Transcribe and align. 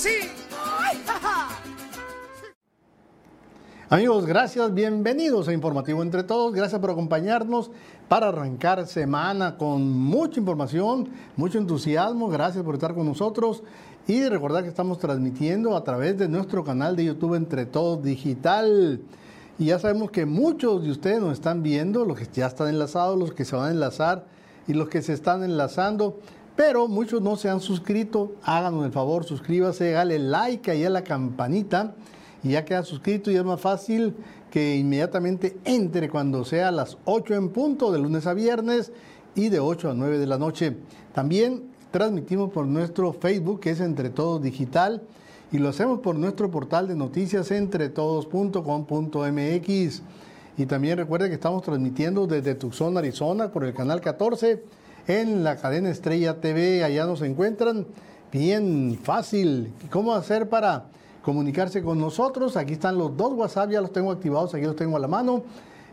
sí! 0.00 0.30
Amigos, 3.90 4.24
gracias, 4.24 4.72
bienvenidos 4.72 5.48
a 5.48 5.52
Informativo 5.52 6.02
Entre 6.02 6.22
Todos, 6.22 6.54
gracias 6.54 6.80
por 6.80 6.90
acompañarnos 6.90 7.70
para 8.08 8.28
arrancar 8.28 8.86
semana 8.86 9.58
con 9.58 9.90
mucha 9.90 10.40
información, 10.40 11.08
mucho 11.36 11.58
entusiasmo, 11.58 12.28
gracias 12.28 12.64
por 12.64 12.76
estar 12.76 12.94
con 12.94 13.04
nosotros 13.04 13.62
y 14.06 14.26
recordar 14.26 14.62
que 14.62 14.70
estamos 14.70 14.98
transmitiendo 15.00 15.76
a 15.76 15.84
través 15.84 16.16
de 16.16 16.28
nuestro 16.28 16.64
canal 16.64 16.96
de 16.96 17.04
YouTube 17.06 17.34
Entre 17.34 17.66
Todos 17.66 18.02
Digital. 18.02 19.00
Y 19.58 19.66
ya 19.66 19.78
sabemos 19.78 20.10
que 20.10 20.24
muchos 20.24 20.82
de 20.82 20.92
ustedes 20.92 21.20
nos 21.20 21.34
están 21.34 21.62
viendo, 21.62 22.06
los 22.06 22.18
que 22.18 22.26
ya 22.32 22.46
están 22.46 22.68
enlazados, 22.68 23.18
los 23.18 23.34
que 23.34 23.44
se 23.44 23.54
van 23.54 23.66
a 23.66 23.70
enlazar 23.72 24.24
y 24.66 24.72
los 24.72 24.88
que 24.88 25.02
se 25.02 25.12
están 25.12 25.42
enlazando, 25.42 26.20
pero 26.60 26.88
muchos 26.88 27.22
no 27.22 27.36
se 27.36 27.48
han 27.48 27.60
suscrito. 27.60 28.32
Háganos 28.42 28.84
el 28.84 28.92
favor, 28.92 29.24
suscríbase, 29.24 29.92
dale 29.92 30.18
like 30.18 30.70
ahí 30.70 30.84
a 30.84 30.90
la 30.90 31.02
campanita 31.02 31.94
y 32.42 32.50
ya 32.50 32.66
queda 32.66 32.82
suscrito 32.82 33.30
y 33.30 33.36
es 33.36 33.44
más 33.44 33.62
fácil 33.62 34.14
que 34.50 34.76
inmediatamente 34.76 35.56
entre 35.64 36.10
cuando 36.10 36.44
sea 36.44 36.68
a 36.68 36.70
las 36.70 36.98
8 37.06 37.34
en 37.34 37.48
punto 37.48 37.90
de 37.90 37.98
lunes 37.98 38.26
a 38.26 38.34
viernes 38.34 38.92
y 39.34 39.48
de 39.48 39.58
8 39.58 39.88
a 39.88 39.94
9 39.94 40.18
de 40.18 40.26
la 40.26 40.36
noche. 40.36 40.76
También 41.14 41.62
transmitimos 41.90 42.50
por 42.50 42.66
nuestro 42.66 43.14
Facebook 43.14 43.60
que 43.60 43.70
es 43.70 43.80
Entre 43.80 44.10
Todos 44.10 44.42
Digital 44.42 45.00
y 45.52 45.56
lo 45.56 45.70
hacemos 45.70 46.00
por 46.00 46.16
nuestro 46.16 46.50
portal 46.50 46.88
de 46.88 46.94
noticias 46.94 47.50
entretodos.com.mx. 47.52 50.02
Y 50.58 50.66
también 50.66 50.98
recuerde 50.98 51.30
que 51.30 51.36
estamos 51.36 51.62
transmitiendo 51.62 52.26
desde 52.26 52.54
Tucson, 52.54 52.98
Arizona, 52.98 53.50
por 53.50 53.64
el 53.64 53.72
canal 53.72 54.02
14 54.02 54.62
en 55.10 55.42
la 55.42 55.56
cadena 55.56 55.90
Estrella 55.90 56.40
TV. 56.40 56.84
Allá 56.84 57.04
nos 57.04 57.20
encuentran 57.22 57.84
bien 58.30 58.96
fácil. 59.02 59.72
¿Cómo 59.90 60.14
hacer 60.14 60.48
para 60.48 60.84
comunicarse 61.22 61.82
con 61.82 61.98
nosotros? 61.98 62.56
Aquí 62.56 62.74
están 62.74 62.96
los 62.96 63.16
dos 63.16 63.32
WhatsApp, 63.32 63.70
ya 63.70 63.80
los 63.80 63.92
tengo 63.92 64.12
activados, 64.12 64.54
aquí 64.54 64.64
los 64.64 64.76
tengo 64.76 64.96
a 64.96 65.00
la 65.00 65.08
mano. 65.08 65.42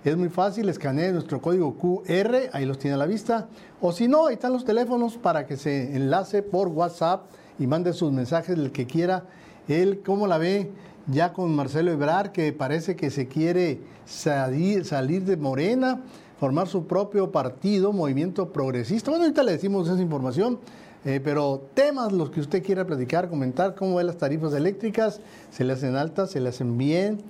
Es 0.06 0.16
muy 0.16 0.30
fácil, 0.30 0.70
escanee 0.70 1.12
nuestro 1.12 1.42
código 1.42 1.76
QR, 1.76 2.50
ahí 2.54 2.66
los 2.66 2.78
tiene 2.78 2.94
a 2.94 2.98
la 2.98 3.08
vista. 3.08 3.48
O 3.82 3.92
si 3.92 4.08
no, 4.08 4.28
ahí 4.28 4.36
están 4.36 4.54
los 4.54 4.64
teléfonos 4.64 5.18
para 5.18 5.48
que 5.48 5.58
se 5.58 5.96
enlace 5.96 6.44
por 6.44 6.68
WhatsApp 6.68 7.24
y 7.58 7.66
mande 7.66 7.94
sus 7.94 8.12
mensajes 8.12 8.56
del 8.56 8.72
que 8.72 8.86
quiera. 8.86 9.24
Él, 9.68 10.04
¿cómo 10.06 10.28
la 10.28 10.38
ve? 10.38 10.70
Ya 11.08 11.34
con 11.34 11.56
Marcelo 11.56 11.92
Ebrar, 11.92 12.32
que 12.32 12.54
parece 12.54 12.96
que 12.96 13.10
se 13.10 13.28
quiere 13.28 13.82
salir, 14.06 14.86
salir 14.86 15.24
de 15.24 15.38
Morena 15.38 16.04
formar 16.40 16.68
su 16.68 16.86
propio 16.86 17.32
partido, 17.32 17.94
movimiento 17.94 18.52
progresista. 18.52 19.12
Bueno, 19.12 19.26
ahorita 19.26 19.44
le 19.44 19.54
decimos 19.54 19.90
esa 19.90 20.02
información, 20.02 20.60
eh, 21.06 21.20
pero 21.24 21.64
temas 21.74 22.12
los 22.12 22.30
que 22.30 22.40
usted 22.40 22.64
quiera 22.64 22.86
platicar, 22.86 23.30
comentar, 23.30 23.76
cómo 23.76 23.96
ve 23.96 24.04
las 24.04 24.18
tarifas 24.18 24.54
eléctricas, 24.54 25.20
se 25.52 25.64
le 25.64 25.74
hacen 25.74 25.96
altas, 25.96 26.32
se 26.32 26.40
le 26.40 26.50
hacen 26.50 26.78
bien, 26.78 27.22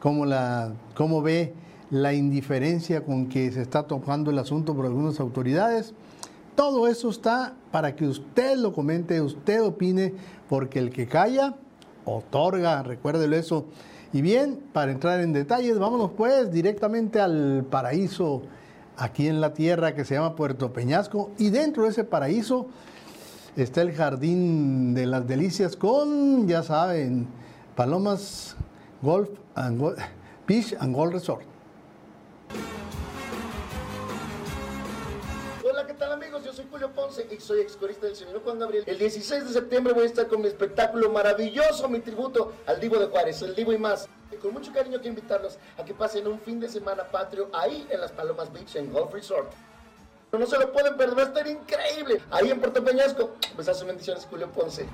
cómo, 0.00 0.26
la, 0.26 0.72
cómo 0.94 1.22
ve 1.22 1.54
la 1.90 2.12
indiferencia 2.12 3.04
con 3.04 3.28
que 3.28 3.50
se 3.52 3.62
está 3.62 3.84
tocando 3.84 4.30
el 4.30 4.38
asunto 4.38 4.74
por 4.74 4.86
algunas 4.86 5.20
autoridades. 5.20 5.94
Todo 6.54 6.88
eso 6.88 7.08
está 7.08 7.54
para 7.70 7.94
que 7.94 8.06
usted 8.06 8.56
lo 8.56 8.72
comente, 8.72 9.20
usted 9.20 9.62
opine, 9.62 10.14
porque 10.48 10.80
el 10.80 10.90
que 10.90 11.06
calla, 11.06 11.54
otorga, 12.04 12.82
recuérdelo 12.82 13.36
eso. 13.36 13.66
Y 14.12 14.22
bien, 14.22 14.60
para 14.72 14.90
entrar 14.90 15.20
en 15.20 15.32
detalles, 15.32 15.78
vámonos 15.78 16.12
pues 16.16 16.50
directamente 16.50 17.20
al 17.20 17.66
paraíso 17.70 18.42
aquí 18.96 19.28
en 19.28 19.40
la 19.40 19.52
tierra 19.52 19.94
que 19.94 20.04
se 20.04 20.14
llama 20.14 20.34
Puerto 20.34 20.72
Peñasco. 20.72 21.30
Y 21.38 21.50
dentro 21.50 21.84
de 21.84 21.90
ese 21.90 22.04
paraíso 22.04 22.68
está 23.56 23.82
el 23.82 23.92
Jardín 23.92 24.94
de 24.94 25.06
las 25.06 25.26
Delicias 25.26 25.76
con, 25.76 26.48
ya 26.48 26.62
saben, 26.62 27.26
Palomas 27.76 28.56
Golf 29.02 29.28
and 29.54 29.80
Beach 30.46 30.74
and 30.80 30.94
Golf 30.94 31.12
Resort. 31.12 31.42
Julio 36.70 36.90
Ponce 36.92 37.26
y 37.30 37.40
soy 37.40 37.60
excorista 37.60 38.06
del 38.06 38.16
señor 38.16 38.42
Juan 38.42 38.58
Gabriel. 38.58 38.84
El 38.86 38.98
16 38.98 39.46
de 39.46 39.52
septiembre 39.52 39.92
voy 39.92 40.04
a 40.04 40.06
estar 40.06 40.26
con 40.26 40.40
mi 40.40 40.48
espectáculo 40.48 41.10
maravilloso, 41.10 41.88
mi 41.88 42.00
tributo 42.00 42.52
al 42.66 42.80
Divo 42.80 42.98
de 42.98 43.06
Juárez, 43.06 43.42
el 43.42 43.54
Divo 43.54 43.72
y 43.72 43.78
más. 43.78 44.08
Y 44.30 44.36
con 44.36 44.52
mucho 44.52 44.72
cariño 44.72 44.98
quiero 44.98 45.10
invitarlos 45.10 45.58
a 45.76 45.84
que 45.84 45.94
pasen 45.94 46.26
un 46.26 46.38
fin 46.40 46.60
de 46.60 46.68
semana 46.68 47.04
patrio 47.04 47.48
ahí 47.52 47.86
en 47.90 48.00
las 48.00 48.12
Palomas 48.12 48.52
Beach 48.52 48.76
en 48.76 48.92
Golf 48.92 49.12
Resort. 49.12 49.50
No 50.32 50.46
se 50.46 50.58
lo 50.58 50.72
pueden 50.72 50.96
perder, 50.96 51.18
va 51.18 51.22
a 51.22 51.26
estar 51.26 51.46
increíble. 51.46 52.20
Ahí 52.30 52.50
en 52.50 52.60
Puerto 52.60 52.84
Peñasco. 52.84 53.30
sus 53.56 53.84
bendiciones, 53.84 54.26
Julio 54.28 54.50
Ponce. 54.52 54.86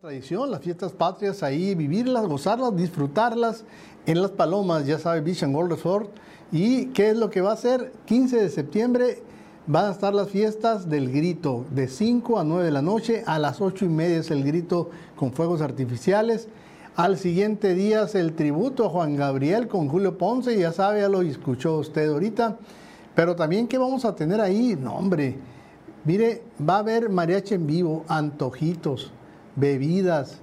Tradición, 0.00 0.50
las 0.50 0.60
fiestas 0.60 0.92
patrias 0.92 1.42
ahí, 1.42 1.74
vivirlas, 1.74 2.26
gozarlas, 2.26 2.74
disfrutarlas 2.76 3.64
en 4.06 4.22
las 4.22 4.30
Palomas, 4.30 4.86
ya 4.86 4.98
sabe, 4.98 5.20
Beach 5.20 5.42
and 5.42 5.54
Golf 5.54 5.70
Resort 5.70 6.10
¿Y 6.52 6.86
qué 6.86 7.10
es 7.10 7.16
lo 7.16 7.28
que 7.30 7.40
va 7.40 7.50
a 7.50 7.54
hacer? 7.54 7.92
15 8.04 8.40
de 8.40 8.48
septiembre 8.48 9.22
van 9.66 9.86
a 9.86 9.90
estar 9.90 10.14
las 10.14 10.28
fiestas 10.30 10.88
del 10.88 11.10
grito, 11.10 11.64
de 11.70 11.88
5 11.88 12.38
a 12.38 12.44
9 12.44 12.64
de 12.64 12.70
la 12.70 12.82
noche, 12.82 13.24
a 13.26 13.38
las 13.38 13.60
8 13.60 13.84
y 13.84 13.88
media 13.88 14.18
es 14.18 14.30
el 14.30 14.44
grito 14.44 14.90
con 15.16 15.32
fuegos 15.32 15.60
artificiales. 15.60 16.48
Al 16.94 17.18
siguiente 17.18 17.74
día 17.74 18.04
es 18.04 18.14
el 18.14 18.34
tributo 18.34 18.86
a 18.86 18.90
Juan 18.90 19.16
Gabriel 19.16 19.66
con 19.66 19.88
Julio 19.88 20.16
Ponce, 20.16 20.56
ya 20.56 20.72
sabe, 20.72 21.00
ya 21.00 21.08
lo 21.08 21.22
escuchó 21.22 21.78
usted 21.78 22.08
ahorita. 22.08 22.56
Pero 23.14 23.34
también, 23.34 23.66
¿qué 23.66 23.76
vamos 23.76 24.04
a 24.04 24.14
tener 24.14 24.40
ahí? 24.40 24.78
No, 24.80 24.94
hombre, 24.94 25.36
mire, 26.04 26.42
va 26.58 26.76
a 26.76 26.78
haber 26.78 27.10
mariachi 27.10 27.54
en 27.54 27.66
vivo, 27.66 28.04
antojitos, 28.08 29.10
bebidas, 29.56 30.38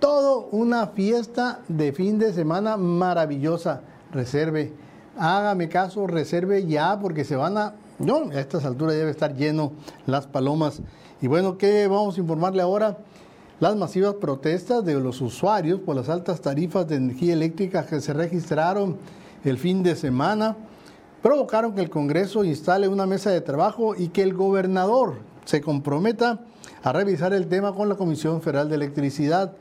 todo 0.00 0.48
una 0.50 0.88
fiesta 0.88 1.60
de 1.68 1.92
fin 1.92 2.18
de 2.18 2.32
semana 2.32 2.76
maravillosa. 2.76 3.82
Reserve 4.12 4.72
hágame 5.18 5.68
caso, 5.68 6.06
reserve 6.06 6.66
ya 6.66 6.98
porque 6.98 7.24
se 7.24 7.36
van 7.36 7.58
a, 7.58 7.74
no, 7.98 8.30
a 8.30 8.40
estas 8.40 8.64
alturas 8.64 8.94
debe 8.94 9.10
estar 9.10 9.34
lleno 9.34 9.72
las 10.06 10.26
palomas. 10.26 10.80
Y 11.20 11.26
bueno, 11.26 11.58
¿qué 11.58 11.86
vamos 11.88 12.16
a 12.16 12.20
informarle 12.20 12.62
ahora? 12.62 12.98
Las 13.58 13.74
masivas 13.76 14.14
protestas 14.14 14.84
de 14.84 14.94
los 14.94 15.20
usuarios 15.22 15.80
por 15.80 15.96
las 15.96 16.08
altas 16.10 16.42
tarifas 16.42 16.86
de 16.86 16.96
energía 16.96 17.32
eléctrica 17.32 17.86
que 17.86 18.00
se 18.00 18.12
registraron 18.12 18.98
el 19.44 19.58
fin 19.58 19.82
de 19.82 19.96
semana 19.96 20.56
provocaron 21.22 21.74
que 21.74 21.80
el 21.80 21.90
Congreso 21.90 22.44
instale 22.44 22.86
una 22.86 23.06
mesa 23.06 23.30
de 23.30 23.40
trabajo 23.40 23.94
y 23.96 24.08
que 24.08 24.22
el 24.22 24.34
gobernador 24.34 25.14
se 25.44 25.60
comprometa 25.60 26.40
a 26.82 26.92
revisar 26.92 27.32
el 27.32 27.48
tema 27.48 27.72
con 27.72 27.88
la 27.88 27.96
Comisión 27.96 28.42
Federal 28.42 28.68
de 28.68 28.76
Electricidad. 28.76 29.52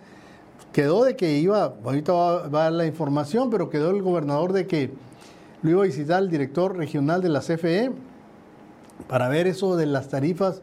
Quedó 0.74 1.04
de 1.04 1.16
que 1.16 1.38
iba, 1.38 1.74
ahorita 1.84 2.12
va, 2.14 2.46
a 2.46 2.50
dar 2.50 2.72
la 2.74 2.86
información, 2.86 3.50
pero 3.50 3.70
quedó 3.70 3.92
el 3.92 4.02
gobernador 4.02 4.54
de 4.54 4.68
que 4.68 4.94
lo 5.66 5.72
iba 5.72 5.82
a 5.82 5.86
visitar 5.86 6.22
el 6.22 6.30
director 6.30 6.78
regional 6.78 7.24
de 7.24 7.30
la 7.30 7.40
CFE 7.40 7.92
para 9.08 9.30
ver 9.30 9.48
eso 9.48 9.76
de 9.76 9.88
las 9.88 10.10
tarifas, 10.10 10.62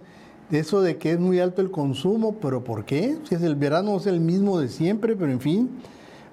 eso 0.53 0.81
de 0.81 0.97
que 0.97 1.11
es 1.11 1.19
muy 1.19 1.41
alto 1.41 1.61
el 1.61 1.73
consumo, 1.73 2.37
pero 2.41 2.63
¿por 2.63 2.85
qué? 2.85 3.17
Si 3.29 3.35
es 3.35 3.43
el 3.43 3.57
verano 3.57 3.97
es 3.97 4.07
el 4.07 4.21
mismo 4.21 4.61
de 4.61 4.69
siempre, 4.69 5.17
pero 5.17 5.33
en 5.33 5.41
fin. 5.41 5.71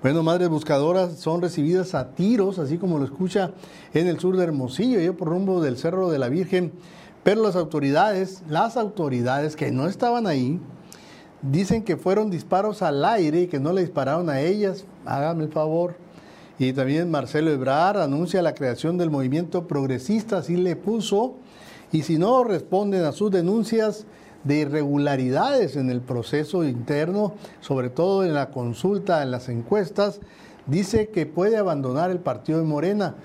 Bueno, 0.04 0.22
madres 0.22 0.50
buscadoras 0.50 1.16
son 1.16 1.42
recibidas 1.42 1.96
a 1.96 2.12
tiros, 2.12 2.60
así 2.60 2.78
como 2.78 3.00
lo 3.00 3.06
escucha 3.06 3.52
en 3.94 4.06
el 4.06 4.20
sur 4.20 4.38
de 4.38 4.44
Hermosillo, 4.44 5.00
yo 5.00 5.18
por 5.18 5.30
rumbo 5.30 5.62
del 5.62 5.78
Cerro 5.78 6.12
de 6.12 6.20
la 6.20 6.30
Virgen. 6.30 6.72
Pero 7.24 7.42
las 7.42 7.56
autoridades, 7.56 8.44
las 8.48 8.78
autoridades 8.78 9.56
que 9.56 9.72
no 9.72 9.88
estaban 9.88 10.28
ahí, 10.28 10.60
dicen 11.42 11.84
que 11.84 11.98
fueron 11.98 12.30
disparos 12.30 12.84
al 12.84 13.04
aire 13.04 13.42
y 13.42 13.48
que 13.48 13.60
no 13.60 13.74
le 13.74 13.82
dispararon 13.82 14.30
a 14.30 14.42
ellas. 14.42 14.86
Háganme 15.06 15.46
el 15.46 15.52
favor. 15.52 15.96
Y 16.60 16.74
también 16.74 17.10
Marcelo 17.10 17.52
Ebrar 17.52 17.98
anuncia 17.98 18.42
la 18.42 18.54
creación 18.54 18.98
del 18.98 19.10
movimiento 19.10 19.66
progresista, 19.66 20.40
así 20.40 20.58
le 20.58 20.76
puso, 20.76 21.38
y 21.94 22.04
si 22.04 22.18
no 22.18 22.44
responden 22.44 23.06
a 23.06 23.14
sus 23.14 23.32
denuncias 23.32 24.06
de 24.44 24.60
irregularidades 24.60 25.78
en 25.78 25.90
el 25.90 26.02
proceso 26.02 26.66
interno, 26.66 27.34
sobre 27.62 27.90
todo 27.90 28.26
en 28.26 28.34
la 28.34 28.52
consulta, 28.52 29.24
en 29.24 29.32
las 29.32 29.48
encuestas, 29.48 30.20
dice 30.68 31.08
que 31.08 31.26
puede 31.26 31.56
abandonar 31.56 32.12
el 32.12 32.20
partido 32.20 32.60
de 32.60 32.66
Morena. 32.66 33.16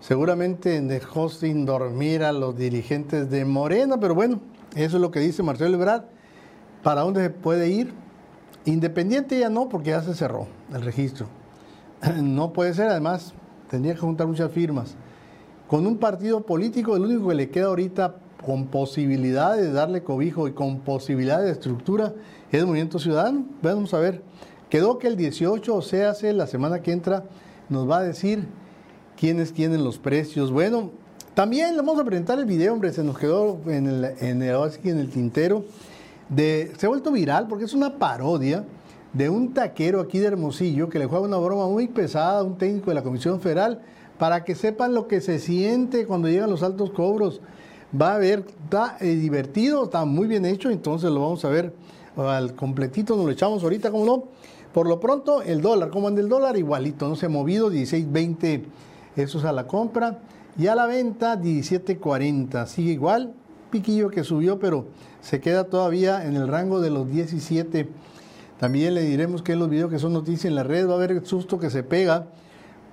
Seguramente 0.00 0.80
dejó 0.80 1.28
sin 1.28 1.66
dormir 1.66 2.24
a 2.24 2.32
los 2.32 2.56
dirigentes 2.56 3.30
de 3.30 3.44
Morena, 3.44 3.98
pero 3.98 4.16
bueno, 4.16 4.40
eso 4.74 4.96
es 4.96 5.00
lo 5.00 5.12
que 5.12 5.20
dice 5.20 5.44
Marcelo 5.44 5.76
Ebrard. 5.76 6.02
¿Para 6.82 7.02
dónde 7.02 7.30
puede 7.30 7.68
ir? 7.68 7.92
Independiente 8.64 9.38
ya 9.38 9.50
no, 9.50 9.68
porque 9.68 9.90
ya 9.90 10.02
se 10.02 10.14
cerró 10.14 10.48
el 10.74 10.82
registro. 10.82 11.28
no 12.22 12.52
puede 12.52 12.74
ser, 12.74 12.88
además, 12.88 13.32
tendría 13.70 13.94
que 13.94 14.00
juntar 14.00 14.26
muchas 14.26 14.50
firmas. 14.50 14.94
Con 15.66 15.86
un 15.86 15.98
partido 15.98 16.42
político, 16.42 16.96
el 16.96 17.02
único 17.02 17.28
que 17.28 17.34
le 17.34 17.50
queda 17.50 17.66
ahorita 17.66 18.16
con 18.44 18.66
posibilidad 18.66 19.56
de 19.56 19.72
darle 19.72 20.04
cobijo 20.04 20.46
y 20.46 20.52
con 20.52 20.80
posibilidad 20.80 21.42
de 21.42 21.50
estructura 21.50 22.14
es 22.52 22.60
el 22.60 22.66
Movimiento 22.66 22.98
Ciudadano. 22.98 23.44
Vamos 23.62 23.92
a 23.92 23.98
ver, 23.98 24.22
quedó 24.70 24.98
que 24.98 25.08
el 25.08 25.16
18, 25.16 25.74
o 25.74 25.82
sea, 25.82 26.10
hace 26.10 26.32
la 26.32 26.46
semana 26.46 26.80
que 26.80 26.92
entra, 26.92 27.24
nos 27.68 27.90
va 27.90 27.98
a 27.98 28.02
decir 28.02 28.46
quiénes 29.16 29.52
tienen 29.52 29.82
los 29.82 29.98
precios. 29.98 30.52
Bueno, 30.52 30.90
también 31.34 31.72
le 31.72 31.78
vamos 31.78 31.98
a 31.98 32.04
presentar 32.04 32.38
el 32.38 32.44
video, 32.44 32.72
hombre, 32.72 32.92
se 32.92 33.02
nos 33.02 33.18
quedó 33.18 33.58
en 33.66 33.88
el, 33.88 34.04
en 34.20 34.42
el, 34.42 34.70
en 34.84 34.98
el 34.98 35.10
tintero 35.10 35.64
de, 36.28 36.72
se 36.76 36.86
ha 36.86 36.88
vuelto 36.88 37.12
viral 37.12 37.46
porque 37.48 37.64
es 37.64 37.74
una 37.74 37.98
parodia 37.98 38.64
de 39.16 39.30
un 39.30 39.54
taquero 39.54 40.00
aquí 40.00 40.18
de 40.18 40.26
Hermosillo 40.26 40.90
que 40.90 40.98
le 40.98 41.06
juega 41.06 41.24
una 41.24 41.38
broma 41.38 41.66
muy 41.68 41.88
pesada 41.88 42.40
a 42.40 42.42
un 42.42 42.58
técnico 42.58 42.90
de 42.90 42.96
la 42.96 43.02
Comisión 43.02 43.40
Federal 43.40 43.80
para 44.18 44.44
que 44.44 44.54
sepan 44.54 44.92
lo 44.92 45.08
que 45.08 45.22
se 45.22 45.38
siente 45.38 46.06
cuando 46.06 46.28
llegan 46.28 46.50
los 46.50 46.62
altos 46.62 46.90
cobros. 46.90 47.40
Va 47.98 48.14
a 48.14 48.18
ver, 48.18 48.44
está 48.64 48.98
eh, 49.00 49.14
divertido, 49.14 49.84
está 49.84 50.04
muy 50.04 50.26
bien 50.26 50.44
hecho, 50.44 50.68
entonces 50.70 51.10
lo 51.10 51.22
vamos 51.22 51.44
a 51.46 51.48
ver 51.48 51.72
al 52.16 52.54
completito, 52.54 53.16
nos 53.16 53.24
lo 53.24 53.30
echamos 53.30 53.62
ahorita, 53.62 53.90
como 53.90 54.04
no. 54.04 54.24
Por 54.74 54.86
lo 54.86 55.00
pronto, 55.00 55.40
el 55.40 55.62
dólar, 55.62 55.88
¿cómo 55.88 56.08
anda 56.08 56.20
el 56.20 56.28
dólar? 56.28 56.58
Igualito, 56.58 57.08
no 57.08 57.16
se 57.16 57.26
ha 57.26 57.30
movido, 57.30 57.70
16.20 57.70 58.64
eso 59.16 59.38
es 59.38 59.44
a 59.46 59.52
la 59.52 59.66
compra. 59.66 60.18
Y 60.58 60.66
a 60.66 60.74
la 60.74 60.86
venta, 60.86 61.40
17.40, 61.40 62.66
sigue 62.66 62.92
igual, 62.92 63.32
piquillo 63.70 64.10
que 64.10 64.24
subió, 64.24 64.58
pero 64.58 64.86
se 65.22 65.40
queda 65.40 65.64
todavía 65.64 66.26
en 66.26 66.36
el 66.36 66.48
rango 66.48 66.80
de 66.80 66.90
los 66.90 67.10
17 67.10 67.88
también 68.58 68.94
le 68.94 69.02
diremos 69.02 69.42
que 69.42 69.52
en 69.52 69.58
los 69.58 69.68
videos 69.68 69.90
que 69.90 69.98
son 69.98 70.12
noticias 70.12 70.46
en 70.46 70.54
la 70.54 70.62
red 70.62 70.88
va 70.88 70.92
a 70.92 70.96
haber 70.96 71.12
el 71.12 71.26
susto 71.26 71.58
que 71.58 71.70
se 71.70 71.82
pega, 71.82 72.26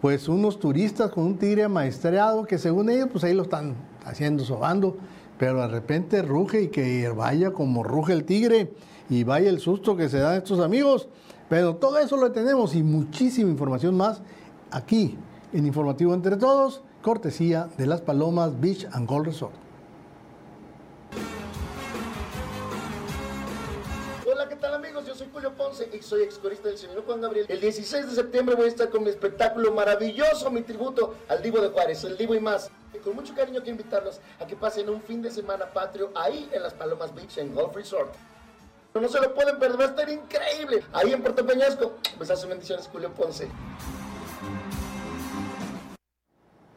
pues 0.01 0.27
unos 0.27 0.59
turistas 0.59 1.11
con 1.11 1.23
un 1.23 1.37
tigre 1.37 1.63
amaestrado 1.63 2.45
que 2.45 2.57
según 2.57 2.89
ellos 2.89 3.07
pues 3.11 3.23
ahí 3.23 3.33
lo 3.33 3.43
están 3.43 3.75
haciendo, 4.05 4.43
sobando, 4.43 4.97
pero 5.37 5.61
de 5.61 5.67
repente 5.67 6.21
ruge 6.21 6.63
y 6.63 6.67
que 6.67 7.07
vaya 7.09 7.51
como 7.51 7.83
ruge 7.83 8.13
el 8.13 8.25
tigre 8.25 8.73
y 9.09 9.23
vaya 9.23 9.49
el 9.49 9.59
susto 9.59 9.95
que 9.95 10.09
se 10.09 10.19
dan 10.19 10.35
estos 10.35 10.59
amigos. 10.59 11.07
Pero 11.49 11.75
todo 11.75 11.99
eso 11.99 12.17
lo 12.17 12.31
tenemos 12.31 12.75
y 12.75 12.83
muchísima 12.83 13.49
información 13.49 13.95
más 13.95 14.21
aquí 14.71 15.17
en 15.53 15.65
Informativo 15.67 16.13
Entre 16.13 16.35
Todos, 16.35 16.81
cortesía 17.01 17.69
de 17.77 17.85
Las 17.85 18.01
Palomas 18.01 18.59
Beach 18.59 18.87
and 18.91 19.07
Gold 19.07 19.27
Resort. 19.27 19.62
Soy 25.23 25.31
Julio 25.31 25.53
Ponce 25.53 25.89
y 25.93 26.01
soy 26.01 26.23
excorista 26.23 26.67
del 26.67 26.77
señor 26.77 27.05
Juan 27.05 27.21
Gabriel. 27.21 27.45
El 27.47 27.61
16 27.61 28.07
de 28.07 28.15
septiembre 28.15 28.55
voy 28.55 28.65
a 28.65 28.69
estar 28.69 28.89
con 28.89 29.03
mi 29.03 29.09
espectáculo 29.09 29.73
maravilloso, 29.73 30.51
mi 30.51 30.61
tributo 30.61 31.15
al 31.29 31.41
Divo 31.41 31.61
de 31.61 31.69
Juárez, 31.69 32.03
el 32.03 32.17
Divo 32.17 32.35
y 32.35 32.39
más. 32.39 32.69
Y 32.93 32.97
con 32.97 33.15
mucho 33.15 33.33
cariño 33.33 33.61
quiero 33.61 33.77
invitarlos 33.77 34.19
a 34.39 34.45
que 34.45 34.55
pasen 34.55 34.89
un 34.89 35.01
fin 35.01 35.21
de 35.21 35.31
semana 35.31 35.71
patrio 35.71 36.11
ahí 36.15 36.49
en 36.51 36.61
las 36.61 36.73
Palomas 36.73 37.13
Beach 37.15 37.37
en 37.37 37.53
Golf 37.53 37.75
Resort. 37.75 38.13
No 38.93 39.07
se 39.07 39.21
lo 39.21 39.33
pueden 39.33 39.57
perder, 39.57 39.79
va 39.79 39.85
a 39.85 39.87
estar 39.87 40.09
increíble. 40.09 40.83
Ahí 40.91 41.13
en 41.13 41.21
Puerto 41.21 41.45
Peñasco. 41.45 41.93
Besazos 42.19 42.47
bendiciones, 42.47 42.87
Julio 42.91 43.11
Ponce. 43.13 43.47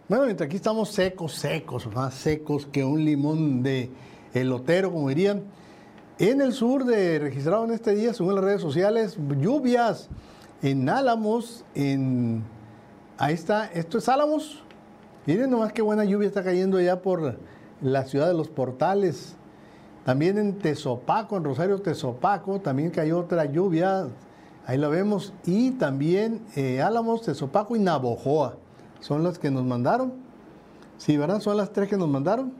Bueno, 0.08 0.24
mientras 0.24 0.46
aquí 0.46 0.56
estamos 0.56 0.90
secos, 0.90 1.34
secos, 1.34 1.86
más 1.88 2.14
secos 2.14 2.66
que 2.66 2.84
un 2.84 3.04
limón 3.04 3.62
de 3.62 3.90
elotero, 4.32 4.92
como 4.92 5.08
dirían. 5.08 5.44
En 6.18 6.40
el 6.40 6.54
sur 6.54 6.86
de 6.86 7.18
registrado 7.18 7.66
en 7.66 7.72
este 7.72 7.94
día, 7.94 8.14
según 8.14 8.36
las 8.36 8.44
redes 8.44 8.62
sociales, 8.62 9.18
lluvias 9.38 10.08
en 10.62 10.88
Álamos, 10.88 11.62
en 11.74 12.42
ahí 13.18 13.34
está, 13.34 13.66
esto 13.66 13.98
es 13.98 14.08
Álamos. 14.08 14.62
Miren 15.26 15.50
nomás 15.50 15.74
qué 15.74 15.82
buena 15.82 16.06
lluvia 16.06 16.26
está 16.26 16.42
cayendo 16.42 16.78
allá 16.78 17.02
por 17.02 17.38
la 17.82 18.04
ciudad 18.04 18.28
de 18.28 18.32
los 18.32 18.48
portales. 18.48 19.36
También 20.06 20.38
en 20.38 20.56
Tezopaco, 20.56 21.36
en 21.36 21.44
Rosario 21.44 21.82
Tezopaco, 21.82 22.62
también 22.62 22.88
cayó 22.88 23.18
otra 23.18 23.44
lluvia. 23.44 24.08
Ahí 24.64 24.78
la 24.78 24.88
vemos. 24.88 25.34
Y 25.44 25.72
también 25.72 26.40
eh, 26.56 26.80
Álamos, 26.80 27.20
Tezopaco 27.24 27.76
y 27.76 27.78
Navojoa. 27.78 28.56
Son 29.00 29.22
las 29.22 29.38
que 29.38 29.50
nos 29.50 29.64
mandaron. 29.64 30.14
Sí, 30.96 31.18
¿verdad? 31.18 31.40
Son 31.40 31.58
las 31.58 31.74
tres 31.74 31.90
que 31.90 31.98
nos 31.98 32.08
mandaron. 32.08 32.54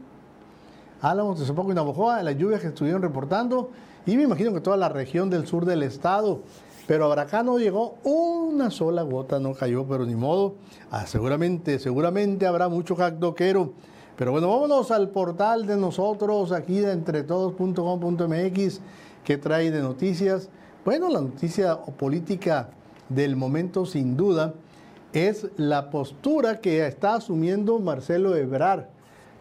Álamos, 1.01 1.39
Tezopoco 1.39 1.73
y 1.73 1.75
Navojoa, 1.75 2.23
las 2.23 2.37
lluvias 2.37 2.61
que 2.61 2.69
estuvieron 2.69 3.03
reportando, 3.03 3.71
y 4.07 4.17
me 4.17 4.23
imagino 4.23 4.55
que 4.55 4.61
toda 4.61 4.77
la 4.77 4.89
región 4.89 5.29
del 5.31 5.47
sur 5.47 5.65
del 5.67 5.83
estado. 5.83 6.41
Pero 6.87 7.07
ahora 7.07 7.23
acá 7.23 7.43
no 7.43 7.59
llegó 7.59 7.97
una 8.05 8.71
sola 8.71 9.03
gota, 9.03 9.41
no 9.41 9.55
cayó, 9.55 9.85
pero 9.85 10.07
ni 10.07 10.15
modo. 10.15 10.55
Ah, 10.91 11.07
seguramente, 11.07 11.81
seguramente 11.81 12.47
habrá 12.47 12.69
mucho 12.69 12.95
jacdoquero. 12.95 13.73
Pero 14.17 14.31
bueno, 14.31 14.49
vámonos 14.49 14.91
al 14.93 15.11
portal 15.11 15.67
de 15.67 15.77
nosotros, 15.77 16.53
aquí 16.53 16.79
de 16.79 16.93
entretodos.com.mx, 16.93 18.81
que 19.25 19.37
trae 19.37 19.71
de 19.73 19.83
noticias. 19.83 20.49
Bueno, 20.85 21.09
la 21.11 21.21
noticia 21.21 21.77
política 21.77 22.71
del 23.09 23.35
momento, 23.35 23.85
sin 23.85 24.17
duda, 24.17 24.55
es 25.13 25.49
la 25.57 25.91
postura 25.91 26.61
que 26.61 26.87
está 26.87 27.17
asumiendo 27.17 27.81
Marcelo 27.81 28.37
Ebrard 28.37 28.96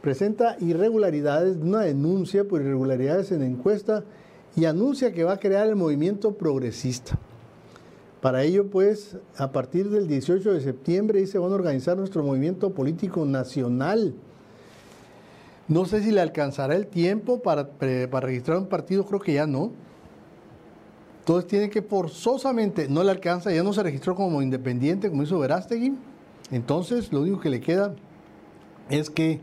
presenta 0.06 0.56
irregularidades, 0.60 1.58
una 1.58 1.82
denuncia 1.82 2.44
por 2.44 2.62
irregularidades 2.62 3.32
en 3.32 3.42
encuesta 3.42 4.04
y 4.56 4.66
anuncia 4.66 5.12
que 5.12 5.24
va 5.24 5.34
a 5.34 5.40
crear 5.40 5.66
el 5.66 5.76
movimiento 5.76 6.36
progresista. 6.38 7.18
Para 8.22 8.44
ello, 8.44 8.70
pues, 8.70 9.18
a 9.36 9.52
partir 9.52 9.90
del 9.90 10.08
18 10.08 10.54
de 10.54 10.62
septiembre 10.62 11.22
dice, 11.22 11.40
van 11.40 11.52
a 11.52 11.56
organizar 11.56 11.98
nuestro 11.98 12.22
movimiento 12.24 12.70
político 12.70 13.26
nacional. 13.26 14.14
No 15.68 15.86
sé 15.86 16.04
si 16.04 16.12
le 16.12 16.22
alcanzará 16.22 16.76
el 16.76 16.86
tiempo 16.86 17.42
para, 17.42 17.68
para 17.68 18.28
registrar 18.28 18.60
un 18.60 18.68
partido, 18.68 19.08
creo 19.08 19.20
que 19.20 19.34
ya 19.34 19.48
no. 19.48 19.72
Entonces 21.22 21.48
tiene 21.50 21.72
que 21.72 21.82
forzosamente, 21.82 22.88
no 22.90 23.04
le 23.04 23.10
alcanza, 23.10 23.52
ya 23.52 23.64
no 23.64 23.74
se 23.74 23.82
registró 23.82 24.14
como 24.14 24.44
independiente, 24.44 25.10
como 25.10 25.24
hizo 25.24 25.40
Verástegui. 25.40 25.96
Entonces, 26.52 27.12
lo 27.12 27.22
único 27.22 27.40
que 27.40 27.50
le 27.50 27.60
queda 27.60 27.96
es 28.92 29.10
que 29.10 29.42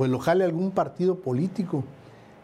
pues 0.00 0.10
lo 0.10 0.18
jale 0.18 0.44
algún 0.44 0.70
partido 0.70 1.16
político. 1.16 1.84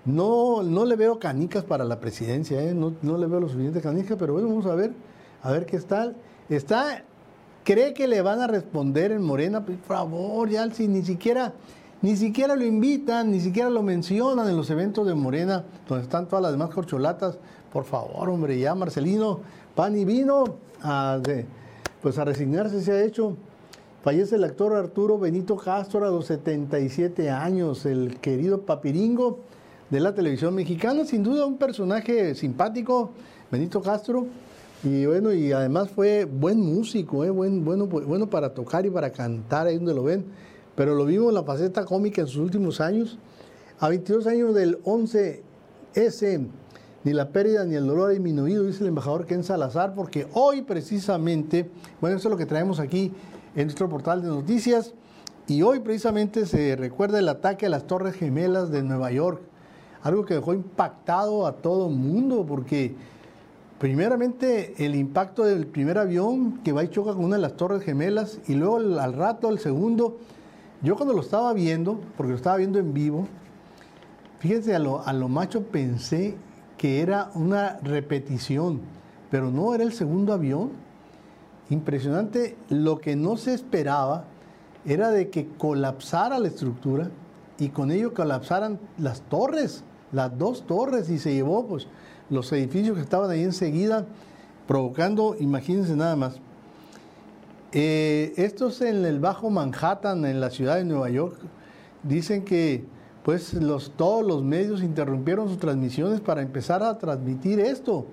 No, 0.05 0.63
no 0.63 0.85
le 0.85 0.95
veo 0.95 1.19
canicas 1.19 1.65
para 1.65 1.85
la 1.87 2.01
presidencia, 2.01 2.63
¿eh? 2.63 2.75
no, 2.75 2.93
le 3.17 3.27
veo 3.27 3.41
lo 3.41 3.49
suficiente 3.49 3.81
canicas, 3.81 4.19
pero 4.19 4.35
bueno, 4.35 4.49
vamos 4.49 4.67
a 4.67 4.75
ver, 4.75 4.93
a 5.43 5.53
ver 5.53 5.65
qué 5.65 5.77
está. 5.79 6.13
Está, 6.51 7.03
cree 7.65 7.95
que 7.95 8.09
le 8.09 8.21
van 8.21 8.43
a 8.43 8.47
responder 8.47 9.11
en 9.11 9.23
Morena, 9.23 9.65
por 9.65 9.79
favor, 9.79 10.51
ya 10.51 10.71
si 10.71 10.87
ni 10.87 11.03
siquiera, 11.03 11.55
ni 12.03 12.15
siquiera 12.19 12.57
lo 12.57 12.65
invitan, 12.67 13.31
ni 13.31 13.41
siquiera 13.41 13.71
lo 13.71 13.83
mencionan 13.83 14.47
en 14.51 14.57
los 14.59 14.69
eventos 14.69 15.07
de 15.07 15.15
Morena, 15.15 15.65
donde 15.89 16.05
están 16.05 16.29
todas 16.29 16.43
las 16.43 16.53
demás 16.53 16.69
corcholatas. 16.69 17.39
Por 17.73 17.85
favor, 17.85 18.29
hombre, 18.29 18.59
ya 18.59 18.75
Marcelino, 18.75 19.41
pan 19.75 19.97
y 19.97 20.05
vino, 20.05 20.45
pues 22.03 22.19
a 22.19 22.25
resignarse 22.27 22.83
se 22.83 22.93
ha 22.93 23.03
hecho. 23.03 23.35
Fallece 24.07 24.37
el 24.37 24.45
actor 24.45 24.73
Arturo 24.73 25.19
Benito 25.19 25.57
Castro 25.57 26.07
a 26.07 26.11
los 26.11 26.27
77 26.27 27.29
años, 27.29 27.85
el 27.87 28.21
querido 28.21 28.61
papiringo 28.61 29.41
de 29.91 29.99
la 29.99 30.15
televisión 30.15 30.55
mexicana, 30.55 31.05
sin 31.05 31.25
duda 31.25 31.45
un 31.45 31.59
personaje 31.59 32.37
simpático, 32.37 33.11
Benito 33.51 33.83
Castro, 33.83 34.29
y 34.85 35.07
bueno, 35.07 35.33
y 35.33 35.51
además 35.51 35.91
fue 35.91 36.25
buen 36.25 36.61
músico, 36.61 37.25
eh, 37.25 37.31
buen, 37.31 37.65
bueno, 37.65 37.87
bueno 37.89 38.31
para 38.31 38.55
tocar 38.55 38.87
y 38.87 38.91
para 38.91 39.11
cantar, 39.11 39.67
ahí 39.67 39.75
donde 39.75 39.93
lo 39.93 40.05
ven, 40.05 40.25
pero 40.77 40.95
lo 40.95 41.05
vimos 41.05 41.31
en 41.31 41.35
la 41.35 41.43
faceta 41.43 41.85
cómica 41.85 42.21
en 42.21 42.29
sus 42.29 42.37
últimos 42.37 42.81
años. 42.81 43.19
A 43.81 43.89
22 43.89 44.29
años 44.29 44.55
del 44.55 44.81
11S, 44.85 46.47
ni 47.03 47.13
la 47.13 47.31
pérdida 47.31 47.65
ni 47.65 47.75
el 47.75 47.85
dolor 47.85 48.11
ha 48.11 48.13
disminuido, 48.13 48.63
dice 48.63 48.85
el 48.85 48.89
embajador 48.89 49.27
Ken 49.27 49.43
Salazar, 49.43 49.95
porque 49.95 50.29
hoy 50.33 50.63
precisamente, 50.63 51.69
bueno, 52.01 52.17
eso 52.17 52.29
es 52.29 52.31
lo 52.31 52.39
que 52.39 52.47
traemos 52.47 52.79
aquí 52.79 53.11
en 53.57 53.65
nuestro 53.65 53.89
portal 53.89 54.23
de 54.23 54.29
noticias. 54.29 54.93
Y 55.49 55.63
hoy 55.63 55.81
precisamente 55.81 56.47
se 56.47 56.77
recuerda 56.77 57.19
el 57.19 57.29
ataque 57.29 57.67
a 57.67 57.69
las 57.69 57.87
Torres 57.87 58.15
Gemelas 58.15 58.71
de 58.71 58.83
Nueva 58.83 59.11
York, 59.11 59.41
algo 60.03 60.25
que 60.25 60.35
dejó 60.35 60.55
impactado 60.55 61.47
a 61.47 61.53
todo 61.57 61.89
el 61.89 61.95
mundo, 61.95 62.45
porque 62.47 62.95
primeramente 63.79 64.85
el 64.85 64.95
impacto 64.95 65.45
del 65.45 65.67
primer 65.67 65.99
avión 65.99 66.61
que 66.63 66.73
va 66.73 66.85
y 66.85 66.89
choca 66.89 67.15
con 67.15 67.25
una 67.25 67.37
de 67.37 67.43
las 67.43 67.57
Torres 67.57 67.83
Gemelas, 67.83 68.39
y 68.47 68.55
luego 68.55 68.77
al 68.77 69.13
rato 69.13 69.49
el 69.49 69.59
segundo, 69.59 70.19
yo 70.83 70.97
cuando 70.97 71.15
lo 71.15 71.23
estaba 71.23 71.53
viendo, 71.53 72.01
porque 72.17 72.31
lo 72.31 72.37
estaba 72.37 72.57
viendo 72.57 72.79
en 72.79 72.93
vivo, 72.93 73.27
fíjense, 74.41 74.75
a 74.75 74.79
lo, 74.79 75.07
a 75.07 75.13
lo 75.13 75.29
macho 75.29 75.63
pensé 75.63 76.35
que 76.77 77.01
era 77.01 77.31
una 77.35 77.79
repetición, 77.83 78.81
pero 79.31 79.51
no 79.51 79.75
era 79.75 79.85
el 79.85 79.93
segundo 79.93 80.33
avión 80.33 80.86
impresionante. 81.71 82.57
Lo 82.69 82.99
que 82.99 83.17
no 83.17 83.37
se 83.37 83.55
esperaba 83.55 84.25
era 84.85 85.11
de 85.11 85.31
que 85.31 85.49
colapsara 85.59 86.39
la 86.39 86.49
estructura 86.49 87.11
y 87.59 87.71
con 87.71 87.91
ello 87.91 88.15
colapsaran 88.15 88.79
las 88.99 89.23
torres, 89.23 89.83
las 90.13 90.37
dos 90.39 90.67
torres, 90.67 91.09
y 91.11 91.19
se 91.19 91.35
llevó 91.35 91.67
pues, 91.67 91.89
los 92.31 92.53
edificios 92.53 92.97
que 92.97 93.03
estaban 93.03 93.31
ahí 93.31 93.43
enseguida, 93.43 94.07
provocando, 94.67 95.37
imagínense 95.39 95.97
nada 95.97 96.17
más. 96.17 96.37
Eh, 97.73 98.33
estos 98.37 98.81
en 98.81 99.05
el 99.05 99.21
Bajo 99.21 99.51
Manhattan, 99.51 100.25
en 100.25 100.41
la 100.41 100.51
ciudad 100.51 100.77
de 100.77 100.85
Nueva 100.85 101.11
York, 101.11 101.37
dicen 102.03 102.45
que 102.45 102.85
pues 103.23 103.55
los, 103.55 103.91
todos 103.97 104.25
los 104.25 104.45
medios 104.45 104.83
interrumpieron 104.83 105.49
sus 105.49 105.59
transmisiones 105.59 106.21
para 106.21 106.43
empezar 106.43 106.85
a 106.85 106.97
transmitir 106.97 107.59
esto 107.59 108.07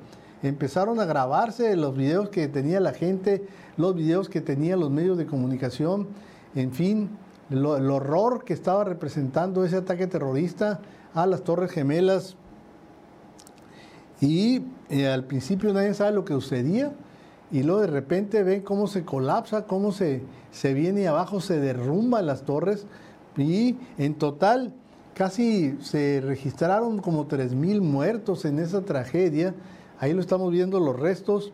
empezaron 0.44 1.00
a 1.00 1.06
grabarse 1.06 1.76
los 1.76 1.96
videos 1.96 2.30
que 2.30 2.48
tenía 2.48 2.80
la 2.80 2.94
gente, 2.94 3.48
los 3.78 3.96
videos 3.96 4.30
que 4.30 4.42
tenían 4.42 4.80
los 4.80 4.92
medios 4.92 5.18
de 5.18 5.26
comunicación, 5.26 6.08
en 6.54 6.72
fin, 6.72 7.10
el 7.50 7.66
horror 7.66 8.44
que 8.46 8.54
estaba 8.54 8.84
representando 8.84 9.66
ese 9.66 9.78
ataque 9.78 10.08
terrorista 10.08 10.80
a 11.14 11.26
las 11.26 11.44
Torres 11.44 11.72
Gemelas. 11.72 12.36
Y 14.22 14.64
eh, 14.90 15.08
al 15.08 15.26
principio 15.26 15.74
nadie 15.74 15.94
sabe 15.94 16.14
lo 16.14 16.26
que 16.26 16.34
sucedía 16.34 16.94
y 17.52 17.64
luego 17.64 17.82
de 17.82 17.88
repente 17.88 18.44
ven 18.44 18.62
cómo 18.62 18.88
se 18.88 19.04
colapsa, 19.04 19.66
cómo 19.66 19.92
se, 19.92 20.24
se 20.52 20.74
viene 20.74 21.08
abajo, 21.08 21.42
se 21.42 21.60
derrumban 21.60 22.26
las 22.26 22.44
torres 22.44 22.86
y 23.38 23.76
en 23.98 24.16
total 24.16 24.74
casi 25.14 25.78
se 25.82 26.22
registraron 26.22 27.00
como 27.00 27.28
3.000 27.28 27.82
muertos 27.82 28.46
en 28.46 28.60
esa 28.60 28.82
tragedia. 28.82 29.54
Ahí 30.00 30.14
lo 30.14 30.22
estamos 30.22 30.52
viendo 30.52 30.80
los 30.80 31.00
restos. 31.00 31.52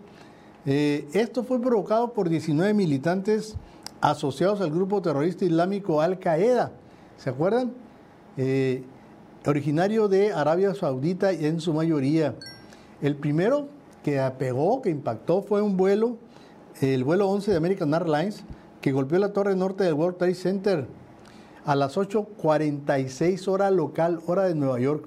Eh, 0.66 1.08
esto 1.14 1.44
fue 1.44 1.62
provocado 1.62 2.14
por 2.14 2.30
19 2.30 2.74
militantes 2.74 3.56
asociados 4.02 4.62
al 4.62 4.72
grupo 4.72 5.02
terrorista 5.02 5.46
islámico 5.46 6.02
Al 6.02 6.20
Qaeda. 6.20 6.72
¿Se 7.18 7.30
acuerdan? 7.30 7.74
Eh, 8.38 8.84
originario 9.46 10.08
de 10.08 10.32
Arabia 10.32 10.74
Saudita 10.74 11.34
y 11.34 11.46
en 11.46 11.60
su 11.60 11.74
mayoría. 11.74 12.36
El 13.02 13.16
primero 13.16 13.68
que 14.04 14.20
apegó, 14.20 14.82
que 14.82 14.90
impactó, 14.90 15.42
fue 15.42 15.62
un 15.62 15.78
vuelo, 15.78 16.18
el 16.82 17.04
vuelo 17.04 17.30
11 17.30 17.52
de 17.52 17.58
American 17.58 17.94
Airlines, 17.94 18.44
que 18.82 18.92
golpeó 18.92 19.20
la 19.20 19.34
torre 19.34 19.56
norte 19.56 19.84
del 19.84 19.94
World 19.94 20.18
Trade 20.18 20.36
Center 20.36 20.88
a 21.66 21.76
las 21.76 21.98
8.46 21.98 23.48
hora 23.48 23.70
local, 23.72 24.22
hora 24.26 24.44
de 24.46 24.56
Nueva 24.56 24.80
York. 24.80 25.06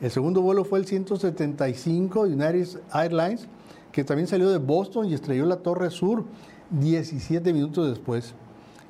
El 0.00 0.10
segundo 0.10 0.42
vuelo 0.42 0.64
fue 0.64 0.80
el 0.80 0.86
175 0.86 2.26
de 2.26 2.34
United 2.34 2.80
Airlines, 2.92 3.46
que 3.92 4.04
también 4.04 4.26
salió 4.26 4.50
de 4.50 4.58
Boston 4.58 5.06
y 5.06 5.14
estrelló 5.14 5.46
la 5.46 5.56
torre 5.56 5.90
sur 5.90 6.24
17 6.70 7.52
minutos 7.52 7.88
después. 7.88 8.34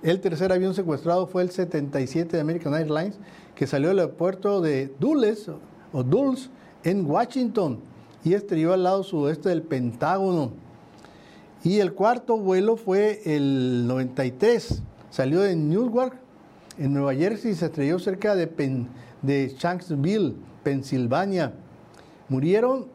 El 0.02 0.20
tercer 0.20 0.52
avión 0.52 0.74
secuestrado 0.74 1.26
fue 1.26 1.42
el 1.42 1.50
77 1.50 2.36
de 2.36 2.40
American 2.40 2.74
Airlines, 2.74 3.18
que 3.54 3.66
salió 3.66 3.88
del 3.88 4.00
aeropuerto 4.00 4.60
de 4.60 4.92
Dulles, 4.98 5.50
o 5.92 6.02
Dulles 6.02 6.50
en 6.82 7.06
Washington 7.06 7.80
y 8.24 8.34
estrelló 8.34 8.72
al 8.72 8.82
lado 8.82 9.02
sudoeste 9.02 9.50
del 9.50 9.62
Pentágono. 9.62 10.52
Y 11.62 11.78
el 11.78 11.92
cuarto 11.92 12.36
vuelo 12.36 12.76
fue 12.76 13.22
el 13.24 13.86
93, 13.86 14.82
salió 15.10 15.40
de 15.40 15.54
Newark, 15.56 16.18
en 16.78 16.92
Nueva 16.92 17.14
Jersey, 17.14 17.52
y 17.52 17.54
se 17.54 17.66
estrelló 17.66 17.98
cerca 17.98 18.34
de, 18.34 18.86
de 19.22 19.54
Shanksville, 19.58 20.34
Pensilvania. 20.64 21.52
Murieron 22.28 22.86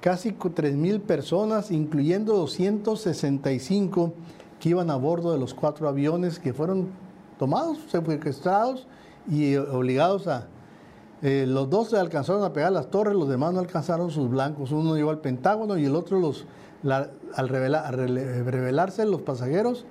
casi 0.00 0.32
3.000 0.32 1.00
personas, 1.00 1.70
incluyendo 1.70 2.34
265 2.34 4.12
que 4.58 4.70
iban 4.70 4.90
a 4.90 4.96
bordo 4.96 5.32
de 5.32 5.38
los 5.38 5.54
cuatro 5.54 5.88
aviones 5.88 6.38
que 6.38 6.52
fueron 6.52 6.88
tomados, 7.38 7.78
secuestrados 7.88 8.86
y 9.30 9.56
obligados 9.56 10.26
a... 10.26 10.48
Eh, 11.22 11.46
los 11.46 11.70
dos 11.70 11.90
se 11.90 11.98
alcanzaron 11.98 12.42
a 12.42 12.52
pegar 12.52 12.72
las 12.72 12.90
torres, 12.90 13.14
los 13.14 13.28
demás 13.28 13.52
no 13.52 13.60
alcanzaron 13.60 14.10
sus 14.10 14.28
blancos. 14.28 14.72
Uno 14.72 14.96
llegó 14.96 15.10
al 15.10 15.20
Pentágono 15.20 15.78
y 15.78 15.84
el 15.84 15.94
otro, 15.94 16.18
los, 16.18 16.46
al 16.84 17.48
revelarse 17.48 19.04
los 19.04 19.22
pasajeros, 19.22 19.84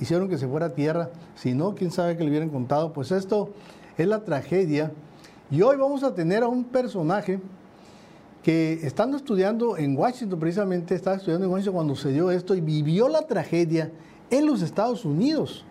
hicieron 0.00 0.28
que 0.28 0.38
se 0.38 0.48
fuera 0.48 0.66
a 0.66 0.74
tierra. 0.74 1.10
Si 1.34 1.52
no, 1.52 1.74
quién 1.74 1.90
sabe 1.90 2.16
que 2.16 2.24
le 2.24 2.30
hubieran 2.30 2.48
contado. 2.48 2.94
Pues 2.94 3.12
esto 3.12 3.50
es 3.98 4.06
la 4.06 4.24
tragedia. 4.24 4.90
Y 5.50 5.62
hoy 5.62 5.78
vamos 5.78 6.02
a 6.02 6.14
tener 6.14 6.42
a 6.42 6.48
un 6.48 6.64
personaje 6.64 7.40
que 8.42 8.74
estando 8.82 9.16
estudiando 9.16 9.78
en 9.78 9.96
Washington, 9.96 10.38
precisamente 10.38 10.94
estaba 10.94 11.16
estudiando 11.16 11.46
en 11.46 11.52
Washington 11.52 11.74
cuando 11.74 11.96
se 11.96 12.12
dio 12.12 12.30
esto 12.30 12.54
y 12.54 12.60
vivió 12.60 13.08
la 13.08 13.22
tragedia 13.22 13.90
en 14.28 14.44
los 14.44 14.60
Estados 14.60 15.06
Unidos. 15.06 15.64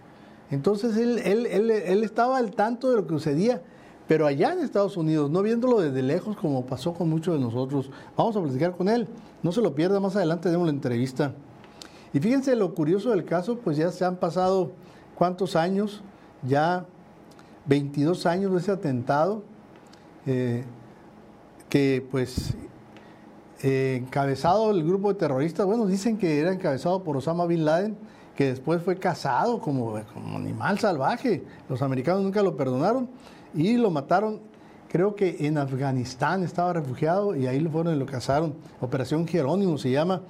Entonces 0.50 0.98
él, 0.98 1.20
él, 1.20 2.04
estaba 2.04 2.38
al 2.38 2.52
tanto 2.56 2.90
de 2.90 2.96
lo 2.96 3.06
que 3.06 3.14
sucedía, 3.14 3.62
pero 4.08 4.26
allá 4.26 4.54
en 4.54 4.60
Estados 4.60 4.98
Unidos, 4.98 5.30
no 5.30 5.44
viéndolo 5.44 5.80
desde 5.80 6.02
lejos 6.02 6.36
como 6.38 6.66
pasó 6.66 6.96
con 6.96 7.10
muchos 7.10 7.36
de 7.36 7.40
nosotros. 7.40 7.92
Vamos 8.16 8.36
a 8.36 8.42
platicar 8.42 8.76
con 8.76 8.90
él, 8.90 9.08
no 9.44 9.52
se 9.52 9.62
lo 9.62 9.76
pierda, 9.76 10.00
más 10.00 10.16
adelante 10.16 10.44
tenemos 10.44 10.66
la 10.66 10.74
entrevista. 10.74 11.34
Y 12.14 12.20
fíjense 12.20 12.56
lo 12.56 12.74
curioso 12.74 13.12
del 13.12 13.26
caso, 13.26 13.58
pues 13.58 13.78
ya 13.78 13.92
se 13.92 14.06
han 14.06 14.16
pasado 14.16 14.72
cuántos 15.14 15.56
años, 15.56 16.02
ya 16.42 16.88
22 17.66 18.26
años 18.26 18.54
de 18.54 18.58
ese 18.58 18.72
atentado, 18.72 19.44
eh, 20.28 20.64
que 21.70 22.06
pues 22.12 22.54
eh, 23.64 24.02
encabezado 24.04 24.72
el 24.72 24.84
grupo 24.84 25.14
de 25.14 25.20
terroristas, 25.20 25.66
bueno, 25.66 25.88
dicen 25.88 26.18
que 26.18 26.40
era 26.40 26.52
encabezado 26.52 27.02
por 27.02 27.16
Osama 27.16 27.46
Bin 27.46 27.64
Laden, 27.64 27.98
que 28.36 28.46
después 28.48 28.84
fue 28.84 28.98
cazado 28.98 29.60
como, 29.60 30.00
como 30.14 30.38
animal 30.38 30.80
salvaje. 30.80 31.44
Los 31.70 31.82
americanos 31.82 32.24
nunca 32.24 32.44
lo 32.44 32.58
perdonaron 32.58 33.10
y 33.56 33.78
lo 33.78 33.90
mataron. 33.90 34.42
Creo 34.90 35.16
que 35.16 35.48
en 35.48 35.58
Afganistán 35.58 36.44
estaba 36.44 36.74
refugiado 36.74 37.36
y 37.36 37.48
ahí 37.48 37.60
lo 37.60 37.72
fueron 37.72 37.96
y 37.96 37.98
lo 37.98 38.06
cazaron. 38.06 38.54
Operación 38.82 39.28
Jerónimo 39.28 39.78
se 39.78 39.92
llama. 39.92 40.22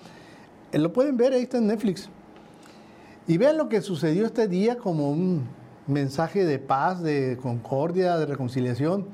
Eh, 0.72 0.78
lo 0.78 0.94
pueden 0.94 1.18
ver, 1.18 1.34
ahí 1.34 1.42
está 1.42 1.58
en 1.58 1.68
Netflix. 1.68 2.10
Y 3.28 3.38
vean 3.38 3.58
lo 3.58 3.68
que 3.68 3.82
sucedió 3.82 4.28
este 4.28 4.48
día 4.48 4.78
como 4.78 5.10
un 5.10 5.48
mensaje 5.88 6.46
de 6.46 6.60
paz, 6.60 7.02
de 7.02 7.38
concordia, 7.42 8.18
de 8.18 8.26
reconciliación 8.28 9.08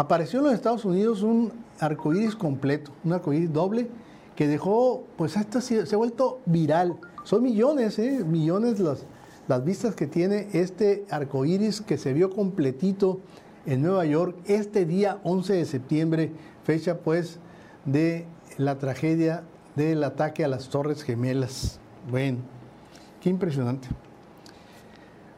apareció 0.00 0.38
en 0.38 0.46
los 0.46 0.54
Estados 0.54 0.86
Unidos 0.86 1.22
un 1.22 1.52
arcoíris 1.78 2.34
completo, 2.34 2.90
un 3.04 3.12
arcoíris 3.12 3.52
doble 3.52 3.86
que 4.34 4.48
dejó, 4.48 5.04
pues 5.18 5.36
esto 5.36 5.60
se, 5.60 5.82
ha 5.92 5.96
vuelto 5.98 6.40
viral. 6.46 6.96
Son 7.24 7.42
millones, 7.42 7.98
¿eh? 7.98 8.24
millones 8.24 8.80
las, 8.80 9.04
las 9.46 9.62
vistas 9.62 9.94
que 9.94 10.06
tiene 10.06 10.48
este 10.54 11.04
arcoíris 11.10 11.82
que 11.82 11.98
se 11.98 12.14
vio 12.14 12.30
completito 12.30 13.20
en 13.66 13.82
Nueva 13.82 14.06
York 14.06 14.38
este 14.46 14.86
día 14.86 15.20
11 15.22 15.52
de 15.52 15.64
septiembre, 15.66 16.32
fecha 16.64 16.96
pues 17.00 17.38
de 17.84 18.24
la 18.56 18.78
tragedia 18.78 19.42
del 19.76 20.02
ataque 20.02 20.46
a 20.46 20.48
las 20.48 20.70
Torres 20.70 21.02
Gemelas. 21.02 21.78
Bueno, 22.10 22.38
qué 23.20 23.28
impresionante. 23.28 23.88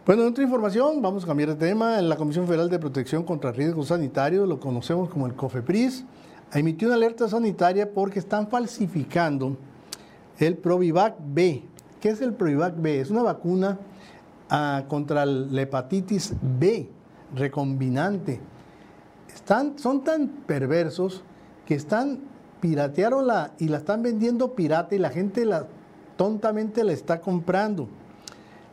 Bueno, 0.05 0.23
en 0.23 0.31
otra 0.31 0.43
información, 0.43 1.01
vamos 1.01 1.23
a 1.23 1.29
cambiar 1.29 1.51
de 1.51 1.55
tema. 1.55 2.03
La 2.03 2.17
Comisión 2.17 2.45
Federal 2.49 2.69
de 2.69 2.81
Protección 2.81 3.23
contra 3.23 3.53
Riesgos 3.53 3.87
Sanitarios, 3.87 4.49
lo 4.49 4.59
conocemos 4.59 5.09
como 5.09 5.29
el 5.29 5.35
COFEPRIS, 5.35 6.05
emitió 6.53 6.89
una 6.89 6.97
alerta 6.97 7.29
sanitaria 7.29 7.89
porque 7.89 8.19
están 8.19 8.49
falsificando 8.49 9.57
el 10.41 10.57
Provivac 10.57 11.15
B. 11.21 11.63
¿Qué 12.01 12.09
es 12.09 12.21
el 12.21 12.35
Provivac 12.35 12.75
B? 12.83 12.99
Es 12.99 13.11
una 13.11 13.23
vacuna 13.23 13.79
ah, 14.51 14.87
contra 14.89 15.25
la 15.25 15.63
hepatitis 15.63 16.35
B 16.41 16.89
recombinante. 17.37 18.41
Están, 19.33 19.79
son 19.79 20.03
tan 20.03 20.27
perversos 20.27 21.23
que 21.65 21.77
están 21.77 22.19
piratearon 22.59 23.29
y 23.61 23.69
la 23.69 23.77
están 23.77 24.03
vendiendo 24.03 24.57
pirata 24.57 24.97
y 24.97 24.99
la 24.99 25.11
gente 25.11 25.49
tontamente 26.17 26.83
la 26.83 26.93
está 26.93 27.21
comprando. 27.21 27.89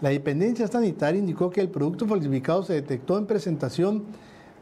La 0.02 0.10
dependencia 0.10 0.68
sanitaria 0.68 1.20
indicó 1.20 1.50
que 1.50 1.60
el 1.60 1.70
producto 1.70 2.08
falsificado 2.08 2.64
se 2.64 2.74
detectó 2.74 3.18
en 3.18 3.26
presentación 3.26 4.06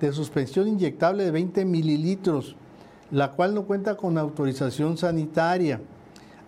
de 0.02 0.12
suspensión 0.12 0.68
inyectable 0.68 1.24
de 1.24 1.32
20 1.32 1.64
mililitros, 1.66 2.56
la 3.12 3.32
cual 3.32 3.54
no 3.54 3.66
cuenta 3.66 3.96
con 3.96 4.18
autorización 4.18 4.98
sanitaria. 4.98 5.80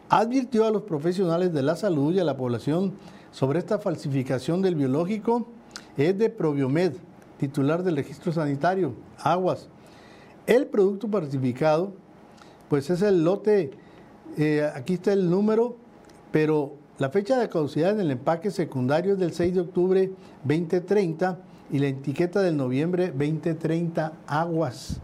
Advirtió 0.09 0.65
a 0.65 0.71
los 0.71 0.83
profesionales 0.83 1.53
de 1.53 1.61
la 1.61 1.75
salud 1.75 2.13
y 2.13 2.19
a 2.19 2.23
la 2.23 2.35
población 2.35 2.93
sobre 3.31 3.59
esta 3.59 3.77
falsificación 3.77 4.63
del 4.63 4.73
biológico. 4.73 5.45
Es 5.95 6.17
de 6.17 6.31
Proviomed, 6.31 6.93
titular 7.37 7.83
del 7.83 7.97
registro 7.97 8.31
sanitario, 8.31 8.93
Aguas. 9.19 9.69
El 10.47 10.65
producto 10.65 11.07
falsificado, 11.07 11.93
pues 12.69 12.89
es 12.89 13.03
el 13.03 13.23
lote, 13.23 13.69
eh, 14.35 14.67
aquí 14.73 14.95
está 14.95 15.13
el 15.13 15.29
número, 15.29 15.77
pero 16.31 16.78
la 16.99 17.09
fecha 17.09 17.37
de 17.37 17.47
caducidad 17.47 17.91
en 17.91 18.01
el 18.01 18.11
empaque 18.11 18.51
secundario 18.51 19.13
es 19.13 19.19
del 19.19 19.31
6 19.31 19.55
de 19.55 19.61
octubre 19.61 20.11
2030 20.43 21.39
y 21.71 21.79
la 21.79 21.87
etiqueta 21.87 22.41
del 22.41 22.57
noviembre 22.57 23.07
2030 23.07 24.11
aguas. 24.27 24.99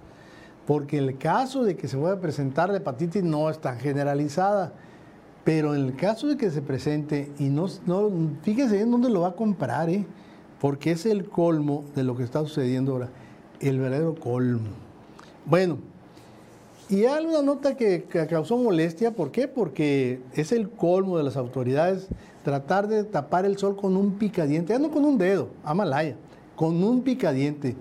Porque 0.68 0.98
el 0.98 1.18
caso 1.18 1.64
de 1.64 1.78
que 1.78 1.88
se 1.88 1.98
pueda 1.98 2.20
presentar 2.20 2.70
la 2.70 2.78
hepatitis 2.78 3.24
no 3.24 3.50
es 3.50 3.60
tan 3.60 3.80
generalizada. 3.80 4.74
Pero 5.46 5.74
en 5.74 5.86
el 5.86 5.96
caso 5.96 6.28
de 6.28 6.36
que 6.36 6.52
se 6.52 6.62
presente 6.62 7.32
y 7.40 7.46
no, 7.46 7.68
no 7.86 8.10
fíjese 8.42 8.82
en 8.82 8.92
dónde 8.92 9.10
lo 9.10 9.22
va 9.22 9.30
a 9.30 9.36
comprar, 9.36 9.90
¿eh? 9.90 10.06
porque 10.60 10.92
es 10.92 11.06
el 11.06 11.30
colmo 11.30 11.86
de 11.96 12.04
lo 12.04 12.18
que 12.18 12.24
está 12.24 12.40
sucediendo 12.42 12.94
ahora, 12.94 13.10
el 13.62 13.80
verdadero 13.80 14.16
colmo. 14.16 14.72
Bueno, 15.46 15.78
y 16.90 17.06
hay 17.06 17.26
una 17.26 17.42
nota 17.42 17.76
que, 17.76 18.04
causó 18.30 18.58
molestia, 18.58 19.12
¿por 19.12 19.32
qué? 19.32 19.48
Porque 19.48 20.22
es 20.34 20.52
el 20.52 20.70
colmo 20.70 21.18
de 21.18 21.24
las 21.24 21.36
autoridades 21.36 22.08
tratar 22.44 22.88
de 22.88 23.04
tapar 23.04 23.46
el 23.46 23.58
sol 23.58 23.76
con 23.76 23.98
un 23.98 24.20
picadiente, 24.20 24.74
ya 24.74 24.80
no 24.80 24.92
con 24.92 25.04
un 25.04 25.18
dedo, 25.18 25.50
Amalaya, 25.64 26.16
con 26.56 26.84
un 26.84 27.02
picadiente. 27.02 27.76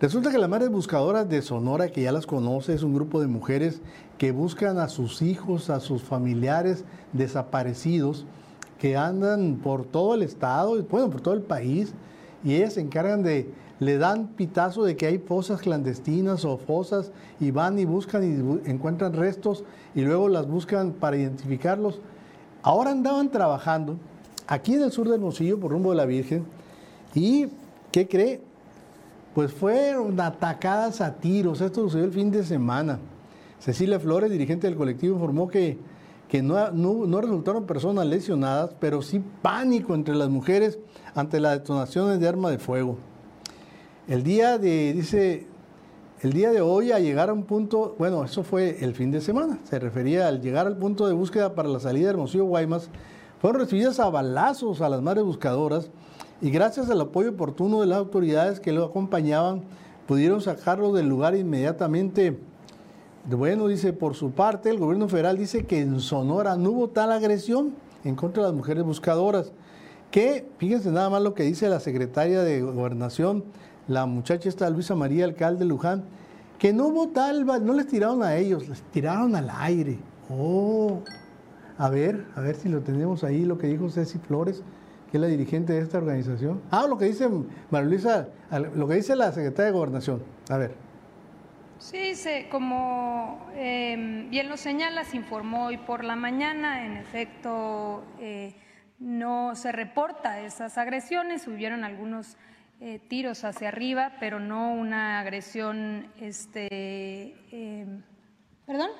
Resulta 0.00 0.32
que 0.32 0.38
las 0.38 0.50
madres 0.50 0.68
buscadoras 0.68 1.28
de 1.28 1.40
Sonora, 1.42 1.88
que 1.88 2.02
ya 2.02 2.10
las 2.10 2.26
conoce, 2.26 2.74
es 2.74 2.82
un 2.82 2.92
grupo 2.92 3.20
de 3.20 3.28
mujeres 3.28 3.80
que 4.18 4.32
buscan 4.32 4.78
a 4.78 4.88
sus 4.88 5.22
hijos, 5.22 5.70
a 5.70 5.78
sus 5.78 6.02
familiares 6.02 6.84
desaparecidos, 7.12 8.26
que 8.80 8.96
andan 8.96 9.60
por 9.62 9.84
todo 9.84 10.14
el 10.14 10.22
estado, 10.22 10.82
bueno, 10.90 11.08
por 11.08 11.20
todo 11.20 11.34
el 11.34 11.42
país, 11.42 11.94
y 12.42 12.54
ellas 12.54 12.74
se 12.74 12.80
encargan 12.80 13.22
de, 13.22 13.48
le 13.80 13.98
dan 13.98 14.28
pitazo 14.28 14.84
de 14.84 14.96
que 14.96 15.06
hay 15.06 15.18
fosas 15.18 15.60
clandestinas 15.60 16.44
o 16.44 16.56
fosas 16.58 17.12
y 17.40 17.50
van 17.50 17.78
y 17.78 17.84
buscan 17.84 18.22
y 18.22 18.70
encuentran 18.70 19.12
restos 19.12 19.64
y 19.94 20.02
luego 20.02 20.28
las 20.28 20.46
buscan 20.46 20.92
para 20.92 21.16
identificarlos. 21.16 22.00
Ahora 22.62 22.92
andaban 22.92 23.30
trabajando 23.30 23.96
aquí 24.46 24.74
en 24.74 24.82
el 24.82 24.92
sur 24.92 25.06
del 25.06 25.14
Hermosillo 25.14 25.58
por 25.58 25.72
rumbo 25.72 25.90
de 25.90 25.96
la 25.96 26.06
Virgen 26.06 26.44
y, 27.14 27.46
¿qué 27.92 28.08
cree? 28.08 28.40
Pues 29.34 29.52
fueron 29.52 30.18
atacadas 30.20 31.00
a 31.00 31.14
tiros. 31.14 31.60
Esto 31.60 31.82
sucedió 31.82 32.04
el 32.04 32.12
fin 32.12 32.30
de 32.30 32.44
semana. 32.44 32.98
Cecilia 33.58 33.98
Flores, 33.98 34.30
dirigente 34.30 34.66
del 34.66 34.76
colectivo, 34.76 35.14
informó 35.14 35.48
que, 35.48 35.78
que 36.28 36.42
no, 36.42 37.20
resultaron 37.20 37.64
personas 37.64 38.06
lesionadas, 38.06 38.70
pero 38.78 39.02
sí 39.02 39.22
pánico 39.42 39.94
entre 39.94 40.14
las 40.14 40.28
mujeres 40.28 40.78
ante 41.14 41.40
las 41.40 41.58
detonaciones 41.60 42.20
de 42.20 42.28
arma 42.28 42.50
de 42.50 42.58
fuego. 42.58 42.98
El 44.06 44.22
día 44.22 44.58
de, 44.58 44.92
dice, 44.92 45.46
el 46.20 46.34
día 46.34 46.50
de 46.50 46.60
hoy 46.60 46.92
a 46.92 46.98
llegar 46.98 47.30
a 47.30 47.32
un 47.32 47.44
punto, 47.44 47.94
bueno, 47.98 48.22
eso 48.22 48.42
fue 48.42 48.84
el 48.84 48.94
fin 48.94 49.10
de 49.10 49.22
semana, 49.22 49.58
se 49.64 49.78
refería 49.78 50.28
al 50.28 50.42
llegar 50.42 50.66
al 50.66 50.76
punto 50.76 51.06
de 51.06 51.14
búsqueda 51.14 51.54
para 51.54 51.70
la 51.70 51.80
salida 51.80 52.08
de 52.08 52.10
Hermosillo 52.10 52.44
Guaymas, 52.44 52.90
fueron 53.40 53.62
recibidas 53.62 54.00
a 54.00 54.10
balazos 54.10 54.82
a 54.82 54.90
las 54.90 55.00
madres 55.00 55.24
buscadoras 55.24 55.88
y 56.42 56.50
gracias 56.50 56.90
al 56.90 57.00
apoyo 57.00 57.30
oportuno 57.30 57.80
de 57.80 57.86
las 57.86 57.96
autoridades 57.96 58.60
que 58.60 58.72
lo 58.72 58.84
acompañaban, 58.84 59.62
pudieron 60.06 60.42
sacarlo 60.42 60.92
del 60.92 61.08
lugar 61.08 61.34
inmediatamente. 61.34 62.38
Bueno, 63.24 63.68
dice, 63.68 63.94
por 63.94 64.14
su 64.14 64.32
parte, 64.32 64.68
el 64.68 64.78
gobierno 64.78 65.08
federal 65.08 65.38
dice 65.38 65.64
que 65.64 65.80
en 65.80 65.98
Sonora 66.00 66.56
no 66.56 66.72
hubo 66.72 66.88
tal 66.88 67.10
agresión 67.10 67.72
en 68.04 68.16
contra 68.16 68.42
de 68.42 68.50
las 68.50 68.56
mujeres 68.56 68.84
buscadoras, 68.84 69.52
que, 70.10 70.46
fíjense 70.58 70.90
nada 70.90 71.08
más 71.08 71.22
lo 71.22 71.32
que 71.32 71.42
dice 71.44 71.70
la 71.70 71.80
secretaria 71.80 72.42
de 72.42 72.60
Gobernación, 72.60 73.44
la 73.88 74.06
muchacha 74.06 74.48
esta 74.48 74.68
Luisa 74.70 74.94
María, 74.94 75.24
alcalde 75.24 75.60
de 75.60 75.66
Luján, 75.66 76.04
que 76.58 76.72
no 76.72 76.86
hubo 76.86 77.10
no 77.60 77.72
les 77.74 77.86
tiraron 77.86 78.22
a 78.22 78.36
ellos, 78.36 78.68
les 78.68 78.80
tiraron 78.82 79.36
al 79.36 79.50
aire. 79.50 79.98
Oh, 80.30 81.00
a 81.76 81.88
ver, 81.90 82.26
a 82.36 82.40
ver 82.40 82.56
si 82.56 82.68
lo 82.68 82.80
tenemos 82.80 83.24
ahí, 83.24 83.44
lo 83.44 83.58
que 83.58 83.66
dijo 83.66 83.90
Ceci 83.90 84.18
Flores, 84.18 84.62
que 85.10 85.18
es 85.18 85.20
la 85.20 85.26
dirigente 85.26 85.72
de 85.72 85.80
esta 85.80 85.98
organización. 85.98 86.62
Ah, 86.70 86.86
lo 86.88 86.96
que 86.96 87.06
dice 87.06 87.28
María 87.70 88.28
lo 88.74 88.88
que 88.88 88.94
dice 88.94 89.16
la 89.16 89.32
secretaria 89.32 89.66
de 89.66 89.72
Gobernación. 89.72 90.22
A 90.48 90.56
ver. 90.56 90.74
Sí, 91.78 92.14
se, 92.14 92.48
como 92.48 93.46
em, 93.54 94.30
bien 94.30 94.48
lo 94.48 94.56
señala, 94.56 95.04
se 95.04 95.16
informó 95.16 95.66
hoy 95.66 95.76
por 95.76 96.04
la 96.04 96.16
mañana, 96.16 96.86
en 96.86 96.96
efecto 96.96 98.02
eh, 98.20 98.54
no 98.98 99.54
se 99.54 99.70
reporta 99.70 100.40
esas 100.40 100.78
agresiones, 100.78 101.46
hubieron 101.46 101.84
algunos 101.84 102.38
eh, 102.86 103.00
tiros 103.08 103.44
hacia 103.44 103.68
arriba, 103.68 104.12
pero 104.20 104.40
no 104.40 104.74
una 104.74 105.18
agresión, 105.18 106.08
este, 106.20 107.34
em, 107.50 108.02
¿perdón? 108.66 108.90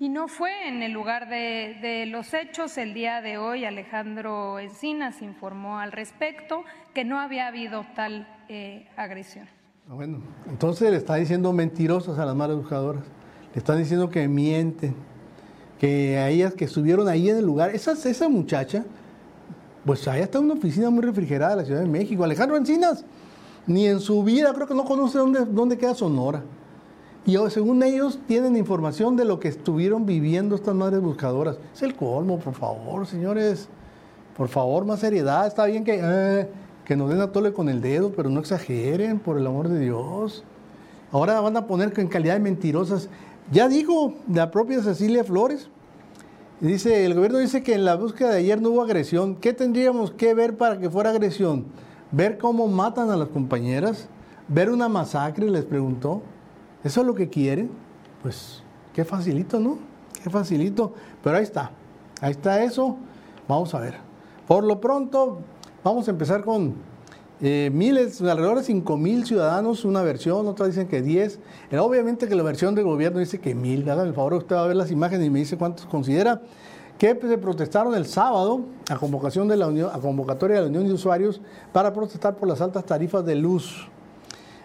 Y 0.00 0.08
no 0.08 0.26
fue 0.26 0.66
en 0.66 0.82
el 0.82 0.90
lugar 0.90 1.28
de, 1.28 2.04
los 2.08 2.34
hechos. 2.34 2.76
El 2.78 2.94
día 2.94 3.20
de 3.20 3.38
hoy 3.38 3.64
Alejandro 3.64 4.58
Encinas 4.58 5.22
informó 5.22 5.78
al 5.78 5.92
respecto 5.92 6.64
que 6.94 7.04
no 7.04 7.20
había 7.20 7.46
habido 7.46 7.86
tal 7.94 8.26
eh, 8.48 8.88
agresión. 8.96 9.46
Ah, 9.88 9.94
bueno, 9.94 10.20
entonces 10.48 10.90
le 10.90 10.96
está 10.96 11.14
diciendo 11.14 11.52
mentirosas 11.52 12.18
a 12.18 12.26
las 12.26 12.34
madres 12.34 12.56
buscadoras. 12.56 13.04
Le 13.52 13.58
están 13.60 13.78
diciendo 13.78 14.10
que 14.10 14.26
mienten, 14.26 14.96
que 15.78 16.18
a 16.18 16.28
ellas 16.28 16.54
que 16.54 16.64
estuvieron 16.64 17.06
ahí 17.06 17.30
en 17.30 17.36
el 17.36 17.46
lugar. 17.46 17.70
Esa, 17.70 17.92
esa 17.92 18.28
muchacha 18.28 18.84
pues 19.84 20.06
allá 20.08 20.24
está 20.24 20.40
una 20.40 20.54
oficina 20.54 20.90
muy 20.90 21.02
refrigerada 21.02 21.52
de 21.52 21.62
la 21.62 21.64
Ciudad 21.64 21.80
de 21.80 21.88
México. 21.88 22.24
Alejandro 22.24 22.56
Encinas, 22.56 23.04
ni 23.66 23.86
en 23.86 24.00
su 24.00 24.22
vida 24.22 24.52
creo 24.54 24.66
que 24.66 24.74
no 24.74 24.84
conoce 24.84 25.18
dónde, 25.18 25.44
dónde 25.44 25.78
queda 25.78 25.94
Sonora. 25.94 26.42
Y 27.26 27.36
según 27.48 27.82
ellos 27.82 28.18
tienen 28.26 28.56
información 28.56 29.16
de 29.16 29.24
lo 29.24 29.40
que 29.40 29.48
estuvieron 29.48 30.04
viviendo 30.04 30.54
estas 30.54 30.74
madres 30.74 31.00
buscadoras. 31.00 31.56
Es 31.74 31.82
el 31.82 31.94
colmo, 31.94 32.38
por 32.38 32.52
favor, 32.52 33.06
señores. 33.06 33.68
Por 34.36 34.48
favor, 34.48 34.84
más 34.84 35.00
seriedad. 35.00 35.46
Está 35.46 35.64
bien 35.64 35.84
que, 35.84 36.00
eh, 36.02 36.48
que 36.84 36.96
nos 36.96 37.08
den 37.08 37.20
a 37.20 37.32
tole 37.32 37.52
con 37.52 37.70
el 37.70 37.80
dedo, 37.80 38.12
pero 38.12 38.28
no 38.28 38.40
exageren, 38.40 39.18
por 39.18 39.38
el 39.38 39.46
amor 39.46 39.68
de 39.68 39.78
Dios. 39.78 40.44
Ahora 41.12 41.40
van 41.40 41.56
a 41.56 41.66
poner 41.66 41.98
en 41.98 42.08
calidad 42.08 42.34
de 42.34 42.40
mentirosas. 42.40 43.08
Ya 43.50 43.68
dijo 43.68 44.14
la 44.30 44.50
propia 44.50 44.82
Cecilia 44.82 45.24
Flores, 45.24 45.70
Dice, 46.60 47.04
el 47.04 47.14
gobierno 47.14 47.38
dice 47.38 47.62
que 47.62 47.74
en 47.74 47.84
la 47.84 47.96
búsqueda 47.96 48.30
de 48.30 48.38
ayer 48.38 48.62
no 48.62 48.70
hubo 48.70 48.82
agresión. 48.82 49.34
¿Qué 49.36 49.52
tendríamos 49.52 50.12
que 50.12 50.34
ver 50.34 50.56
para 50.56 50.78
que 50.78 50.88
fuera 50.88 51.10
agresión? 51.10 51.66
¿Ver 52.12 52.38
cómo 52.38 52.68
matan 52.68 53.10
a 53.10 53.16
las 53.16 53.28
compañeras? 53.28 54.08
¿Ver 54.46 54.70
una 54.70 54.88
masacre? 54.88 55.50
Les 55.50 55.64
preguntó. 55.64 56.22
¿Eso 56.84 57.00
es 57.00 57.06
lo 57.06 57.14
que 57.14 57.28
quieren? 57.28 57.70
Pues 58.22 58.62
qué 58.92 59.04
facilito, 59.04 59.58
¿no? 59.58 59.78
Qué 60.22 60.30
facilito. 60.30 60.94
Pero 61.22 61.36
ahí 61.36 61.42
está. 61.42 61.72
Ahí 62.20 62.30
está 62.30 62.62
eso. 62.62 62.96
Vamos 63.48 63.74
a 63.74 63.80
ver. 63.80 63.96
Por 64.46 64.62
lo 64.62 64.80
pronto, 64.80 65.38
vamos 65.82 66.06
a 66.06 66.12
empezar 66.12 66.44
con 66.44 66.74
eh, 67.46 67.70
miles, 67.70 68.22
alrededor 68.22 68.56
de 68.56 68.64
5 68.64 68.96
mil 68.96 69.26
ciudadanos, 69.26 69.84
una 69.84 70.00
versión, 70.00 70.46
otras 70.46 70.70
dicen 70.70 70.88
que 70.88 71.02
10. 71.02 71.40
Eh, 71.70 71.78
obviamente 71.78 72.26
que 72.26 72.34
la 72.34 72.42
versión 72.42 72.74
del 72.74 72.84
gobierno 72.84 73.18
dice 73.18 73.38
que 73.38 73.54
mil. 73.54 73.88
Hagan 73.90 74.06
el 74.06 74.14
favor, 74.14 74.32
usted 74.32 74.56
va 74.56 74.64
a 74.64 74.66
ver 74.66 74.76
las 74.76 74.90
imágenes 74.90 75.26
y 75.26 75.30
me 75.30 75.40
dice 75.40 75.58
cuántos 75.58 75.84
considera. 75.84 76.40
Que 76.96 77.14
pues, 77.14 77.30
se 77.30 77.36
protestaron 77.36 77.94
el 77.94 78.06
sábado 78.06 78.62
a 78.88 78.96
convocación 78.96 79.46
de 79.46 79.58
la 79.58 79.66
Unión, 79.66 79.90
a 79.92 79.98
convocatoria 79.98 80.56
de 80.56 80.62
la 80.62 80.68
Unión 80.68 80.86
de 80.86 80.94
Usuarios 80.94 81.42
para 81.70 81.92
protestar 81.92 82.34
por 82.34 82.48
las 82.48 82.62
altas 82.62 82.86
tarifas 82.86 83.26
de 83.26 83.34
luz. 83.34 83.88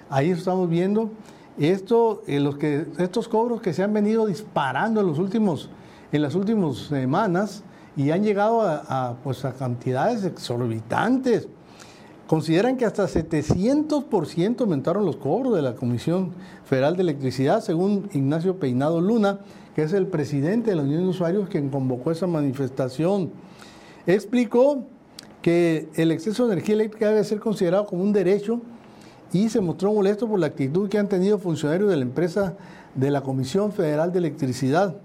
Ahí 0.09 0.29
estamos 0.29 0.69
viendo 0.69 1.09
esto, 1.57 2.23
eh, 2.27 2.39
los 2.39 2.55
que, 2.55 2.85
estos 2.97 3.27
cobros 3.27 3.61
que 3.61 3.73
se 3.73 3.83
han 3.83 3.91
venido 3.91 4.25
disparando 4.25 5.01
en 5.01 5.07
los 5.07 5.19
últimos, 5.19 5.69
en 6.13 6.21
las 6.21 6.33
últimas 6.33 6.77
semanas 6.77 7.61
y 7.97 8.11
han 8.11 8.23
llegado 8.23 8.61
a, 8.61 9.17
pues, 9.21 9.43
a 9.43 9.51
cantidades 9.51 10.23
exorbitantes. 10.23 11.49
Consideran 12.29 12.77
que 12.77 12.85
hasta 12.85 13.07
700% 13.07 14.61
aumentaron 14.61 15.03
los 15.03 15.15
cobros 15.15 15.55
de 15.55 15.63
la 15.63 15.73
Comisión 15.73 16.35
Federal 16.63 16.95
de 16.95 17.01
Electricidad, 17.01 17.59
según 17.59 18.07
Ignacio 18.13 18.59
Peinado 18.59 19.01
Luna, 19.01 19.39
que 19.73 19.81
es 19.81 19.93
el 19.93 20.05
presidente 20.05 20.69
de 20.69 20.75
la 20.75 20.83
Unión 20.83 21.01
de 21.01 21.07
Usuarios 21.07 21.49
quien 21.49 21.69
convocó 21.69 22.11
esa 22.11 22.27
manifestación. 22.27 23.31
Explicó 24.05 24.83
que 25.41 25.89
el 25.95 26.11
exceso 26.11 26.45
de 26.45 26.53
energía 26.53 26.75
eléctrica 26.75 27.07
debe 27.07 27.23
ser 27.23 27.39
considerado 27.39 27.87
como 27.87 28.03
un 28.03 28.13
derecho 28.13 28.61
y 29.33 29.49
se 29.49 29.59
mostró 29.59 29.91
molesto 29.91 30.27
por 30.27 30.37
la 30.39 30.45
actitud 30.45 30.87
que 30.87 30.99
han 30.99 31.09
tenido 31.09 31.39
funcionarios 31.39 31.89
de 31.89 31.95
la 31.95 32.03
empresa 32.03 32.57
de 32.93 33.09
la 33.09 33.21
Comisión 33.21 33.71
Federal 33.71 34.11
de 34.11 34.19
Electricidad. 34.19 34.97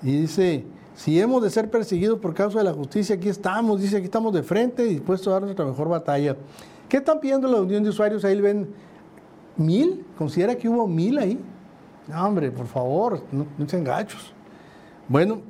Y 0.00 0.12
dice, 0.12 0.64
si 0.96 1.20
hemos 1.20 1.42
de 1.42 1.50
ser 1.50 1.70
perseguidos 1.70 2.18
por 2.18 2.32
causa 2.32 2.58
de 2.58 2.64
la 2.64 2.72
justicia, 2.72 3.16
aquí 3.16 3.28
estamos, 3.28 3.80
dice, 3.80 3.98
aquí 3.98 4.06
estamos 4.06 4.32
de 4.32 4.42
frente, 4.42 4.82
dispuestos 4.84 5.28
a 5.28 5.32
dar 5.32 5.42
nuestra 5.42 5.66
mejor 5.66 5.90
batalla. 5.90 6.36
¿Qué 6.88 6.96
están 6.96 7.20
pidiendo 7.20 7.46
la 7.48 7.60
Unión 7.60 7.82
de 7.82 7.90
Usuarios? 7.90 8.24
Ahí 8.24 8.40
ven 8.40 8.70
mil, 9.58 10.06
considera 10.16 10.56
que 10.56 10.70
hubo 10.70 10.88
mil 10.88 11.18
ahí. 11.18 11.38
No, 12.08 12.26
hombre, 12.26 12.50
por 12.50 12.66
favor, 12.66 13.22
no, 13.30 13.46
no 13.58 13.68
sean 13.68 13.84
gachos. 13.84 14.32
Bueno, 15.06 15.42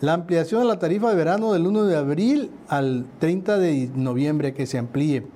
la 0.00 0.14
ampliación 0.14 0.60
de 0.60 0.68
la 0.68 0.78
tarifa 0.78 1.10
de 1.10 1.16
verano 1.16 1.52
del 1.52 1.66
1 1.66 1.84
de 1.84 1.96
abril 1.96 2.52
al 2.68 3.04
30 3.18 3.58
de 3.58 3.90
noviembre, 3.96 4.54
que 4.54 4.66
se 4.66 4.78
amplíe. 4.78 5.26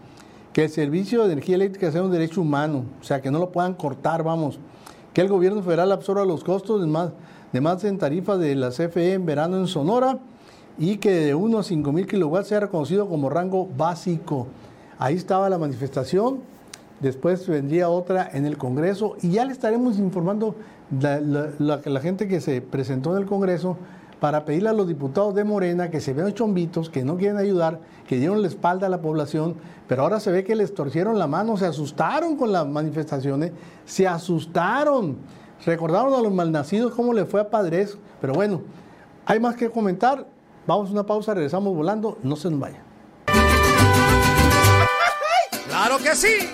Que 0.53 0.65
el 0.65 0.71
servicio 0.71 1.25
de 1.25 1.33
energía 1.33 1.57
eléctrica 1.57 1.91
sea 1.91 2.05
un 2.05 2.13
derecho 2.13 2.41
humano, 2.41 2.85
o 3.01 3.05
sea, 3.05 3.21
que 3.21 3.33
no 3.33 3.41
lo 3.41 3.51
puedan 3.51 3.75
cortar, 3.75 4.23
vamos. 4.23 4.61
Que 5.13 5.23
el 5.23 5.29
gobierno 5.29 5.61
federal 5.63 5.91
absorba 5.91 6.25
los 6.25 6.45
costos 6.45 6.87
más 6.87 7.11
de 7.53 7.61
más 7.61 7.85
en 7.85 7.99
tarifa 7.99 8.37
de 8.37 8.55
la 8.55 8.71
CFE 8.71 9.15
en 9.15 9.27
verano 9.27 9.57
en 9.59 9.67
Sonora 9.67 10.19
y 10.79 10.99
que 10.99 11.11
de 11.13 11.35
1 11.35 11.59
a 11.59 11.63
5 11.63 11.93
mil 11.93 12.07
kilowatts 12.07 12.49
sea 12.49 12.61
reconocido 12.61 13.09
como 13.09 13.31
rango 13.31 13.67
básico. 13.77 14.47
Ahí 14.99 15.15
estaba 15.15 15.49
la 15.49 15.59
manifestación, 15.59 16.41
después 17.01 17.47
vendría 17.47 17.89
otra 17.89 18.29
en 18.33 18.47
el 18.47 18.59
Congreso 18.59 19.17
y 19.23 19.31
ya 19.31 19.45
le 19.45 19.53
estaremos 19.53 19.99
informando 19.99 20.55
la, 21.01 21.21
la, 21.21 21.81
la, 21.85 22.01
gente 22.01 22.29
que 22.29 22.41
se 22.41 22.61
presentó 22.61 23.17
en 23.17 23.23
el 23.23 23.29
Congreso 23.29 23.77
para 24.21 24.45
pedirle 24.45 24.71
a 24.71 24.73
los 24.73 24.89
diputados 24.89 25.35
de 25.35 25.45
Morena 25.45 25.91
que 25.91 26.01
se 26.01 26.15
vean 26.15 26.33
chombitos, 26.33 26.89
que 26.89 27.05
no 27.05 27.17
quieren 27.17 27.37
ayudar, 27.37 27.81
que 28.09 28.19
dieron 28.19 28.41
la 28.41 28.49
espalda 28.49 28.87
a 28.87 28.91
la 28.91 29.03
población, 29.03 29.57
pero 29.89 30.03
ahora 30.03 30.21
se 30.21 30.31
ve 30.31 30.45
que 30.45 30.55
les 30.55 30.75
torcieron 30.75 31.19
la 31.19 31.27
mano, 31.27 31.57
se 31.57 31.67
asustaron 31.67 32.37
con 32.37 32.53
las 32.53 32.67
manifestaciones, 32.67 33.53
se 33.85 34.07
asustaron. 34.07 35.17
Recordaron 35.65 36.15
a 36.15 36.21
los 36.21 36.33
malnacidos 36.33 36.93
cómo 36.95 37.13
le 37.13 37.25
fue 37.25 37.41
a 37.41 37.51
Padres, 37.51 37.99
pero 38.21 38.35
bueno, 38.35 38.63
hay 39.25 39.41
más 39.41 39.57
que 39.57 39.71
comentar. 39.71 40.27
Vamos 40.67 40.91
a 40.91 40.93
una 40.93 41.07
pausa, 41.07 41.35
regresamos 41.35 41.75
volando, 41.75 42.19
no 42.23 42.37
se 42.37 42.51
nos 42.51 42.61
vaya. 42.61 42.83
¡Claro 45.69 45.99
que 45.99 46.15
sí! 46.15 46.51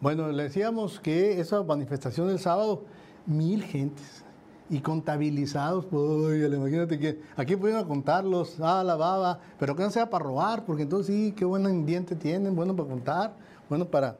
Bueno, 0.00 0.28
le 0.32 0.42
decíamos 0.44 0.98
que 0.98 1.40
esa 1.40 1.62
manifestación 1.62 2.26
del 2.26 2.40
sábado, 2.40 2.82
mil 3.26 3.62
gentes. 3.62 4.24
y 4.70 4.80
contabilizados, 4.80 5.84
pues, 5.84 6.50
imagínate 6.50 6.98
que 6.98 7.20
aquí 7.36 7.56
pueden 7.56 7.84
contarlos, 7.84 8.58
ah, 8.60 8.82
la 8.82 8.96
baba, 8.96 9.38
pero 9.58 9.76
que 9.76 9.82
no 9.82 9.90
sea 9.90 10.08
para 10.08 10.24
robar, 10.24 10.64
porque 10.64 10.84
entonces 10.84 11.14
sí, 11.14 11.34
qué 11.36 11.44
buen 11.44 11.66
ambiente 11.66 12.16
tienen, 12.16 12.56
bueno 12.56 12.74
para 12.74 12.88
contar, 12.88 13.34
bueno 13.68 13.84
para... 13.84 14.16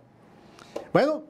Bueno, 0.93 1.23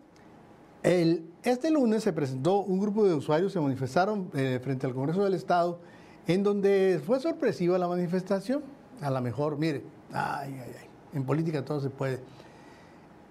este 0.83 1.71
lunes 1.71 2.03
se 2.03 2.13
presentó 2.13 2.61
un 2.61 2.81
grupo 2.81 3.05
de 3.05 3.15
usuarios, 3.15 3.53
se 3.53 3.61
manifestaron 3.61 4.31
eh, 4.35 4.61
frente 4.63 4.87
al 4.87 4.95
Congreso 4.95 5.25
del 5.25 5.35
Estado, 5.35 5.79
en 6.27 6.43
donde 6.43 7.01
fue 7.05 7.21
sorpresiva 7.21 7.79
la 7.79 7.89
manifestación, 7.89 8.63
a 9.01 9.11
lo 9.11 9.21
mejor, 9.21 9.59
mire, 9.59 9.83
ay, 10.13 10.55
ay, 10.55 10.73
ay, 10.81 10.89
en 11.13 11.25
política 11.25 11.65
todo 11.65 11.81
se 11.81 11.91
puede, 11.91 12.21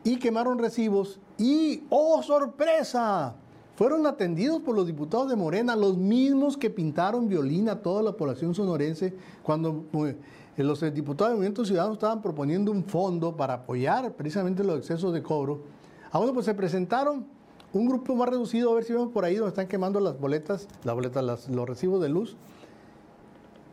y 0.04 0.18
quemaron 0.18 0.60
recibos 0.60 1.20
y, 1.38 1.84
¡oh, 1.90 2.22
sorpresa! 2.24 3.36
fueron 3.82 4.06
atendidos 4.06 4.62
por 4.62 4.76
los 4.76 4.86
diputados 4.86 5.28
de 5.28 5.36
Morena, 5.36 5.76
los 5.76 5.98
mismos 5.98 6.56
que 6.56 6.70
pintaron 6.70 7.28
violín 7.28 7.68
a 7.68 7.82
toda 7.82 8.04
la 8.04 8.12
población 8.12 8.54
sonorense 8.54 9.12
cuando 9.42 9.86
pues, 9.92 10.16
los 10.56 10.82
diputados 10.94 11.32
de 11.32 11.36
Movimiento 11.38 11.66
Ciudadano 11.66 11.94
estaban 11.94 12.22
proponiendo 12.22 12.72
un 12.72 12.84
fondo 12.84 13.36
para 13.36 13.56
apoyar 13.56 14.14
precisamente 14.14 14.64
los 14.64 14.78
excesos 14.78 15.12
de 15.14 15.24
cobro. 15.24 15.64
Ah, 16.12 16.20
bueno, 16.20 16.32
pues 16.32 16.46
se 16.46 16.54
presentaron 16.54 17.26
un 17.74 17.88
grupo 17.88 18.16
más 18.16 18.30
reducido, 18.30 18.72
a 18.72 18.76
ver 18.76 18.84
si 18.84 18.94
vemos 18.94 19.10
por 19.10 19.26
ahí 19.26 19.36
donde 19.36 19.50
están 19.50 19.68
quemando 19.68 20.00
las 20.00 20.20
boletas, 20.20 20.68
las 20.84 20.96
boletas, 20.96 21.48
los 21.50 21.70
recibos 21.70 22.02
de 22.02 22.10
luz. 22.10 22.36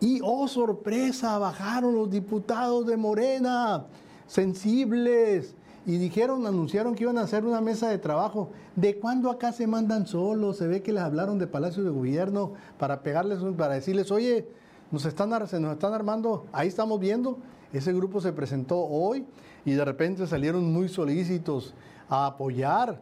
Y, 0.01 0.21
oh 0.23 0.47
sorpresa, 0.47 1.39
bajaron 1.39 1.95
los 1.95 2.09
diputados 2.09 2.87
de 2.87 2.97
Morena, 2.97 3.87
sensibles, 4.27 5.55
y 5.89 5.97
dijeron, 5.97 6.47
anunciaron 6.47 6.95
que 6.95 7.05
iban 7.05 7.17
a 7.17 7.23
hacer 7.23 7.47
una 7.47 7.63
mesa 7.63 7.89
de 7.89 7.97
trabajo. 7.97 8.51
¿De 8.77 8.99
cuándo 8.99 9.31
acá 9.31 9.53
se 9.53 9.67
mandan 9.67 10.07
solos? 10.07 10.59
Se 10.59 10.67
ve 10.67 10.83
que 10.83 10.93
les 10.93 11.03
hablaron 11.03 11.39
de 11.39 11.47
Palacio 11.47 11.83
de 11.83 11.89
Gobierno 11.89 12.53
para 12.79 13.03
pegarles, 13.03 13.39
para 13.57 13.75
decirles, 13.75 14.11
oye, 14.11 14.47
nos 14.91 15.07
están, 15.07 15.31
se 15.49 15.59
nos 15.59 15.73
están 15.73 15.95
armando, 15.95 16.45
ahí 16.53 16.69
estamos 16.69 17.01
viendo. 17.01 17.39
Ese 17.73 17.93
grupo 17.95 18.21
se 18.21 18.33
presentó 18.33 18.81
hoy 18.81 19.25
y 19.65 19.73
de 19.73 19.85
repente 19.85 20.27
salieron 20.27 20.71
muy 20.71 20.91
solícitos 20.91 21.73
a 22.11 22.27
apoyar. 22.27 23.01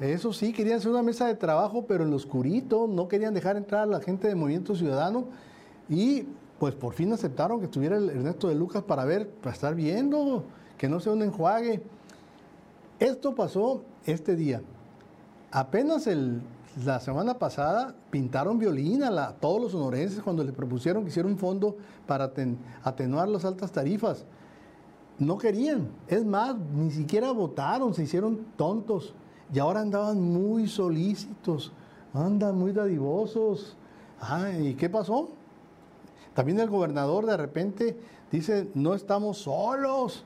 Eso 0.00 0.32
sí, 0.32 0.52
querían 0.52 0.78
hacer 0.78 0.90
una 0.90 1.02
mesa 1.02 1.26
de 1.26 1.34
trabajo, 1.34 1.86
pero 1.86 2.04
en 2.04 2.10
lo 2.10 2.16
oscurito, 2.16 2.86
no 2.86 3.08
querían 3.08 3.34
dejar 3.34 3.56
entrar 3.56 3.82
a 3.82 3.86
la 3.86 4.00
gente 4.00 4.28
de 4.28 4.34
Movimiento 4.36 4.76
Ciudadano 4.76 5.26
y 5.88 6.24
pues 6.58 6.74
por 6.74 6.92
fin 6.92 7.12
aceptaron 7.12 7.58
que 7.58 7.66
estuviera 7.66 7.96
el 7.96 8.10
Ernesto 8.10 8.48
de 8.48 8.54
Lucas 8.54 8.82
para 8.82 9.04
ver, 9.04 9.28
para 9.28 9.54
estar 9.54 9.74
viendo, 9.74 10.44
que 10.76 10.88
no 10.88 11.00
sea 11.00 11.12
un 11.12 11.22
enjuague. 11.22 11.82
Esto 12.98 13.34
pasó 13.34 13.82
este 14.04 14.36
día. 14.36 14.60
Apenas 15.50 16.08
la 16.84 17.00
semana 17.00 17.38
pasada 17.38 17.94
pintaron 18.10 18.58
violín 18.58 19.02
a, 19.02 19.32
todos 19.32 19.60
los 19.62 19.72
sonorenses 19.72 20.20
cuando 20.20 20.44
le 20.44 20.52
propusieron 20.52 21.04
que 21.04 21.10
hiciera 21.10 21.28
un 21.28 21.38
fondo 21.38 21.76
para 22.06 22.32
atenuar 22.82 23.28
las 23.28 23.44
altas 23.44 23.72
tarifas. 23.72 24.24
No 25.18 25.38
querían. 25.38 25.88
Es 26.06 26.24
más, 26.24 26.56
ni 26.56 26.90
siquiera 26.90 27.30
votaron, 27.32 27.94
se 27.94 28.02
hicieron 28.02 28.46
tontos. 28.56 29.14
Y 29.52 29.58
ahora 29.58 29.80
andaban 29.80 30.20
muy 30.20 30.68
solícitos, 30.68 31.72
andan 32.12 32.58
muy 32.58 32.72
dadivosos. 32.72 33.76
¿Y 34.60 34.74
qué 34.74 34.90
pasó? 34.90 35.30
También 36.34 36.60
el 36.60 36.68
gobernador 36.68 37.26
de 37.26 37.36
repente 37.36 37.96
dice, 38.30 38.70
no 38.74 38.94
estamos 38.94 39.38
solos 39.38 40.24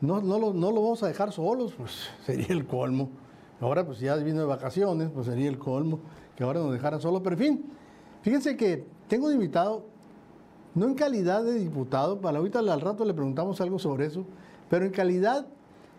no, 0.00 0.22
no, 0.22 0.38
lo, 0.38 0.54
no 0.54 0.72
lo 0.72 0.82
vamos 0.82 1.02
a 1.02 1.08
dejar 1.08 1.32
solos, 1.32 1.74
pues 1.76 2.08
sería 2.24 2.48
el 2.48 2.66
colmo. 2.66 3.10
Ahora 3.60 3.84
pues 3.84 4.00
ya 4.00 4.16
vino 4.16 4.40
de 4.40 4.46
vacaciones, 4.46 5.10
pues 5.12 5.26
sería 5.26 5.48
el 5.48 5.58
colmo 5.58 6.00
que 6.36 6.44
ahora 6.44 6.60
nos 6.60 6.72
dejaran 6.72 7.00
solos. 7.00 7.20
Pero 7.22 7.36
en 7.36 7.42
fin, 7.42 7.64
fíjense 8.22 8.56
que 8.56 8.86
tengo 9.08 9.26
un 9.26 9.34
invitado, 9.34 9.84
no 10.74 10.86
en 10.86 10.94
calidad 10.94 11.44
de 11.44 11.54
diputado, 11.54 12.20
para 12.20 12.38
ahorita 12.38 12.60
al 12.60 12.80
rato 12.80 13.04
le 13.04 13.12
preguntamos 13.12 13.60
algo 13.60 13.78
sobre 13.78 14.06
eso, 14.06 14.24
pero 14.70 14.86
en 14.86 14.92
calidad 14.92 15.46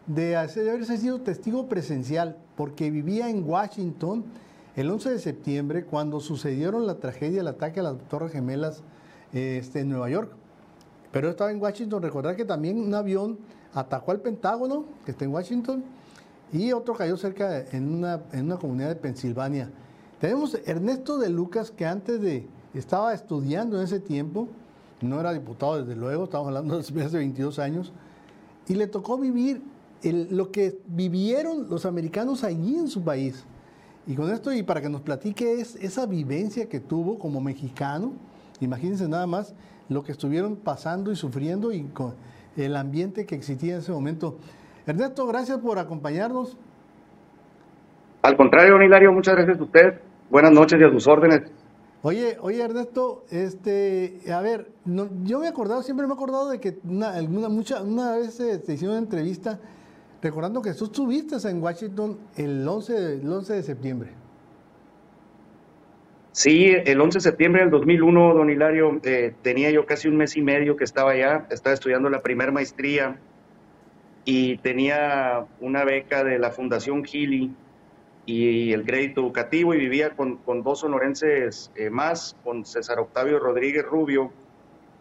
de 0.08 0.36
haberse 0.36 0.98
sido 0.98 1.22
testigo 1.22 1.68
presencial, 1.70 2.38
porque 2.62 2.92
vivía 2.92 3.28
en 3.28 3.44
Washington 3.44 4.24
el 4.76 4.92
11 4.92 5.14
de 5.14 5.18
septiembre 5.18 5.84
cuando 5.84 6.20
sucedieron 6.20 6.86
la 6.86 7.00
tragedia, 7.00 7.42
el 7.42 7.48
ataque 7.48 7.80
a 7.80 7.84
las 7.84 7.98
Torres 8.08 8.32
Gemelas 8.32 8.84
este, 9.34 9.80
en 9.80 9.90
Nueva 9.90 10.12
York. 10.12 10.32
Pero 11.12 11.32
estaba 11.32 11.50
en 11.50 11.60
Washington, 11.60 12.04
recordar 12.04 12.36
que 12.36 12.46
también 12.46 12.78
un 12.78 12.94
avión 12.94 13.40
atacó 13.74 14.12
al 14.12 14.20
Pentágono, 14.20 14.86
que 15.04 15.10
está 15.10 15.26
en 15.26 15.34
Washington, 15.34 15.84
y 16.54 16.72
otro 16.72 16.94
cayó 16.94 17.18
cerca 17.18 17.66
en 17.72 17.96
una, 17.96 18.22
comunidad 18.60 18.90
de 18.90 18.96
Pensilvania. 18.96 19.72
Tenemos 20.20 20.56
Ernesto 20.64 21.18
de 21.18 21.30
Lucas, 21.30 21.72
que 21.72 21.88
antes 21.88 22.22
de, 22.22 22.48
estaba 22.76 23.16
estudiando 23.16 23.80
en 23.80 23.86
ese 23.86 24.00
tiempo, 24.00 24.48
no 25.02 25.20
era 25.20 25.34
diputado 25.34 25.84
desde 25.84 26.00
luego, 26.00 26.26
estamos 26.26 26.46
hablando 26.46 26.80
de 26.80 27.04
hace 27.04 27.18
22 27.18 27.58
años, 27.58 27.92
y 28.68 28.76
le 28.76 28.86
tocó 28.86 29.18
vivir 29.18 29.64
lo 30.04 30.52
que 30.52 30.80
vivieron 30.88 31.70
los 31.70 31.86
americanos 31.86 32.44
allí 32.44 32.76
en 32.76 32.88
su 32.88 33.04
país. 33.04 33.46
Y 34.08 34.16
con 34.16 34.32
esto, 34.32 34.52
y 34.52 34.64
para 34.64 34.82
que 34.82 34.90
nos 34.90 35.02
platique 35.02 35.62
es 35.62 35.76
esa 35.76 36.06
vivencia 36.06 36.68
que 36.68 36.80
tuvo 36.80 37.20
como 37.20 37.40
mexicano, 37.40 38.14
imagínense 38.60 39.08
nada 39.08 39.28
más 39.28 39.54
lo 39.90 40.04
que 40.04 40.12
estuvieron 40.12 40.56
pasando 40.56 41.12
y 41.12 41.16
sufriendo 41.16 41.72
y 41.72 41.84
con, 41.84 42.16
el 42.58 42.76
ambiente 42.76 43.26
que 43.26 43.36
existía 43.36 43.74
en 43.74 43.80
ese 43.80 43.92
momento. 43.92 44.38
Ernesto, 44.86 45.26
gracias 45.28 45.60
por 45.60 45.80
acompañarnos. 45.80 46.58
Al 48.22 48.36
contrario, 48.38 48.74
don 48.74 48.84
Hilario, 48.84 49.12
muchas 49.12 49.36
gracias 49.36 49.60
a 49.60 49.64
usted. 49.64 50.00
Buenas 50.30 50.52
noches 50.52 50.80
y 50.80 50.84
a 50.84 50.90
sus 50.90 51.08
órdenes. 51.08 51.42
Oye, 52.04 52.38
oye 52.42 52.64
Ernesto, 52.64 53.26
este, 53.30 54.22
a 54.34 54.42
ver, 54.42 54.72
yo 55.24 55.40
me 55.40 55.46
he 55.46 55.50
acordado, 55.50 55.84
siempre 55.84 56.08
me 56.08 56.14
he 56.14 56.16
acordado 56.16 56.50
de 56.50 56.60
que 56.60 56.80
una, 56.84 57.22
mucha, 57.22 57.84
una 57.84 58.16
vez 58.16 58.34
se 58.34 58.58
te 58.58 58.74
hicieron 58.74 58.98
una 58.98 59.04
entrevista 59.04 59.60
recordando 60.22 60.62
que 60.62 60.74
tú 60.74 60.86
estuviste 60.86 61.36
en 61.50 61.62
Washington 61.62 62.18
el 62.36 62.68
11, 62.68 63.14
el 63.16 63.32
11 63.32 63.54
de 63.54 63.64
septiembre. 63.64 64.10
Sí, 66.34 66.74
el 66.86 67.02
11 67.02 67.18
de 67.18 67.22
septiembre 67.22 67.62
del 67.62 67.72
2001, 67.72 68.34
don 68.34 68.50
Hilario, 68.50 69.02
eh, 69.04 69.34
tenía 69.42 69.70
yo 69.70 69.86
casi 69.86 70.08
un 70.08 70.16
mes 70.16 70.38
y 70.38 70.42
medio 70.42 70.78
que 70.78 70.86
estaba 70.86 71.12
allá, 71.12 71.46
estaba 71.50 71.74
estudiando 71.74 72.10
la 72.10 72.22
primera 72.22 72.52
maestría 72.52 73.20
y 74.24 74.58
tenía 74.60 75.46
una 75.60 75.84
beca 75.84 76.24
de 76.24 76.40
la 76.40 76.52
Fundación 76.52 77.04
Gili 77.04 77.52
y 78.26 78.72
el 78.72 78.86
crédito 78.86 79.22
educativo 79.22 79.74
y 79.74 79.80
vivía 79.80 80.12
con, 80.12 80.40
dos 80.64 80.80
sonorenses 80.80 81.72
eh, 81.76 81.90
más, 81.90 82.38
con 82.46 82.64
César 82.64 83.00
Octavio 83.00 83.40
Rodríguez 83.40 83.84
Rubio 83.84 84.32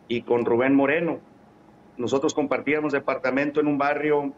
y 0.09 0.22
con 0.22 0.44
Rubén 0.44 0.74
Moreno. 0.74 1.20
Nosotros 1.96 2.35
compartíamos 2.35 2.92
departamento 2.92 3.61
en 3.61 3.68
un 3.68 3.78
barrio 3.78 4.33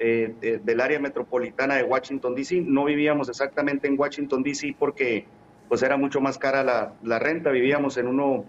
eh, 0.00 0.60
del 0.62 0.80
área 0.80 1.00
metropolitana 1.00 1.74
de 1.74 1.82
Washington, 1.82 2.34
D.C. 2.34 2.60
No 2.60 2.84
vivíamos 2.84 3.28
exactamente 3.28 3.88
en 3.88 3.98
Washington, 3.98 4.44
D.C. 4.44 4.76
porque 4.78 5.26
pues 5.68 5.82
era 5.82 5.96
mucho 5.96 6.20
más 6.20 6.38
cara 6.38 6.62
la, 7.02 7.18
renta. 7.18 7.50
Vivíamos 7.50 7.96
en 7.96 8.06
uno 8.06 8.44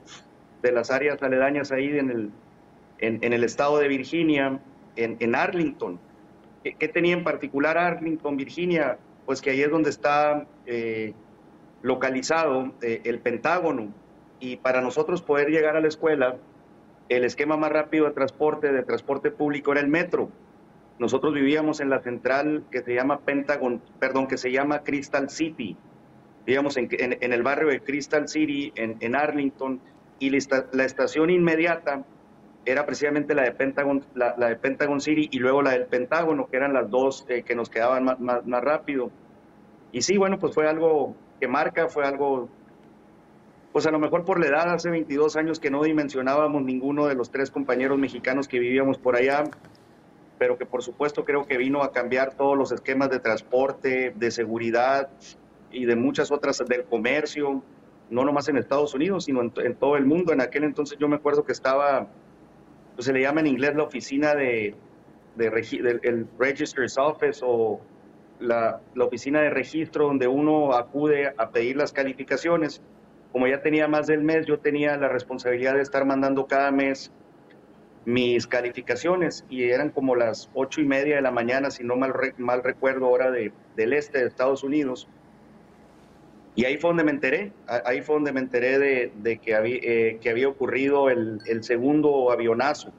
de 0.62 0.72
las 0.72 0.92
áreas 0.92 1.22
aledañas 1.22 1.72
ahí 1.72 1.98
en 1.98 2.10
el, 2.12 2.32
en, 3.00 3.34
el 3.34 3.44
estado 3.44 3.80
de 3.80 3.88
Virginia, 3.88 4.60
en, 4.96 5.36
Arlington. 5.36 6.00
¿Qué, 6.64 6.88
tenía 6.88 7.14
en 7.14 7.24
particular 7.24 7.78
Arlington, 7.78 8.38
Virginia? 8.38 8.98
Pues 9.26 9.42
que 9.42 9.50
ahí 9.50 9.62
es 9.62 9.72
donde 9.72 9.90
está 9.90 10.46
eh, 10.66 11.14
localizado 11.82 12.74
eh, 12.82 13.02
el 13.06 13.20
Pentágono. 13.20 13.94
Y 14.40 14.58
para 14.58 14.82
nosotros 14.82 15.22
poder 15.22 15.50
llegar 15.50 15.76
a 15.76 15.82
la 15.82 15.88
escuela, 15.88 16.38
el 17.10 17.26
esquema 17.26 17.58
más 17.58 17.72
rápido 17.72 18.06
de 18.06 18.12
transporte, 18.12 18.72
de 18.72 18.84
transporte 18.84 19.32
público, 19.32 19.72
era 19.72 19.82
el 19.82 19.88
metro. 19.88 20.30
Nosotros 21.00 21.34
vivíamos 21.34 21.80
en 21.80 21.90
la 21.90 22.02
central 22.02 22.66
que 22.72 22.82
se 22.82 22.94
llama 22.94 23.20
Pentagon, 23.20 23.82
perdón, 24.00 24.28
que 24.28 24.38
se 24.38 24.52
llama 24.52 24.84
Crystal 24.84 25.30
City 25.30 25.78
digamos, 26.50 26.78
en, 26.78 26.90
en, 26.92 27.32
el 27.32 27.44
barrio 27.44 27.70
de 27.70 27.80
Crystal 27.82 28.28
City, 28.28 28.74
en, 28.76 29.16
Arlington, 29.16 29.80
y 30.18 30.32
la, 30.32 30.84
estación 30.84 31.30
inmediata 31.30 32.04
era 32.66 32.88
precisamente 32.88 33.36
la 33.36 33.44
de 33.44 33.52
Pentagon, 33.52 34.04
la, 34.16 34.34
de 34.34 34.56
Pentagon 34.56 35.00
City 35.00 35.30
y 35.32 35.38
luego 35.38 35.62
la 35.62 35.72
del 35.72 35.86
Pentágono, 35.86 36.48
que 36.48 36.58
eran 36.58 36.74
las 36.74 36.90
dos 36.90 37.24
eh, 37.30 37.44
que 37.44 37.54
nos 37.54 37.70
quedaban 37.70 38.04
más, 38.04 38.64
rápido. 38.64 39.12
Y 39.92 40.02
sí, 40.02 40.18
bueno, 40.18 40.40
pues 40.40 40.56
fue 40.56 40.68
algo 40.68 41.16
que 41.40 41.48
marca, 41.48 41.88
fue 41.88 42.04
algo, 42.04 42.50
pues 43.72 43.86
a 43.86 43.92
lo 43.92 44.00
mejor 44.00 44.26
por 44.26 44.40
la 44.40 44.48
edad, 44.48 44.74
hace 44.74 44.90
22 44.90 45.36
años 45.36 45.60
que 45.60 45.70
no 45.70 45.84
dimensionábamos 45.84 46.64
ninguno 46.64 47.06
de 47.06 47.14
los 47.14 47.30
tres 47.30 47.52
compañeros 47.52 48.00
mexicanos 48.00 48.48
que 48.48 48.58
vivíamos 48.58 48.98
por 48.98 49.16
allá, 49.16 49.44
pero 50.40 50.58
que 50.58 50.66
por 50.66 50.82
supuesto 50.82 51.26
creo 51.26 51.46
que 51.46 51.58
vino 51.58 51.84
a 51.84 51.92
cambiar 51.92 52.34
todos 52.36 52.58
los 52.58 52.72
esquemas 52.72 53.10
de 53.12 53.20
transporte, 53.20 54.14
de 54.16 54.32
seguridad, 54.32 55.10
y 55.72 55.86
de 55.86 55.96
muchas 55.96 56.32
otras 56.32 56.64
del 56.68 56.84
comercio, 56.84 57.64
no 58.10 58.26
nomás 58.26 58.50
en 58.50 58.58
Estados 58.58 58.94
Unidos, 58.94 59.26
sino 59.26 59.42
en, 59.42 59.76
todo 59.76 59.98
el 59.98 60.06
mundo. 60.06 60.34
En 60.34 60.42
aquel 60.42 60.64
entonces 60.64 60.98
yo 60.98 61.08
me 61.08 61.18
acuerdo 61.18 61.44
que 61.44 61.52
estaba, 61.52 62.08
pues 62.96 63.06
se 63.06 63.14
le 63.14 63.22
llama 63.22 63.42
en 63.42 63.48
inglés 63.48 63.76
la 63.76 63.84
oficina 63.84 64.34
de, 64.34 64.76
de 65.36 65.50
del 65.50 66.00
el 66.04 66.28
Register's 66.40 66.98
Office 66.98 67.42
o 67.44 67.80
la, 68.40 68.82
la, 68.96 69.06
oficina 69.06 69.42
de 69.42 69.50
registro 69.50 70.08
donde 70.08 70.28
uno 70.28 70.74
acude 70.74 71.34
a 71.38 71.50
pedir 71.50 71.78
las 71.78 71.92
calificaciones. 71.92 72.82
como 73.32 73.46
ya 73.48 73.62
tenía 73.62 73.88
más 73.88 74.08
del 74.08 74.24
mes, 74.24 74.48
yo 74.48 74.58
tenía 74.58 74.98
la 74.98 75.08
responsabilidad 75.08 75.76
de 75.76 75.82
estar 75.82 76.04
mandando 76.04 76.48
cada 76.48 76.72
mes 76.72 77.12
mis 78.10 78.48
calificaciones 78.48 79.46
y 79.50 79.64
eran 79.64 79.92
como 79.92 80.16
las 80.16 80.50
ocho 80.54 80.82
y 80.82 80.86
media 80.86 81.18
de 81.18 81.22
la 81.22 81.32
mañana, 81.32 81.70
si 81.70 81.84
no 81.84 81.96
mal, 81.96 82.14
mal 82.38 82.64
recuerdo, 82.64 83.08
hora 83.08 83.30
de, 83.30 83.54
del 83.76 83.94
este 83.94 84.20
de 84.20 84.28
Estados 84.28 84.64
Unidos. 84.64 85.08
Y 86.56 86.66
ahí 86.66 86.78
fue 86.78 86.90
donde 86.90 87.04
me 87.04 87.12
enteré, 87.12 87.54
ahí 87.86 88.02
fue 88.02 88.16
donde 88.16 88.34
me 88.34 88.40
enteré 88.40 88.80
de, 88.80 89.40
que, 89.40 89.56
había, 89.56 89.78
eh, 89.82 90.18
que 90.22 90.30
había 90.30 90.50
ocurrido 90.50 91.10
el, 91.10 91.40
el, 91.46 91.64
segundo 91.64 92.32
avionazo. 92.32 92.92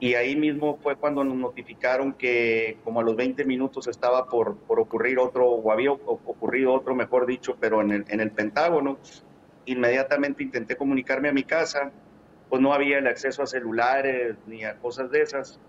Y 0.00 0.14
ahí 0.14 0.36
mismo 0.36 0.78
fue 0.82 0.96
cuando 0.96 1.24
nos 1.24 1.36
notificaron 1.36 2.12
que 2.12 2.78
como 2.84 3.00
a 3.00 3.02
los 3.02 3.16
20 3.16 3.44
minutos 3.44 3.86
estaba 3.86 4.26
por, 4.26 4.56
por 4.56 4.80
ocurrir 4.80 5.18
otro, 5.18 5.48
o 5.48 5.72
había 5.72 5.92
ocurrido 5.92 6.74
otro, 6.74 6.94
mejor 6.94 7.26
dicho, 7.26 7.56
pero 7.58 7.80
en 7.80 7.92
el, 7.92 8.04
en 8.08 8.20
el 8.20 8.32
Pentágono. 8.32 8.98
Inmediatamente 9.66 10.42
intenté 10.42 10.76
comunicarme 10.76 11.28
a 11.28 11.32
mi 11.32 11.44
casa, 11.44 11.92
pues 12.48 12.62
no 12.62 12.72
había 12.72 12.98
el 12.98 13.06
acceso 13.06 13.42
a 13.42 13.46
celulares 13.46 14.36
ni 14.46 14.64
a 14.64 14.76
cosas 14.76 15.10
de 15.10 15.22
esas 15.22 15.60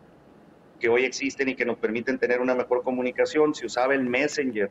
que 0.80 0.90
hoy 0.90 1.04
existen 1.04 1.50
y 1.50 1.56
que 1.56 1.66
nos 1.66 1.78
permiten 1.78 2.18
tener 2.18 2.40
una 2.40 2.56
mejor 2.56 2.84
comunicación. 2.84 3.54
Se 3.54 3.66
usaba 3.66 3.94
el 3.94 4.04
Messenger, 4.04 4.70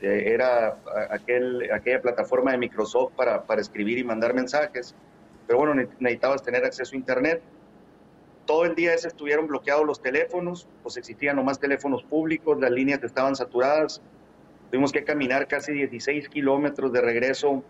eh, 0.00 0.22
era 0.26 0.78
aquel, 1.10 1.70
aquella 1.72 2.00
plataforma 2.00 2.52
de 2.52 2.58
Microsoft 2.58 3.12
para, 3.16 3.42
para 3.44 3.60
escribir 3.60 3.98
y 3.98 4.04
mandar 4.04 4.32
mensajes, 4.32 4.94
pero 5.46 5.58
bueno, 5.58 5.74
necesitabas 5.74 6.42
tener 6.42 6.64
acceso 6.64 6.94
a 6.94 6.96
Internet. 6.96 7.42
Todo 8.46 8.64
el 8.64 8.74
día 8.74 8.94
ese 8.94 9.08
estuvieron 9.08 9.46
bloqueados 9.46 9.84
los 9.84 10.00
teléfonos, 10.00 10.68
pues 10.82 10.96
existían 10.96 11.36
nomás 11.36 11.58
teléfonos 11.58 12.02
públicos, 12.04 12.58
las 12.60 12.70
líneas 12.70 13.02
estaban 13.02 13.34
saturadas. 13.34 14.00
Tuvimos 14.70 14.92
que 14.92 15.02
caminar 15.02 15.48
casi 15.48 15.72
16 15.72 16.28
kilómetros 16.28 16.92
de 16.92 17.00
regreso 17.00 17.64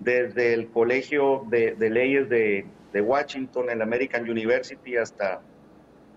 desde 0.00 0.54
el 0.54 0.68
Colegio 0.68 1.44
de, 1.48 1.74
de 1.76 1.90
Leyes 1.90 2.28
de, 2.28 2.66
de 2.92 3.00
Washington, 3.00 3.70
en 3.70 3.78
la 3.78 3.84
American 3.84 4.28
University, 4.28 4.96
hasta, 4.96 5.40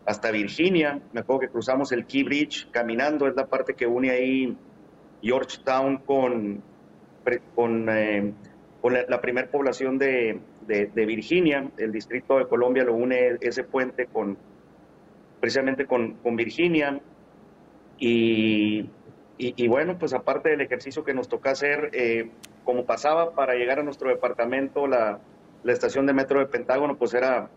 hasta 0.05 0.31
Virginia. 0.31 0.99
Me 1.13 1.21
acuerdo 1.21 1.41
que 1.41 1.49
cruzamos 1.49 1.91
el 1.91 2.05
Key 2.05 2.23
Bridge 2.23 2.69
caminando, 2.71 3.27
es 3.27 3.35
la 3.35 3.47
parte 3.47 3.73
que 3.73 3.87
une 3.87 4.11
ahí 4.11 4.57
Georgetown 5.21 5.97
con, 5.97 6.61
con, 7.55 7.89
eh, 7.89 8.33
con 8.81 8.93
la, 8.93 9.21
primera 9.21 9.49
población 9.49 9.97
de, 9.97 10.39
de, 10.67 11.05
Virginia. 11.05 11.71
El 11.77 11.91
Distrito 11.91 12.37
de 12.37 12.47
Colombia 12.47 12.83
lo 12.83 12.93
une 12.93 13.37
ese 13.41 13.63
puente 13.63 14.05
con 14.07 14.37
precisamente 15.39 15.85
con, 15.85 16.13
con 16.15 16.35
Virginia. 16.35 16.99
Y, 17.97 18.89
y, 19.37 19.67
bueno, 19.67 19.97
pues 19.97 20.13
aparte 20.13 20.49
del 20.49 20.61
ejercicio 20.61 21.03
que 21.03 21.13
nos 21.13 21.27
toca 21.27 21.51
hacer, 21.51 21.89
eh, 21.93 22.29
como 22.63 22.85
pasaba 22.85 23.33
para 23.33 23.55
llegar 23.55 23.79
a 23.79 23.83
nuestro 23.83 24.09
departamento, 24.09 24.87
la, 24.87 25.19
la 25.65 25.73
estación 25.73 26.05
de 26.05 26.13
metro 26.13 26.39
de 26.39 26.45
Pentágono 26.45 26.95
pues 26.95 27.15
era 27.15 27.49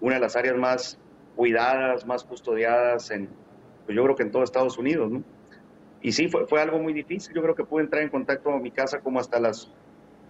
una 0.00 0.14
de 0.14 0.20
las 0.20 0.36
áreas 0.36 0.56
más 0.56 0.98
cuidadas, 1.34 2.06
más 2.06 2.22
custodiadas 2.22 3.10
en, 3.10 3.28
pues 3.84 3.96
yo 3.96 4.04
creo 4.04 4.14
que 4.14 4.22
en 4.22 4.30
todo 4.30 4.44
Estados 4.44 4.78
Unidos, 4.78 5.10
¿no? 5.10 5.24
Y 6.00 6.12
sí, 6.12 6.28
fue, 6.28 6.46
fue 6.46 6.62
algo 6.62 6.78
muy 6.78 6.92
difícil. 6.92 7.34
Yo 7.34 7.42
creo 7.42 7.56
que 7.56 7.64
pude 7.64 7.82
entrar 7.82 8.04
en 8.04 8.08
contacto 8.08 8.52
con 8.52 8.62
mi 8.62 8.70
casa 8.70 9.00
como 9.00 9.18
hasta 9.18 9.40
las 9.40 9.72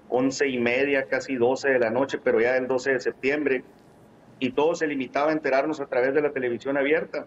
once 0.08 0.48
y 0.48 0.58
media, 0.58 1.08
casi 1.08 1.36
doce 1.36 1.68
de 1.68 1.78
la 1.78 1.90
noche, 1.90 2.18
pero 2.22 2.40
ya 2.40 2.56
el 2.56 2.66
12 2.66 2.92
de 2.92 3.00
septiembre. 3.00 3.64
Y 4.38 4.52
todo 4.52 4.74
se 4.74 4.86
limitaba 4.86 5.28
a 5.28 5.32
enterarnos 5.34 5.80
a 5.80 5.86
través 5.86 6.14
de 6.14 6.22
la 6.22 6.30
televisión 6.30 6.78
abierta. 6.78 7.26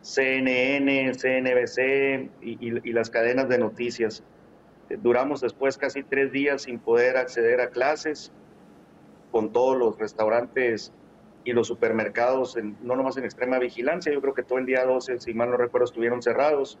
CNN, 0.00 1.12
CNBC 1.12 2.30
y, 2.42 2.88
y 2.88 2.92
las 2.92 3.10
cadenas 3.10 3.48
de 3.48 3.58
noticias. 3.58 4.24
Duramos 4.88 5.40
después 5.40 5.78
casi 5.78 6.02
tres 6.02 6.32
días 6.32 6.62
sin 6.62 6.80
poder 6.80 7.16
acceder 7.16 7.60
a 7.60 7.70
clases 7.70 8.32
con 9.30 9.52
todos 9.52 9.76
los 9.76 9.98
restaurantes 9.98 10.92
y 11.44 11.52
los 11.52 11.66
supermercados, 11.66 12.56
no 12.82 12.96
nomás 12.96 13.16
en 13.16 13.24
extrema 13.24 13.58
vigilancia, 13.58 14.12
yo 14.12 14.20
creo 14.20 14.34
que 14.34 14.42
todo 14.42 14.58
el 14.58 14.66
día 14.66 14.84
12, 14.84 15.20
si 15.20 15.34
mal 15.34 15.50
no 15.50 15.56
recuerdo, 15.56 15.86
estuvieron 15.86 16.22
cerrados. 16.22 16.78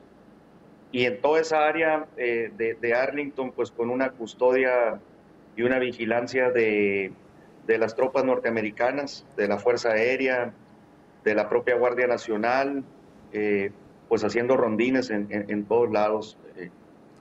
Y 0.92 1.06
en 1.06 1.20
toda 1.20 1.40
esa 1.40 1.66
área 1.66 2.06
eh, 2.16 2.50
de, 2.56 2.94
Arlington, 2.94 3.52
pues 3.52 3.70
con 3.70 3.90
una 3.90 4.10
custodia 4.10 5.00
y 5.56 5.62
una 5.62 5.78
vigilancia 5.78 6.50
de, 6.50 7.12
de, 7.66 7.78
las 7.78 7.94
tropas 7.94 8.24
norteamericanas, 8.24 9.24
de 9.36 9.48
la 9.48 9.58
Fuerza 9.58 9.92
Aérea, 9.92 10.52
de 11.24 11.34
la 11.34 11.48
propia 11.48 11.76
Guardia 11.76 12.06
Nacional, 12.06 12.82
eh, 13.32 13.70
pues 14.08 14.24
haciendo 14.24 14.56
rondines 14.56 15.10
en, 15.10 15.28
en 15.30 15.64
todos 15.64 15.90
lados. 15.90 16.36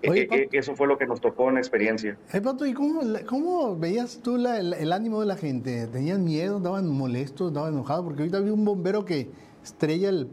Eh, 0.01 0.27
eh, 0.31 0.49
eso 0.53 0.75
fue 0.75 0.87
lo 0.87 0.97
que 0.97 1.05
nos 1.05 1.19
tocó 1.19 1.49
en 1.49 1.55
la 1.55 1.59
experiencia. 1.59 2.17
¿y 2.65 2.73
cómo, 2.73 3.75
veías 3.75 4.19
tú 4.23 4.37
el, 4.37 4.93
ánimo 4.93 5.19
de 5.19 5.25
la 5.25 5.35
gente? 5.35 5.87
¿Tenían 5.87 6.23
miedo? 6.23 6.57
¿Estaban 6.57 6.87
molestos? 6.87 7.49
¿Estaban 7.49 7.73
enojados? 7.73 8.05
Porque 8.05 8.21
ahorita 8.21 8.39
vi 8.39 8.49
un 8.49 8.63
bombero 8.63 9.03
que 9.03 9.29
estrella 9.63 10.09
el, 10.09 10.29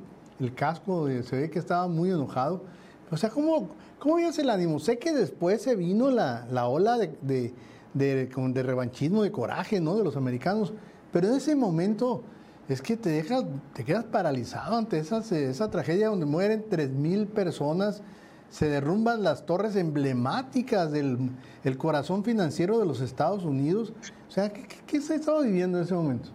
casco, 0.54 1.08
eh, 1.08 1.22
se 1.22 1.36
ve 1.36 1.50
que 1.50 1.58
estaba 1.58 1.88
muy 1.88 2.10
enojado. 2.10 2.62
O 3.10 3.16
sea, 3.16 3.30
¿cómo, 3.30 3.70
cómo 3.98 4.16
veías 4.16 4.38
el 4.38 4.50
ánimo? 4.50 4.78
Sé 4.78 4.98
que 4.98 5.12
después 5.12 5.62
se 5.62 5.74
vino 5.74 6.10
la, 6.10 6.46
ola 6.68 6.98
de, 6.98 7.52
de, 7.94 8.62
revanchismo, 8.62 9.24
de 9.24 9.32
coraje, 9.32 9.80
¿no? 9.80 9.96
De 9.96 10.04
los 10.04 10.16
americanos. 10.16 10.74
Pero 11.12 11.28
en 11.28 11.34
ese 11.34 11.56
momento 11.56 12.22
es 12.68 12.82
que 12.82 12.96
te 12.96 13.08
dejas, 13.08 13.44
te 13.74 13.84
quedas 13.84 14.04
paralizado 14.04 14.76
ante 14.76 14.98
esa, 14.98 15.18
esa 15.18 15.70
tragedia 15.70 16.08
donde 16.08 16.26
mueren 16.26 16.66
3.000 16.68 17.26
personas 17.26 18.02
se 18.48 18.68
derrumban 18.68 19.22
las 19.22 19.46
torres 19.46 19.76
emblemáticas 19.76 20.92
del 20.92 21.30
el 21.66 21.76
corazón 21.76 22.22
financiero 22.22 22.78
de 22.78 22.86
los 22.86 23.00
Estados 23.00 23.44
Unidos. 23.44 23.92
O 24.28 24.30
sea, 24.30 24.52
¿qué, 24.52 25.00
se 25.00 25.16
estaba 25.16 25.42
viviendo 25.42 25.78
en 25.78 25.84
ese 25.84 25.94
momento? 25.94 26.28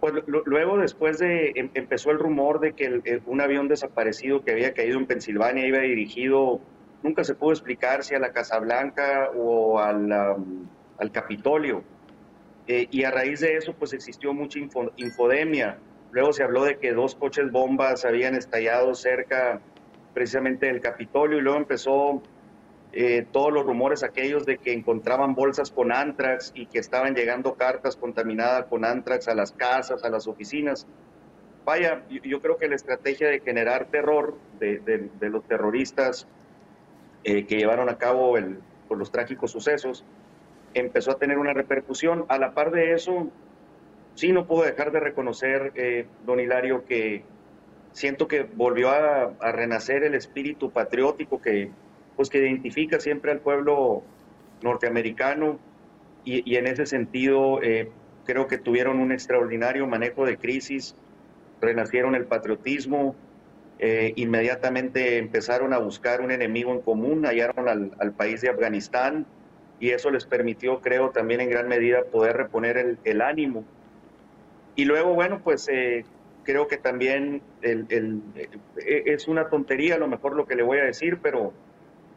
Pues 0.00 0.14
luego, 0.26 0.78
después 0.78 1.18
de, 1.18 1.52
em, 1.54 1.70
empezó 1.74 2.10
el 2.10 2.18
rumor 2.18 2.58
de 2.58 2.72
que 2.72 3.22
un 3.26 3.40
avión 3.40 3.68
desaparecido 3.68 4.42
que 4.42 4.50
había 4.50 4.74
caído 4.74 4.98
en 4.98 5.06
Pensilvania 5.06 5.66
iba 5.68 5.78
dirigido, 5.78 6.60
nunca 7.04 7.22
se 7.22 7.34
pudo 7.36 7.52
explicar 7.52 8.02
si 8.02 8.16
a 8.16 8.18
la 8.18 8.32
Casa 8.32 8.58
Blanca 8.58 9.30
o 9.36 9.78
al, 9.78 10.10
al 10.10 11.12
Capitolio. 11.12 11.84
Eh, 12.66 12.88
y 12.90 13.04
a 13.04 13.10
raíz 13.10 13.40
de 13.40 13.56
eso, 13.56 13.74
pues 13.78 13.92
existió 13.92 14.32
mucha 14.34 14.58
infodemia. 14.96 15.78
Luego 16.10 16.32
se 16.32 16.42
habló 16.42 16.64
de 16.64 16.78
que 16.78 16.92
dos 16.92 17.14
coches 17.14 17.52
bombas 17.52 18.04
habían 18.04 18.34
estallado 18.34 18.94
cerca 18.94 19.60
precisamente 20.14 20.66
del 20.66 20.80
Capitolio 20.80 21.38
y 21.38 21.40
luego 21.40 21.58
empezó 21.58 22.22
eh, 22.92 23.24
todos 23.30 23.52
los 23.52 23.64
rumores 23.64 24.02
aquellos 24.02 24.44
de 24.44 24.58
que 24.58 24.72
encontraban 24.72 25.34
bolsas 25.34 25.70
con 25.70 25.92
antrax 25.92 26.52
y 26.54 26.66
que 26.66 26.80
estaban 26.80 27.14
llegando 27.14 27.54
cartas 27.54 27.96
contaminadas 27.96 28.66
con 28.66 28.84
antrax 28.84 29.28
a 29.28 29.34
las 29.34 29.52
casas, 29.52 30.02
a 30.04 30.10
las 30.10 30.26
oficinas. 30.26 30.86
Vaya, 31.64 32.02
yo, 32.08 32.40
creo 32.40 32.56
que 32.56 32.68
la 32.68 32.74
estrategia 32.74 33.28
de 33.28 33.40
generar 33.40 33.86
terror 33.86 34.36
de, 34.58 35.08
los 35.20 35.44
terroristas 35.44 36.26
eh, 37.22 37.46
que 37.46 37.58
llevaron 37.58 37.88
a 37.88 37.98
cabo 37.98 38.36
el, 38.36 38.58
por 38.88 38.98
los 38.98 39.12
trágicos 39.12 39.52
sucesos 39.52 40.04
empezó 40.74 41.12
a 41.12 41.18
tener 41.18 41.38
una 41.38 41.52
repercusión. 41.52 42.24
A 42.28 42.38
la 42.38 42.54
par 42.54 42.72
de 42.72 42.92
eso, 42.94 43.28
sí 44.14 44.32
no 44.32 44.46
puedo 44.46 44.64
dejar 44.64 44.90
de 44.90 45.00
reconocer, 45.00 45.72
eh, 45.76 46.06
don 46.26 46.40
Hilario, 46.40 46.84
que 46.86 47.22
siento 47.92 48.28
que 48.28 48.42
volvió 48.42 48.90
a, 48.90 49.52
renacer 49.52 50.04
el 50.04 50.14
espíritu 50.14 50.70
patriótico 50.70 51.40
que, 51.40 51.70
pues, 52.16 52.30
que 52.30 52.38
identifica 52.38 53.00
siempre 53.00 53.32
al 53.32 53.40
pueblo 53.40 54.02
norteamericano 54.62 55.58
y, 56.24 56.56
en 56.56 56.66
ese 56.66 56.86
sentido 56.86 57.62
eh, 57.62 57.90
creo 58.24 58.46
que 58.46 58.58
tuvieron 58.58 59.00
un 59.00 59.12
extraordinario 59.12 59.86
manejo 59.86 60.26
de 60.26 60.36
crisis, 60.36 60.94
renacieron 61.60 62.14
el 62.14 62.26
patriotismo, 62.26 63.16
eh, 63.78 64.12
inmediatamente 64.16 65.16
empezaron 65.16 65.72
a 65.72 65.78
buscar 65.78 66.20
un 66.20 66.30
enemigo 66.30 66.72
en 66.72 66.82
común, 66.82 67.24
hallaron 67.24 67.68
al, 67.68 68.12
país 68.12 68.42
de 68.42 68.50
Afganistán 68.50 69.26
y 69.80 69.90
eso 69.90 70.10
les 70.10 70.26
permitió, 70.26 70.80
creo, 70.80 71.10
también 71.10 71.40
en 71.40 71.48
gran 71.48 71.66
medida 71.66 72.04
poder 72.04 72.36
reponer 72.36 72.76
el, 72.76 72.98
el 73.04 73.22
ánimo. 73.22 73.64
Y 74.76 74.84
luego, 74.84 75.14
bueno, 75.14 75.40
pues 75.42 75.66
eh, 75.68 76.04
creo 76.50 76.66
que 76.66 76.78
también 76.78 77.42
el, 77.62 77.86
e, 78.76 79.02
es 79.06 79.28
una 79.28 79.48
tontería 79.48 79.94
a 79.94 79.98
lo 79.98 80.08
mejor 80.08 80.34
lo 80.34 80.46
que 80.46 80.56
le 80.56 80.64
voy 80.64 80.78
a 80.78 80.84
decir, 80.84 81.18
pero, 81.22 81.52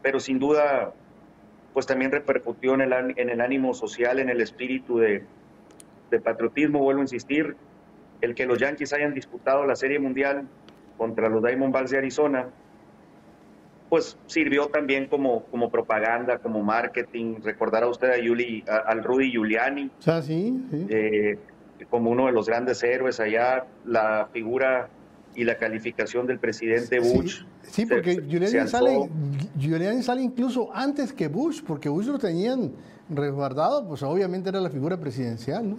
pero 0.02 0.18
sin 0.18 0.40
duda 0.40 0.92
pues 1.72 1.86
también 1.86 2.10
repercutió 2.10 2.74
en 2.74 2.80
el, 2.80 2.92
en 3.16 3.30
el 3.30 3.40
ánimo 3.40 3.74
social, 3.74 4.18
en 4.18 4.28
el 4.28 4.40
espíritu 4.40 4.98
de, 4.98 5.22
de 6.10 6.20
patriotismo, 6.20 6.80
vuelvo 6.80 7.00
a 7.00 7.04
insistir, 7.04 7.56
el 8.20 8.34
que 8.34 8.46
los 8.46 8.58
Yankees 8.58 8.92
hayan 8.92 9.14
disputado 9.14 9.66
la 9.66 9.76
Serie 9.76 10.00
Mundial 10.00 10.48
contra 10.98 11.28
los 11.28 11.42
Diamondbacks 11.42 11.90
de 11.90 11.98
Arizona, 11.98 12.48
pues 13.88 14.18
sirvió 14.26 14.66
también 14.66 15.06
como, 15.06 15.44
como 15.46 15.70
propaganda, 15.70 16.38
como 16.38 16.62
marketing. 16.62 17.36
Recordará 17.42 17.86
usted 17.86 18.10
a 18.10 18.18
Yuli, 18.18 18.64
al 18.66 19.04
Rudy 19.04 19.30
Giuliani. 19.30 19.90
sí, 19.98 20.64
sí. 20.70 20.86
Eh, 20.88 21.38
como 21.90 22.10
uno 22.10 22.26
de 22.26 22.32
los 22.32 22.46
grandes 22.46 22.82
héroes 22.82 23.20
allá, 23.20 23.66
la 23.84 24.28
figura 24.32 24.88
y 25.34 25.44
la 25.44 25.56
calificación 25.56 26.26
del 26.26 26.38
presidente 26.38 27.00
Bush. 27.00 27.42
Sí, 27.62 27.86
porque 27.86 28.22
Giuliani, 28.26 28.68
sale, 28.68 29.08
Giuliani 29.58 30.02
sale 30.02 30.22
incluso 30.22 30.74
antes 30.74 31.12
que 31.12 31.28
Bush, 31.28 31.62
porque 31.66 31.88
Bush 31.88 32.06
lo 32.06 32.18
tenían 32.18 32.72
resguardado, 33.08 33.86
pues 33.86 34.02
obviamente 34.02 34.48
era 34.48 34.60
la 34.60 34.70
figura 34.70 34.98
presidencial, 34.98 35.70
¿no? 35.70 35.78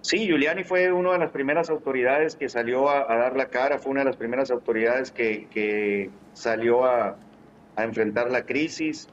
Sí, 0.00 0.26
Giuliani 0.26 0.64
fue 0.64 0.90
una 0.92 1.12
de 1.12 1.18
las 1.18 1.30
primeras 1.30 1.70
autoridades 1.70 2.34
que 2.34 2.48
salió 2.48 2.90
a, 2.90 3.04
dar 3.06 3.36
la 3.36 3.46
cara, 3.46 3.78
fue 3.78 3.92
una 3.92 4.00
de 4.00 4.06
las 4.06 4.16
primeras 4.16 4.50
autoridades 4.50 5.12
que, 5.12 6.10
salió 6.32 6.84
a, 6.84 7.16
enfrentar 7.76 8.30
la 8.30 8.44
crisis. 8.44 9.08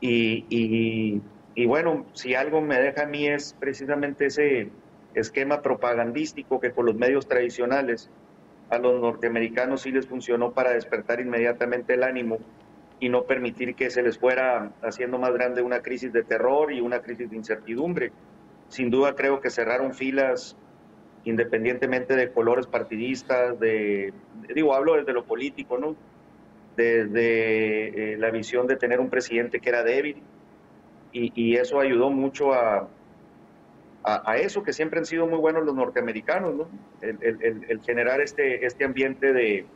Y, 0.00 0.44
y, 0.50 1.22
bueno, 1.66 2.06
si 2.14 2.34
algo 2.34 2.60
me 2.60 2.80
deja 2.80 3.02
a 3.02 3.06
mí 3.06 3.28
es 3.28 3.54
precisamente 3.58 4.26
ese 4.26 4.70
esquema 5.14 5.60
propagandístico 5.60 6.60
que 6.60 6.72
con 6.72 6.86
los 6.86 6.94
medios 6.94 7.28
tradicionales 7.28 8.10
a 8.70 8.78
los 8.78 9.00
norteamericanos 9.00 9.82
sí 9.82 9.92
les 9.92 10.06
funcionó 10.06 10.52
para 10.52 10.70
despertar 10.70 11.20
inmediatamente 11.20 11.94
el 11.94 12.02
ánimo 12.02 12.38
y 13.00 13.10
no 13.10 13.24
permitir 13.24 13.74
que 13.74 13.90
se 13.90 14.02
les 14.02 14.18
fuera 14.18 14.72
haciendo 14.82 15.18
más 15.18 15.32
grande 15.34 15.60
una 15.60 15.80
crisis 15.80 16.12
de 16.12 16.22
terror 16.22 16.72
y 16.72 16.80
una 16.80 17.00
crisis 17.00 17.28
de 17.28 17.36
incertidumbre 17.36 18.12
sin 18.68 18.90
duda 18.90 19.14
creo 19.14 19.40
que 19.40 19.50
cerraron 19.50 19.92
filas 19.92 20.56
independientemente 21.24 22.16
de 22.16 22.32
colores 22.32 22.66
partidistas, 22.66 23.58
de, 23.60 24.12
digo, 24.54 24.74
hablo 24.74 24.96
desde 24.96 25.12
lo 25.12 25.24
político, 25.24 25.78
¿no? 25.78 25.94
Desde 26.76 28.14
eh, 28.14 28.16
la 28.16 28.30
visión 28.30 28.66
de 28.66 28.76
tener 28.76 28.98
un 28.98 29.10
presidente 29.10 29.60
que 29.60 29.68
era 29.68 29.84
débil 29.84 30.22
y, 31.12 31.56
eso 31.56 31.78
ayudó 31.78 32.10
mucho 32.10 32.52
a, 32.52 32.88
a, 34.04 34.36
eso 34.36 34.62
que 34.62 34.72
siempre 34.72 34.98
han 34.98 35.06
sido 35.06 35.26
muy 35.26 35.38
buenos 35.38 35.64
los 35.64 35.74
norteamericanos, 35.74 36.54
¿no? 36.54 36.68
El, 37.00 37.80
generar 37.84 38.20
este, 38.20 38.64
este 38.66 38.84
ambiente 38.84 39.32
de, 39.32 39.66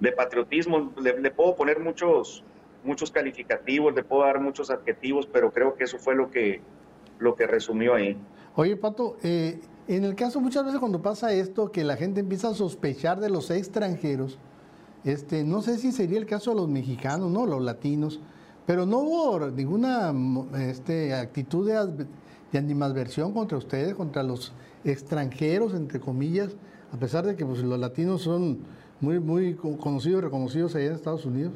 de 0.00 0.12
patriotismo. 0.12 0.92
Le, 1.00 1.20
le, 1.20 1.30
puedo 1.30 1.56
poner 1.56 1.80
muchos, 1.80 2.44
muchos 2.84 3.10
calificativos, 3.10 3.94
le 3.94 4.04
puedo 4.04 4.22
dar 4.22 4.40
muchos 4.40 4.70
adjetivos, 4.70 5.26
pero 5.26 5.52
creo 5.52 5.74
que 5.74 5.84
eso 5.84 5.98
fue 5.98 6.14
lo 6.14 6.30
que, 6.30 6.60
lo 7.18 7.34
que 7.34 7.46
resumió 7.46 7.94
ahí. 7.94 8.16
Oye, 8.54 8.76
Pato, 8.76 9.16
eh, 9.22 9.60
en 9.88 10.04
el 10.04 10.14
caso 10.14 10.40
muchas 10.40 10.64
veces 10.64 10.78
cuando 10.78 11.02
pasa 11.02 11.32
esto, 11.32 11.72
que 11.72 11.84
la 11.84 11.96
gente 11.96 12.20
empieza 12.20 12.48
a 12.48 12.54
sospechar 12.54 13.18
de 13.20 13.30
los 13.30 13.50
extranjeros, 13.50 14.38
este, 15.04 15.42
no 15.42 15.62
sé 15.62 15.78
si 15.78 15.90
sería 15.90 16.18
el 16.18 16.26
caso 16.26 16.50
de 16.50 16.56
los 16.56 16.68
mexicanos, 16.68 17.30
¿no? 17.30 17.46
Los 17.46 17.62
latinos, 17.62 18.20
pero 18.66 18.86
no 18.86 18.98
hubo 18.98 19.50
ninguna 19.50 20.12
este, 20.58 21.14
actitud 21.14 21.68
de, 21.68 22.06
de 22.52 22.58
animadversión 22.58 23.32
contra 23.32 23.58
ustedes, 23.58 23.94
contra 23.94 24.22
los 24.22 24.52
extranjeros, 24.84 25.74
entre 25.74 26.00
comillas, 26.00 26.56
a 26.92 26.96
pesar 26.98 27.24
de 27.24 27.36
que 27.36 27.44
pues, 27.44 27.60
los 27.60 27.78
latinos 27.78 28.22
son 28.22 28.60
muy, 29.00 29.18
muy 29.18 29.54
conocidos 29.54 30.22
y 30.22 30.24
reconocidos 30.24 30.76
allá 30.76 30.86
en 30.86 30.92
Estados 30.92 31.26
Unidos. 31.26 31.54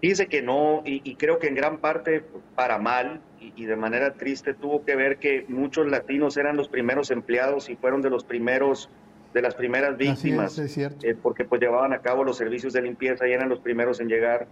Dice 0.00 0.28
que 0.28 0.40
no, 0.40 0.82
y, 0.84 1.14
creo 1.16 1.38
que 1.38 1.48
en 1.48 1.54
gran 1.54 1.78
parte 1.78 2.24
para 2.54 2.78
mal 2.78 3.20
y, 3.38 3.66
de 3.66 3.76
manera 3.76 4.14
triste 4.14 4.54
tuvo 4.54 4.82
que 4.84 4.96
ver 4.96 5.18
que 5.18 5.44
muchos 5.48 5.86
latinos 5.88 6.38
eran 6.38 6.56
los 6.56 6.68
primeros 6.68 7.10
empleados 7.10 7.68
y 7.68 7.76
fueron 7.76 8.00
de 8.00 8.08
los 8.08 8.24
primeros, 8.24 8.88
de 9.34 9.42
las 9.42 9.54
primeras 9.54 9.98
víctimas, 9.98 10.58
eh, 10.58 11.16
porque 11.20 11.44
pues 11.44 11.60
llevaban 11.60 11.92
a 11.92 11.98
cabo 11.98 12.24
los 12.24 12.38
servicios 12.38 12.72
de 12.72 12.80
limpieza 12.80 13.28
y 13.28 13.32
eran 13.32 13.50
los 13.50 13.60
primeros 13.60 14.00
en 14.00 14.08
llegar 14.08 14.46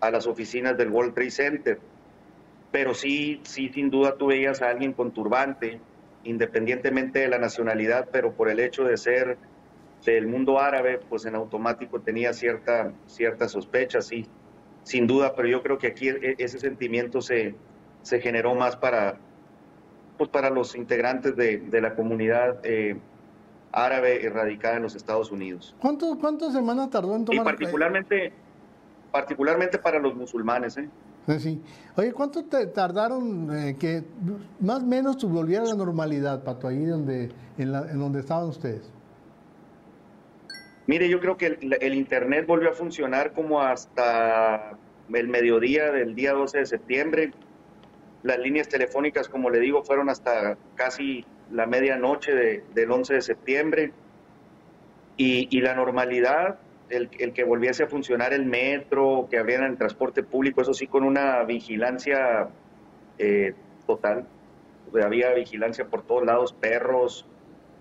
a 0.00 0.10
las 0.10 0.26
oficinas 0.26 0.76
del 0.76 0.90
World 0.90 1.14
Trade 1.14 1.30
Center. 1.30 1.80
Pero 2.72 2.94
sí, 2.94 3.40
sí, 3.44 3.70
sin 3.72 3.90
duda 3.90 4.16
tú 4.16 4.26
veías 4.26 4.62
a 4.62 4.70
alguien 4.70 4.92
con 4.92 5.12
turbante, 5.12 5.80
independientemente 6.24 7.20
de 7.20 7.28
la 7.28 7.38
nacionalidad, 7.38 8.08
pero 8.12 8.32
por 8.32 8.48
el 8.48 8.60
hecho 8.60 8.84
de 8.84 8.96
ser 8.96 9.38
del 10.04 10.26
mundo 10.26 10.60
árabe, 10.60 11.00
pues 11.08 11.24
en 11.26 11.34
automático 11.34 12.00
tenía 12.00 12.32
cierta, 12.32 12.92
cierta 13.06 13.48
sospecha, 13.48 14.00
sí 14.00 14.26
sin 14.86 15.08
duda, 15.08 15.34
pero 15.34 15.48
yo 15.48 15.64
creo 15.64 15.78
que 15.78 15.88
aquí 15.88 16.08
e, 16.08 16.36
ese 16.38 16.60
sentimiento 16.60 17.20
se, 17.20 17.56
se 18.02 18.20
generó 18.20 18.54
más 18.54 18.76
para, 18.76 19.18
pues 20.16 20.30
para 20.30 20.48
los 20.48 20.76
integrantes 20.76 21.34
de, 21.34 21.58
de 21.58 21.80
la 21.80 21.96
comunidad 21.96 22.60
eh, 22.62 22.96
árabe 23.72 24.24
erradicada 24.24 24.76
en 24.76 24.84
los 24.84 24.94
Estados 24.94 25.32
Unidos. 25.32 25.74
¿Cuánto, 25.80 26.16
¿Cuántas 26.20 26.52
semanas 26.52 26.88
tardó 26.88 27.16
en 27.16 27.24
tomar? 27.24 27.42
Y 27.42 27.44
particularmente, 27.44 28.32
particularmente 29.16 29.78
para 29.78 29.98
los 29.98 30.14
musulmanes. 30.14 30.76
¿eh? 30.76 30.90
Sí. 31.38 31.58
Oye, 31.96 32.12
¿cuánto 32.12 32.44
te 32.44 32.66
tardaron 32.66 33.50
eh, 33.50 33.74
que 33.80 34.04
más 34.60 34.82
o 34.82 34.86
menos 34.86 35.24
volviera 35.24 35.62
a 35.62 35.68
la 35.68 35.74
normalidad, 35.74 36.44
Pato, 36.44 36.68
ahí 36.68 36.84
donde, 36.84 37.30
en, 37.56 37.72
la, 37.72 37.90
en 37.90 37.98
donde 37.98 38.20
estaban 38.20 38.46
ustedes? 38.46 38.92
Mire, 40.86 41.08
yo 41.08 41.18
creo 41.18 41.38
que 41.38 41.58
el, 41.80 41.94
Internet 41.94 42.46
volvió 42.46 42.68
a 42.68 42.72
funcionar 42.74 43.32
como 43.32 43.62
hasta 43.62 44.76
el 45.10 45.28
mediodía 45.28 45.90
del 45.90 46.14
día 46.14 46.34
12 46.34 46.58
de 46.58 46.66
septiembre. 46.66 47.32
Las 48.22 48.38
líneas 48.38 48.68
telefónicas, 48.68 49.30
como 49.30 49.48
le 49.48 49.60
digo, 49.60 49.82
fueron 49.82 50.10
hasta 50.10 50.58
casi 50.74 51.24
la 51.50 51.64
medianoche 51.64 52.62
del 52.74 52.90
11 52.90 53.14
de 53.14 53.22
septiembre. 53.22 53.92
Y, 55.16 55.58
la 55.62 55.74
normalidad, 55.74 56.58
el, 56.90 57.32
que 57.32 57.44
volviese 57.44 57.84
a 57.84 57.86
funcionar 57.88 58.32
el 58.32 58.46
metro, 58.46 59.26
que 59.30 59.38
abrieran 59.38 59.70
el 59.70 59.78
transporte 59.78 60.22
público, 60.22 60.60
eso 60.60 60.74
sí, 60.74 60.86
con 60.86 61.04
una 61.04 61.42
vigilancia 61.44 62.48
eh, 63.18 63.54
total. 63.86 64.26
Había 65.02 65.32
vigilancia 65.34 65.86
por 65.86 66.02
todos 66.02 66.24
lados, 66.24 66.52
perros, 66.52 67.26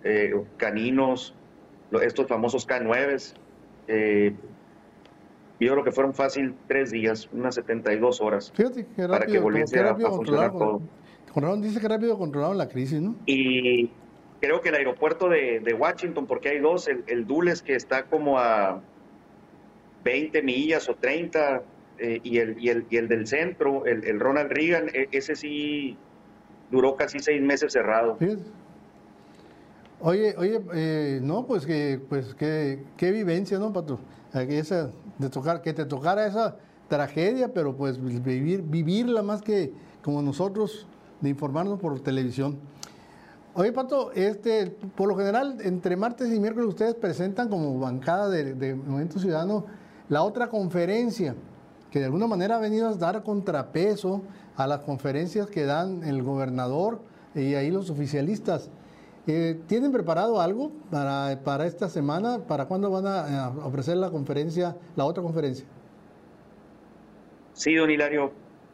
eh, 0.04 0.34
caninos, 0.58 1.36
estos 2.02 2.28
famosos 2.28 2.68
K9. 2.68 3.36
Eh, 3.88 4.34
yo 5.60 5.72
creo 5.72 5.84
que 5.84 5.92
fueron 5.92 6.14
fácil 6.14 6.56
tres 6.68 6.92
días, 6.92 7.30
unas 7.32 7.56
72 7.56 8.20
horas. 8.22 8.52
Fíjate, 8.56 8.82
rápido, 8.84 9.08
para 9.10 9.26
que 9.26 9.40
volviese 9.40 9.80
a, 9.80 9.96
funcionar 9.96 10.52
todo. 10.52 10.82
dice 11.62 11.80
que 11.80 11.88
rápido 11.88 12.18
controlaron 12.18 12.58
la 12.58 12.68
crisis, 12.68 13.02
¿no? 13.02 13.16
Y 13.26 13.90
creo 14.42 14.62
que 14.62 14.70
el 14.70 14.76
aeropuerto 14.76 15.30
de, 15.30 15.76
Washington, 15.80 16.26
porque 16.26 16.50
hay 16.50 16.60
dos, 16.60 16.88
el, 16.88 17.04
el, 17.08 17.26
Dulles 17.26 17.62
que 17.62 17.76
está 17.76 18.06
como 18.06 18.38
a 18.38 18.82
20 20.06 20.44
millas 20.44 20.88
o 20.88 20.96
30, 20.96 21.64
eh, 21.98 22.20
y, 22.24 22.38
el, 22.38 22.58
y, 22.60 22.70
el, 22.70 22.86
y 22.90 22.98
el 22.98 23.08
del 23.08 23.28
centro, 23.28 23.86
el, 23.86 24.20
Ronald 24.20 24.52
Reagan, 24.52 24.90
e, 24.94 25.10
ese 25.12 25.36
sí 25.36 25.98
duró 26.72 26.96
casi 26.96 27.20
seis 27.20 27.42
meses 27.42 27.74
cerrado. 27.74 28.18
Oye, 30.02 30.36
oye, 30.38 30.62
eh, 30.74 31.20
no, 31.24 31.48
pues 31.48 31.66
que, 31.66 32.00
pues 32.08 32.36
que, 32.36 32.84
qué 32.96 33.12
vivencia, 33.12 33.58
¿no, 33.58 33.74
Pato? 33.74 34.00
Esa, 34.34 34.92
de 35.18 35.30
tocar, 35.30 35.62
que 35.62 35.74
te 35.74 35.86
tocara 35.86 36.28
esa 36.28 36.58
tragedia, 36.88 37.54
pero 37.54 37.76
pues 37.76 38.00
vivir, 38.24 38.62
vivirla 38.62 39.24
más 39.24 39.42
que 39.42 39.72
como 40.04 40.22
nosotros, 40.22 40.86
de 41.22 41.30
informarnos 41.30 41.80
por 41.80 42.00
televisión. 42.02 42.60
Oye, 43.56 43.72
Pato, 43.72 44.12
este, 44.12 44.76
por 44.96 45.08
lo 45.08 45.16
general, 45.16 45.58
entre 45.62 45.96
martes 45.96 46.32
y 46.32 46.40
miércoles 46.40 46.68
ustedes 46.70 46.94
presentan 46.94 47.48
como 47.48 47.80
bancada 47.80 48.30
de, 48.30 48.54
de 48.54 48.76
Movimiento 48.76 49.18
Ciudadano 49.18 49.66
la 50.10 50.24
otra 50.24 50.50
conferencia, 50.50 51.36
que 51.92 52.00
de 52.00 52.06
alguna 52.06 52.28
manera 52.28 52.58
ha 52.58 52.60
venido 52.60 52.88
a 52.88 52.94
dar 52.96 53.24
contrapeso 53.24 54.22
a 54.56 54.68
las 54.68 54.82
conferencias 54.82 55.48
que 55.48 55.66
dan 55.66 56.04
el 56.04 56.24
gobernador 56.24 57.02
y 57.34 57.56
ahí 57.56 57.72
los 57.72 57.90
oficialistas. 57.90 58.70
Eh, 59.28 59.60
¿Tienen 59.68 59.92
preparado 59.92 60.40
algo 60.40 60.72
para, 60.92 61.40
para, 61.44 61.66
esta 61.66 61.90
semana? 61.90 62.40
¿Para 62.48 62.66
cuándo 62.66 62.92
van 62.92 63.08
a, 63.08 63.50
ofrecer 63.66 63.98
la 63.98 64.12
conferencia, 64.12 64.76
la 64.96 65.06
otra 65.06 65.24
conferencia? 65.24 65.66
Sí, 67.54 67.74
don 67.74 67.90
Hilario, 67.90 68.32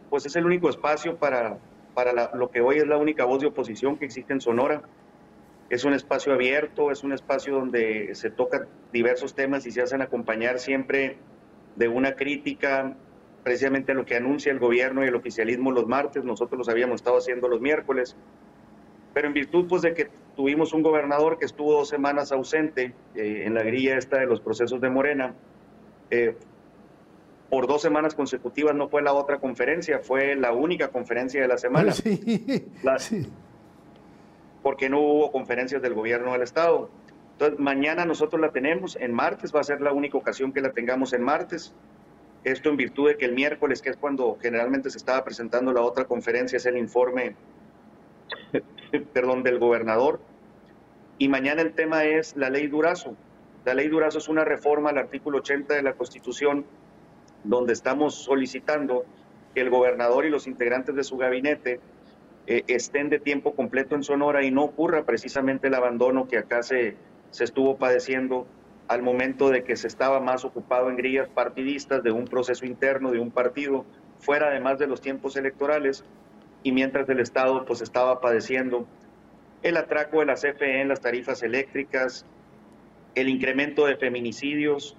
pues 0.10 0.26
es 0.26 0.36
el 0.36 0.46
único 0.46 0.70
espacio 0.70 1.16
para, 1.16 1.58
para 1.94 2.36
lo 2.36 2.50
que 2.50 2.60
hoy 2.60 2.78
es 2.78 2.88
la 2.88 2.98
única 2.98 3.24
voz 3.24 3.40
de 3.40 3.48
oposición 3.48 3.98
que 3.98 4.06
existe 4.06 4.34
en 4.34 4.42
Sonora. 4.42 4.82
Es 5.72 5.86
un 5.86 5.94
espacio 5.94 6.34
abierto, 6.34 6.92
es 6.92 7.04
un 7.04 7.14
espacio 7.14 7.56
donde 7.56 8.14
se 8.14 8.30
tocan 8.30 8.68
diversos 8.94 9.34
temas 9.34 9.66
y 9.66 9.72
se 9.72 9.82
hacen 9.82 10.02
acompañar 10.02 10.60
siempre 10.60 11.18
de 11.76 11.88
una 11.88 12.16
crítica 12.16 12.96
precisamente 13.44 13.94
a 13.94 13.96
lo 13.96 14.06
que 14.06 14.16
anuncia 14.16 14.52
el 14.52 14.60
gobierno 14.60 15.04
y 15.04 15.08
el 15.08 15.16
oficialismo 15.16 15.72
los 15.72 15.88
martes. 15.88 16.24
Nosotros 16.24 16.60
los 16.60 16.70
habíamos 16.70 16.96
estado 16.96 17.18
haciendo 17.18 17.48
los 17.48 17.62
miércoles 17.62 18.16
pero 19.14 19.28
en 19.28 19.34
virtud 19.34 19.68
pues 19.68 19.82
de 19.82 19.94
que 19.94 20.10
tuvimos 20.36 20.74
un 20.74 20.82
gobernador 20.82 21.38
que 21.38 21.46
estuvo 21.46 21.74
dos 21.74 21.90
semanas 21.90 22.32
ausente 22.32 22.94
eh, 23.16 23.44
en 23.46 23.54
la 23.54 23.64
grilla 23.64 23.98
esta 23.98 24.18
de 24.20 24.26
los 24.26 24.40
procesos 24.42 24.80
de 24.82 24.90
Morena, 24.90 25.36
eh, 26.10 26.36
por 27.50 27.68
dos 27.68 27.82
semanas 27.82 28.16
consecutivas 28.16 28.74
no 28.76 28.88
fue 28.88 29.02
la 29.02 29.14
otra 29.14 29.40
conferencia, 29.40 30.00
fue 30.00 30.36
la 30.36 30.54
única 30.54 30.88
conferencia 30.90 31.42
de 31.42 31.48
la 31.48 31.58
semana. 31.58 31.92
Sí, 33.00 33.28
Porque 34.64 34.90
no 34.90 35.00
hubo 35.00 35.32
conferencias 35.32 35.82
del 35.82 35.94
gobierno 35.94 36.34
del 36.34 36.44
Estado. 36.44 36.90
Entonces, 37.34 37.60
mañana 37.60 38.06
nosotros 38.06 38.40
la 38.40 38.52
tenemos, 38.52 38.96
en 38.96 39.14
martes 39.14 39.54
va 39.54 39.62
a 39.62 39.64
ser 39.64 39.82
la 39.82 39.92
única 39.94 40.18
ocasión 40.18 40.54
que 40.54 40.62
la 40.62 40.72
tengamos 40.72 41.14
en 41.14 41.24
martes. 41.24 41.74
Esto 42.44 42.70
en 42.70 42.78
virtud 42.78 43.10
de 43.10 43.18
que 43.18 43.26
el 43.26 43.34
miércoles, 43.34 43.82
que 43.82 43.90
es 43.90 43.98
cuando 43.98 44.38
generalmente 44.42 44.90
se 44.90 44.98
estaba 44.98 45.24
presentando 45.24 45.74
la 45.74 45.82
otra 45.82 46.06
conferencia, 46.06 46.58
es 46.58 46.66
el 46.66 46.78
informe 46.78 47.36
perdón, 49.14 49.44
del 49.44 49.60
gobernador. 49.60 50.20
Y 51.18 51.28
mañana 51.30 51.62
el 51.62 51.74
tema 51.74 52.04
es 52.04 52.36
la 52.36 52.50
ley 52.50 52.68
Durazo. 52.68 53.16
La 53.66 53.74
ley 53.74 53.88
Durazo 53.88 54.18
es 54.18 54.28
una 54.28 54.44
reforma 54.44 54.90
al 54.90 54.98
artículo 54.98 55.40
80 55.40 55.76
de 55.76 55.84
la 55.84 55.94
Constitución 55.94 56.66
donde 57.44 57.74
estamos 57.74 58.16
solicitando 58.16 59.06
que 59.54 59.62
el 59.62 59.70
gobernador 59.70 60.26
y 60.26 60.30
los 60.30 60.48
integrantes 60.48 60.96
de 60.96 61.04
su 61.04 61.18
gabinete 61.18 61.80
eh, 62.52 62.66
estén 62.68 63.08
de 63.08 63.18
tiempo 63.18 63.56
completo 63.56 63.96
en 63.96 64.04
Sonora 64.04 64.44
y 64.44 64.52
no 64.52 64.64
ocurra 64.64 65.06
precisamente 65.06 65.68
el 65.68 65.74
abandono 65.74 66.28
que 66.28 66.38
acá 66.38 66.64
se, 66.64 66.98
se 67.30 67.46
estuvo 67.46 67.78
padeciendo 67.78 68.46
al 68.90 69.02
momento 69.02 69.50
de 69.50 69.64
que 69.64 69.78
se 69.78 69.88
estaba 69.88 70.20
más 70.20 70.44
ocupado 70.44 70.90
en 70.90 70.98
grillas 70.98 71.30
partidistas 71.30 72.04
de 72.04 72.12
un 72.12 72.26
proceso 72.26 72.66
interno 72.66 73.12
de 73.12 73.20
un 73.20 73.32
partido, 73.32 73.86
fuera 74.20 74.50
además 74.50 74.80
de 74.80 74.88
los 74.88 75.00
tiempos 75.00 75.38
electorales, 75.38 76.04
y 76.62 76.74
mientras 76.74 77.08
el 77.08 77.22
Estado 77.22 77.64
pues 77.64 77.82
estaba 77.82 78.20
padeciendo 78.20 78.86
el 79.64 79.78
atraco 79.78 80.20
de 80.20 80.26
la 80.26 80.34
CFE 80.34 80.82
en 80.82 80.90
las 80.90 81.00
tarifas 81.00 81.44
eléctricas, 81.44 82.26
el 83.16 83.30
incremento 83.30 83.86
de 83.86 83.96
feminicidios, 83.96 84.98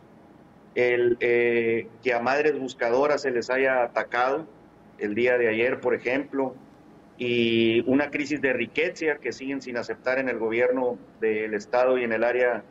el 0.75 1.19
eh, 1.21 1.87
que 2.03 2.15
a 2.15 2.21
madres 2.21 2.59
buscadoras 2.59 3.21
se 3.21 3.31
les 3.31 3.51
haya 3.51 3.83
atacado 3.83 4.47
el 4.97 5.15
día 5.15 5.37
de 5.37 5.49
ayer, 5.49 5.81
por 5.81 5.95
ejemplo, 5.95 6.55
y 7.19 7.81
una 7.89 8.11
crisis 8.11 8.41
de 8.41 8.53
riqueza 8.53 9.17
que 9.21 9.33
siguen 9.33 9.61
sin 9.61 9.77
aceptar 9.77 10.19
en 10.19 10.29
el 10.29 10.39
gobierno 10.39 10.99
del 11.21 11.55
Estado 11.55 11.99
y 11.99 12.05
en 12.05 12.13
el 12.13 12.25
área 12.25 12.65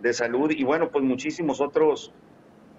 de 0.00 0.12
salud, 0.12 0.50
y 0.50 0.64
bueno, 0.64 0.90
pues 0.90 1.04
muchísimos 1.04 1.60
otros 1.60 2.12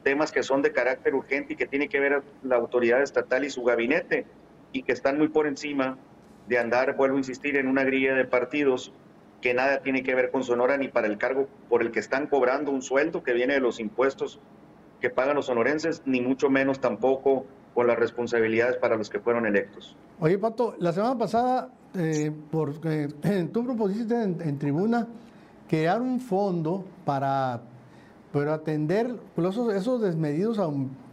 temas 0.04 0.32
que 0.32 0.44
son 0.44 0.62
de 0.62 0.72
carácter 0.72 1.16
urgente 1.16 1.54
y 1.54 1.56
que 1.56 1.66
tiene 1.66 1.90
que 1.90 2.00
ver 2.00 2.22
la 2.44 2.56
autoridad 2.56 3.02
estatal 3.02 3.44
y 3.44 3.50
su 3.50 3.64
gabinete, 3.64 4.26
y 4.72 4.84
que 4.84 4.92
están 4.92 5.18
muy 5.18 5.30
por 5.30 5.48
encima 5.48 5.98
de 6.48 6.60
andar, 6.60 6.96
vuelvo 6.96 7.16
a 7.16 7.20
insistir, 7.20 7.58
en 7.58 7.68
una 7.68 7.84
grilla 7.84 8.14
de 8.14 8.26
partidos 8.26 8.94
que 9.42 9.54
nada 9.54 9.82
tiene 9.82 10.04
que 10.04 10.16
ver 10.16 10.32
con 10.32 10.44
Sonora 10.44 10.78
ni 10.78 10.88
para 10.88 11.08
el 11.08 11.18
cargo 11.18 11.48
por 11.70 11.82
el 11.82 11.92
que 11.92 12.00
están 12.00 12.28
cobrando 12.28 12.72
un 12.72 12.82
sueldo 12.82 13.24
que 13.24 13.34
viene 13.34 13.56
de 13.56 13.60
los 13.60 13.80
impuestos 13.80 14.40
que 15.02 15.10
pagan 15.10 15.36
los 15.36 15.48
sonorenses, 15.48 16.02
ni 16.06 16.22
mucho 16.22 16.50
menos 16.50 16.80
tampoco 16.80 17.46
con 17.78 17.86
las 17.86 18.00
responsabilidades 18.00 18.76
para 18.78 18.96
los 18.96 19.08
que 19.08 19.20
fueron 19.20 19.46
electos. 19.46 19.96
Oye, 20.20 20.40
Pato, 20.40 20.74
la 20.80 20.92
semana 20.94 21.16
pasada 21.16 21.70
eh, 21.94 22.32
por, 22.50 22.74
eh, 22.86 23.08
tú 23.54 23.64
propusiste 23.64 24.20
en, 24.20 24.58
tribuna 24.58 25.08
crear 25.70 26.02
un 26.02 26.20
fondo 26.20 26.84
para, 27.06 27.62
para 28.34 28.56
atender 28.56 29.14
esos, 29.38 29.72
esos 29.76 30.02
desmedidos 30.02 30.58
a 30.58 30.68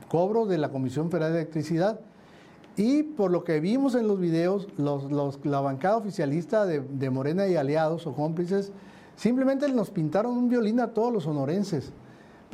cobro 0.08 0.46
de 0.46 0.56
la 0.56 0.70
Comisión 0.70 1.10
Federal 1.10 1.34
de 1.34 1.40
Electricidad. 1.40 2.00
Y 2.78 3.02
por 3.02 3.30
lo 3.30 3.44
que 3.44 3.60
vimos 3.60 3.94
en 3.94 4.08
los 4.08 4.18
videos, 4.18 4.66
los, 4.78 5.44
la 5.44 5.60
bancada 5.60 5.98
oficialista 5.98 6.64
de, 6.64 7.10
Morena 7.10 7.46
y 7.46 7.56
aliados 7.56 8.06
o 8.06 8.14
cómplices 8.14 8.72
simplemente 9.16 9.68
nos 9.68 9.90
pintaron 9.90 10.34
un 10.34 10.48
violín 10.48 10.80
a 10.80 10.94
todos 10.94 11.12
los 11.12 11.24
sonorenses. 11.24 11.92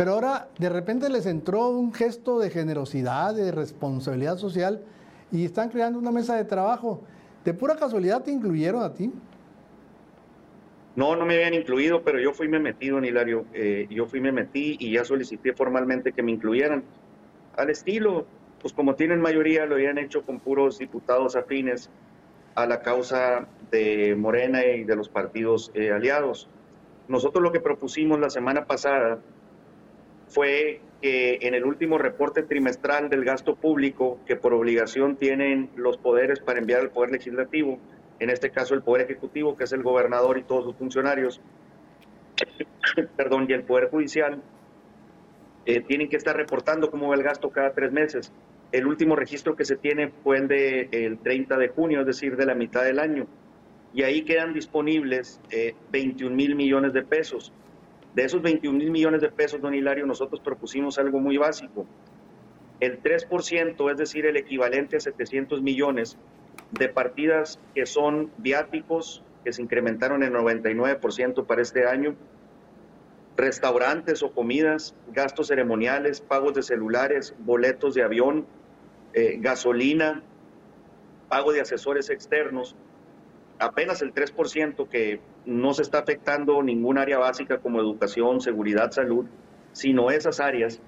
Pero 0.00 0.12
ahora 0.12 0.48
de 0.58 0.70
repente 0.70 1.10
les 1.10 1.26
entró 1.26 1.68
un 1.68 1.92
gesto 1.92 2.38
de 2.38 2.48
generosidad, 2.48 3.34
de 3.34 3.52
responsabilidad 3.52 4.38
social 4.38 4.82
y 5.30 5.44
están 5.44 5.68
creando 5.68 5.98
una 5.98 6.10
mesa 6.10 6.36
de 6.36 6.46
trabajo. 6.46 7.02
¿De 7.44 7.52
pura 7.52 7.76
casualidad 7.76 8.22
te 8.22 8.30
incluyeron 8.30 8.82
a 8.82 8.94
ti? 8.94 9.12
No, 10.96 11.16
no 11.16 11.26
me 11.26 11.34
habían 11.34 11.52
incluido, 11.52 12.00
pero 12.02 12.18
yo 12.18 12.32
fui 12.32 12.48
me 12.48 12.58
metido 12.58 12.96
en 12.96 13.04
Hilario. 13.04 13.44
Eh, 13.52 13.88
yo 13.90 14.06
fui 14.06 14.22
me 14.22 14.32
metí 14.32 14.78
y 14.80 14.90
ya 14.90 15.04
solicité 15.04 15.52
formalmente 15.52 16.12
que 16.12 16.22
me 16.22 16.32
incluyeran. 16.32 16.82
Al 17.58 17.68
estilo, 17.68 18.24
pues 18.62 18.72
como 18.72 18.94
tienen 18.94 19.20
mayoría, 19.20 19.66
lo 19.66 19.74
habían 19.74 19.98
hecho 19.98 20.22
con 20.22 20.40
puros 20.40 20.78
diputados 20.78 21.36
afines 21.36 21.90
a 22.54 22.64
la 22.64 22.80
causa 22.80 23.48
de 23.70 24.16
Morena 24.16 24.64
y 24.64 24.84
de 24.84 24.96
los 24.96 25.10
partidos 25.10 25.70
eh, 25.74 25.90
aliados. 25.90 26.48
Nosotros 27.06 27.42
lo 27.42 27.52
que 27.52 27.60
propusimos 27.60 28.18
la 28.18 28.30
semana 28.30 28.64
pasada 28.64 29.18
fue 30.30 30.80
que 31.02 31.38
en 31.42 31.54
el 31.54 31.64
último 31.64 31.98
reporte 31.98 32.42
trimestral 32.42 33.08
del 33.08 33.24
gasto 33.24 33.56
público, 33.56 34.18
que 34.26 34.36
por 34.36 34.54
obligación 34.54 35.16
tienen 35.16 35.70
los 35.76 35.96
poderes 35.98 36.40
para 36.40 36.58
enviar 36.58 36.80
al 36.80 36.90
Poder 36.90 37.10
Legislativo, 37.10 37.78
en 38.18 38.30
este 38.30 38.50
caso 38.50 38.74
el 38.74 38.82
Poder 38.82 39.04
Ejecutivo, 39.04 39.56
que 39.56 39.64
es 39.64 39.72
el 39.72 39.82
gobernador 39.82 40.38
y 40.38 40.42
todos 40.42 40.64
sus 40.64 40.76
funcionarios, 40.76 41.40
perdón, 43.16 43.46
y 43.48 43.52
el 43.52 43.64
Poder 43.64 43.88
Judicial, 43.90 44.42
eh, 45.66 45.80
tienen 45.80 46.08
que 46.08 46.16
estar 46.16 46.36
reportando 46.36 46.90
cómo 46.90 47.08
va 47.08 47.14
el 47.14 47.22
gasto 47.22 47.50
cada 47.50 47.72
tres 47.72 47.92
meses. 47.92 48.32
El 48.72 48.86
último 48.86 49.16
registro 49.16 49.56
que 49.56 49.64
se 49.64 49.76
tiene 49.76 50.08
fue 50.22 50.38
el 50.38 50.48
del 50.48 50.88
el 50.92 51.18
30 51.18 51.56
de 51.56 51.68
junio, 51.68 52.00
es 52.00 52.06
decir, 52.06 52.36
de 52.36 52.46
la 52.46 52.54
mitad 52.54 52.84
del 52.84 52.98
año. 52.98 53.26
Y 53.92 54.04
ahí 54.04 54.22
quedan 54.22 54.52
disponibles 54.54 55.40
21 55.90 56.30
eh, 56.30 56.34
mil 56.34 56.54
millones 56.54 56.92
de 56.92 57.02
pesos. 57.02 57.52
De 58.14 58.24
esos 58.24 58.42
21 58.42 58.76
mil 58.76 58.90
millones 58.90 59.20
de 59.20 59.30
pesos, 59.30 59.60
don 59.60 59.74
Hilario, 59.74 60.06
nosotros 60.06 60.40
propusimos 60.40 60.98
algo 60.98 61.20
muy 61.20 61.36
básico. 61.36 61.86
El 62.80 63.02
3%, 63.02 63.90
es 63.90 63.96
decir, 63.96 64.26
el 64.26 64.36
equivalente 64.36 64.96
a 64.96 65.00
700 65.00 65.62
millones 65.62 66.16
de 66.72 66.88
partidas 66.88 67.60
que 67.74 67.86
son 67.86 68.30
viáticos, 68.38 69.22
que 69.44 69.52
se 69.52 69.62
incrementaron 69.62 70.22
en 70.22 70.32
99% 70.32 71.46
para 71.46 71.62
este 71.62 71.86
año, 71.86 72.16
restaurantes 73.36 74.22
o 74.22 74.32
comidas, 74.32 74.94
gastos 75.12 75.48
ceremoniales, 75.48 76.20
pagos 76.20 76.54
de 76.54 76.62
celulares, 76.62 77.34
boletos 77.38 77.94
de 77.94 78.02
avión, 78.02 78.46
eh, 79.12 79.36
gasolina, 79.40 80.22
pago 81.28 81.52
de 81.52 81.60
asesores 81.60 82.10
externos, 82.10 82.76
apenas 83.58 84.02
el 84.02 84.12
3% 84.12 84.88
que 84.88 85.20
no 85.46 85.74
se 85.74 85.82
está 85.82 85.98
afectando 86.00 86.62
ningún 86.62 86.98
área 86.98 87.18
básica 87.18 87.58
como 87.58 87.80
educación, 87.80 88.40
seguridad, 88.40 88.90
salud, 88.90 89.26
sino 89.72 90.10
esas 90.10 90.40
áreas 90.40 90.80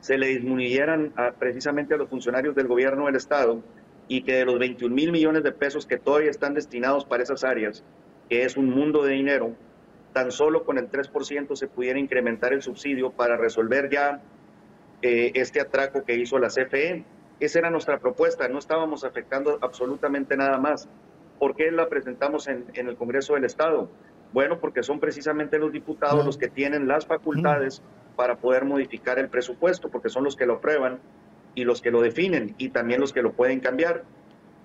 se 0.00 0.18
le 0.18 0.28
disminuyeran 0.28 1.12
precisamente 1.38 1.94
a 1.94 1.96
los 1.96 2.10
funcionarios 2.10 2.54
del 2.54 2.68
gobierno 2.68 3.06
del 3.06 3.16
Estado 3.16 3.62
y 4.06 4.22
que 4.22 4.34
de 4.34 4.44
los 4.44 4.58
21 4.58 4.94
mil 4.94 5.12
millones 5.12 5.42
de 5.42 5.52
pesos 5.52 5.86
que 5.86 5.96
todavía 5.96 6.30
están 6.30 6.52
destinados 6.52 7.06
para 7.06 7.22
esas 7.22 7.42
áreas, 7.42 7.82
que 8.28 8.44
es 8.44 8.56
un 8.56 8.68
mundo 8.68 9.02
de 9.02 9.14
dinero, 9.14 9.54
tan 10.12 10.30
solo 10.30 10.64
con 10.64 10.78
el 10.78 10.90
3% 10.90 11.56
se 11.56 11.66
pudiera 11.68 11.98
incrementar 11.98 12.52
el 12.52 12.62
subsidio 12.62 13.10
para 13.10 13.36
resolver 13.36 13.90
ya 13.90 14.20
eh, 15.02 15.32
este 15.34 15.60
atraco 15.60 16.04
que 16.04 16.16
hizo 16.16 16.38
la 16.38 16.48
CFE. 16.48 17.04
Esa 17.40 17.58
era 17.58 17.70
nuestra 17.70 17.98
propuesta, 17.98 18.48
no 18.48 18.58
estábamos 18.58 19.04
afectando 19.04 19.58
absolutamente 19.60 20.36
nada 20.36 20.58
más. 20.58 20.88
¿Por 21.38 21.56
qué 21.56 21.70
la 21.70 21.88
presentamos 21.88 22.48
en, 22.48 22.66
en 22.74 22.88
el 22.88 22.96
Congreso 22.96 23.34
del 23.34 23.44
Estado? 23.44 23.90
Bueno, 24.32 24.58
porque 24.58 24.82
son 24.82 24.98
precisamente 24.98 25.58
los 25.58 25.70
diputados 25.70 26.26
los 26.26 26.36
que 26.36 26.48
tienen 26.48 26.88
las 26.88 27.06
facultades 27.06 27.82
para 28.16 28.36
poder 28.36 28.64
modificar 28.64 29.18
el 29.18 29.28
presupuesto, 29.28 29.90
porque 29.90 30.08
son 30.08 30.24
los 30.24 30.34
que 30.34 30.46
lo 30.46 30.54
aprueban 30.54 30.98
y 31.54 31.64
los 31.64 31.80
que 31.80 31.90
lo 31.90 32.00
definen 32.00 32.54
y 32.58 32.70
también 32.70 33.00
los 33.00 33.12
que 33.12 33.22
lo 33.22 33.32
pueden 33.32 33.60
cambiar. 33.60 34.02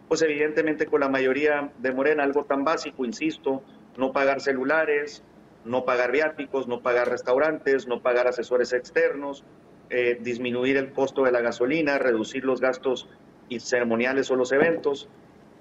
Pues 0.07 0.23
evidentemente 0.23 0.87
con 0.87 1.01
la 1.01 1.09
mayoría 1.09 1.71
de 1.77 1.91
Morena, 1.91 2.23
algo 2.23 2.45
tan 2.45 2.63
básico, 2.63 3.05
insisto, 3.05 3.61
no 3.95 4.11
pagar 4.11 4.41
celulares, 4.41 5.23
no 5.65 5.85
pagar 5.85 6.11
viáticos, 6.11 6.67
no 6.67 6.81
pagar 6.81 7.09
restaurantes, 7.09 7.87
no 7.87 8.01
pagar 8.01 8.27
asesores 8.27 8.73
externos, 8.73 9.43
eh, 9.91 10.17
disminuir 10.19 10.77
el 10.77 10.91
costo 10.93 11.25
de 11.25 11.31
la 11.31 11.41
gasolina, 11.41 11.99
reducir 11.99 12.43
los 12.43 12.59
gastos 12.59 13.07
y 13.49 13.59
ceremoniales 13.59 14.31
o 14.31 14.35
los 14.35 14.51
eventos, 14.51 15.09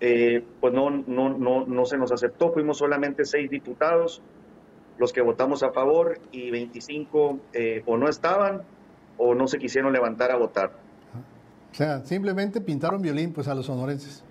eh, 0.00 0.44
pues 0.60 0.72
no, 0.72 0.90
no, 0.90 1.30
no, 1.30 1.66
no 1.66 1.84
se 1.84 1.98
nos 1.98 2.12
aceptó. 2.12 2.52
Fuimos 2.52 2.78
solamente 2.78 3.24
seis 3.24 3.50
diputados 3.50 4.22
los 4.98 5.12
que 5.12 5.20
votamos 5.20 5.62
a 5.62 5.70
favor 5.70 6.18
y 6.32 6.50
25 6.50 7.38
eh, 7.52 7.82
o 7.86 7.96
no 7.96 8.08
estaban 8.08 8.62
o 9.16 9.34
no 9.34 9.46
se 9.46 9.58
quisieron 9.58 9.92
levantar 9.92 10.30
a 10.30 10.36
votar. 10.36 10.72
O 11.70 11.74
sea, 11.74 12.04
simplemente 12.04 12.60
pintaron 12.60 13.00
violín 13.00 13.32
pues 13.32 13.48
a 13.48 13.54
los 13.54 13.66
sonorenses. 13.66 14.24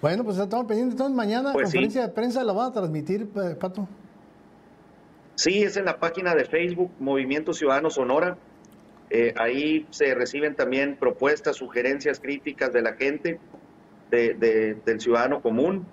Bueno, 0.00 0.24
pues 0.24 0.38
estamos 0.38 0.66
pendientes. 0.66 0.94
Entonces 0.94 1.16
mañana 1.16 1.52
pues 1.52 1.64
conferencia 1.64 2.02
de 2.02 2.08
prensa 2.08 2.42
la 2.42 2.52
van 2.52 2.70
a 2.70 2.72
transmitir, 2.72 3.28
Pato. 3.58 3.88
Sí, 5.36 5.62
es 5.62 5.76
en 5.76 5.84
la 5.84 5.98
página 5.98 6.34
de 6.34 6.44
Facebook 6.44 6.90
Movimiento 6.98 7.52
Ciudadano 7.52 7.90
Sonora. 7.90 8.36
Eh, 9.10 9.34
ahí 9.38 9.86
se 9.90 10.14
reciben 10.14 10.54
también 10.54 10.96
propuestas, 10.96 11.56
sugerencias, 11.56 12.18
críticas 12.18 12.72
de 12.72 12.82
la 12.82 12.94
gente, 12.94 13.38
de, 14.12 14.80
del 14.84 15.00
ciudadano 15.00 15.40
común. 15.40 15.86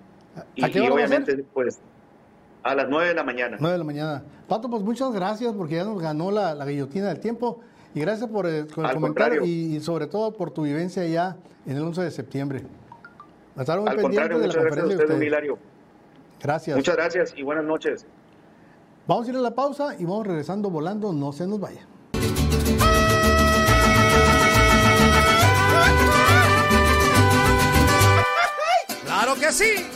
y, 0.54 0.64
obviamente, 0.64 1.44
pues, 1.52 1.80
a 2.62 2.74
las 2.74 2.88
9 2.88 3.08
de 3.08 3.14
la 3.14 3.24
mañana. 3.24 3.56
9 3.58 3.72
de 3.72 3.78
la 3.78 3.84
mañana. 3.84 4.22
Pato, 4.48 4.68
pues 4.68 4.82
muchas 4.82 5.12
gracias 5.12 5.52
porque 5.54 5.76
ya 5.76 5.84
nos 5.84 6.00
ganó 6.00 6.30
la, 6.30 6.54
guillotina 6.64 7.08
del 7.08 7.20
tiempo. 7.20 7.60
Y 7.94 8.00
gracias 8.00 8.28
por 8.28 8.46
el, 8.46 8.68
comentario 8.68 9.44
y, 9.44 9.80
sobre 9.80 10.06
todo 10.06 10.32
por 10.32 10.52
tu 10.52 10.62
vivencia 10.62 11.04
ya 11.06 11.36
en 11.66 11.76
el 11.76 11.82
11 11.82 12.02
de 12.02 12.10
septiembre. 12.10 12.62
Estar 13.58 13.80
muy 13.80 13.96
pendiente 13.96 14.38
de 14.38 14.46
la 14.46 14.54
conferencia 14.54 15.06
de 15.06 15.58
Gracias. 16.40 16.76
Muchas 16.76 16.96
gracias 16.96 17.34
y 17.36 17.42
buenas 17.42 17.64
noches. 17.64 18.06
Vamos 19.06 19.26
a 19.26 19.30
ir 19.30 19.36
a 19.36 19.40
la 19.40 19.54
pausa 19.54 19.96
y 19.98 20.04
vamos 20.04 20.26
regresando 20.26 20.70
volando, 20.70 21.12
no 21.12 21.32
se 21.32 21.46
nos 21.46 21.58
vaya. 21.58 21.86
¡Claro 29.30 29.46
que 29.46 29.52
sí! 29.52 29.86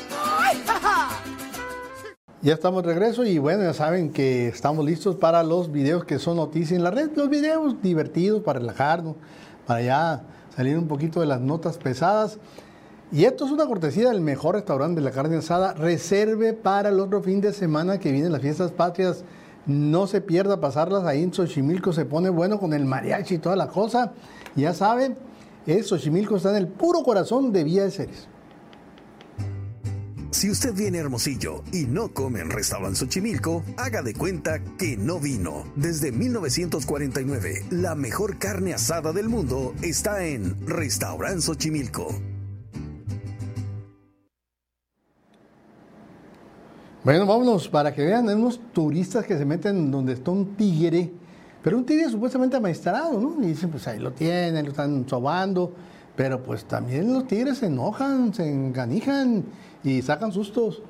Ya 2.41 2.55
estamos 2.55 2.85
de 2.85 2.95
regreso 2.95 3.25
y 3.25 3.39
bueno, 3.39 3.65
ya 3.65 3.75
saben 3.75 4.13
que 4.13 4.47
estamos 4.47 4.85
listos 4.85 5.17
para 5.17 5.43
los 5.43 5.73
videos 5.73 6.05
que 6.05 6.21
son 6.21 6.37
noticias 6.37 6.79
en 6.79 6.85
la 6.85 6.93
red, 6.93 7.11
los 7.17 7.29
videos 7.29 7.83
divertidos 7.83 8.45
para 8.45 8.61
relajarnos, 8.61 9.17
para 9.67 9.83
ya 9.83 10.23
salir 10.55 10.79
un 10.79 10.87
poquito 10.87 11.19
de 11.19 11.27
las 11.27 11.41
notas 11.41 11.79
pesadas. 11.79 12.39
Y 13.11 13.25
esto 13.25 13.47
es 13.47 13.51
una 13.51 13.67
cortesía 13.67 14.11
del 14.11 14.21
mejor 14.21 14.55
restaurante 14.55 15.01
de 15.01 15.05
la 15.05 15.11
carne 15.11 15.39
asada. 15.39 15.73
Reserve 15.73 16.53
para 16.53 16.91
el 16.91 17.01
otro 17.01 17.21
fin 17.21 17.41
de 17.41 17.53
semana 17.53 17.99
que 17.99 18.13
vienen 18.13 18.31
las 18.31 18.41
fiestas 18.41 18.71
patrias. 18.71 19.25
No 19.67 20.07
se 20.07 20.21
pierda 20.21 20.61
pasarlas 20.61 21.03
ahí 21.07 21.25
en 21.25 21.35
Xochimilco. 21.35 21.93
Se 21.93 22.05
pone 22.05 22.29
bueno 22.31 22.61
con 22.61 22.73
el 22.73 22.85
mariachi 22.85 23.35
y 23.35 23.39
toda 23.39 23.57
la 23.57 23.67
cosa. 23.67 24.13
Ya 24.55 24.75
saben, 24.75 25.17
es 25.67 25.89
Xochimilco 25.89 26.37
está 26.37 26.51
en 26.51 26.57
el 26.57 26.69
puro 26.69 27.03
corazón 27.03 27.53
de 27.53 27.65
Vía 27.65 27.83
de 27.83 27.91
Ceres. 27.91 28.29
Si 30.35 30.51
usted 30.51 30.75
viene 30.75 30.99
Hermosillo 30.99 31.63
y 31.71 31.85
no 31.85 32.09
come 32.09 32.41
en 32.41 32.51
Restaurant 32.51 32.97
Xochimilco, 32.97 33.63
haga 33.77 34.03
de 34.03 34.15
cuenta 34.15 34.59
que 34.77 34.97
no 34.97 35.21
vino. 35.21 35.63
Desde 35.77 36.11
1949, 36.11 37.67
la 37.71 37.95
mejor 37.95 38.37
carne 38.37 38.75
asada 38.75 39.13
del 39.13 39.29
mundo 39.29 39.75
está 39.81 40.25
en 40.25 40.67
Restaurant 40.67 41.41
Xochimilco. 41.41 42.09
Bueno, 47.05 47.27
vámonos 47.27 47.69
para 47.69 47.95
que 47.95 48.05
vean, 48.05 48.29
hay 48.29 48.35
unos 48.35 48.61
turistas 48.73 49.25
que 49.25 49.39
se 49.39 49.45
meten 49.45 49.89
donde 49.93 50.15
está 50.15 50.33
un 50.33 50.57
tigre, 50.57 51.13
pero 51.63 51.79
un 51.79 51.87
tigre 51.87 52.11
supuestamente 52.11 52.57
amaestrado, 52.57 53.21
¿no? 53.21 53.41
Y 53.41 53.51
dicen, 53.51 53.71
pues 53.71 53.87
ahí 53.87 54.01
lo 54.01 54.11
tienen, 54.13 54.65
lo 54.65 54.73
están 54.73 55.09
sobando, 55.09 55.73
pero 56.17 56.43
pues 56.43 56.65
también 56.65 57.13
los 57.13 57.29
tigres 57.29 57.59
se 57.59 57.67
enojan, 57.67 58.35
se 58.35 58.51
enganijan 58.51 59.45
y 59.85 60.03
sacan 60.03 60.33
sustos. 60.33 60.83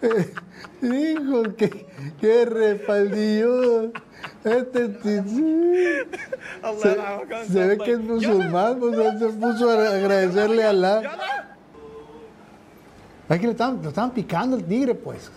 Hijo, 0.82 1.42
qué, 1.56 1.86
qué 2.20 2.44
respaldillo. 2.44 3.90
Este 4.44 4.92
se, 5.02 6.96
se 7.48 7.66
ve 7.66 7.78
que 7.78 7.92
es 7.92 8.00
musulmán, 8.00 8.78
pues 8.78 8.96
él 8.98 9.18
se 9.18 9.28
puso 9.28 9.70
a 9.70 9.88
agradecerle 9.88 10.64
a 10.64 10.72
la. 10.72 11.00
Es 13.28 13.40
que 13.40 13.46
le 13.46 13.52
estaban, 13.52 13.82
le 13.82 13.88
estaban 13.88 14.10
picando 14.12 14.56
el 14.56 14.64
tigre, 14.64 14.94
pues. 14.94 15.30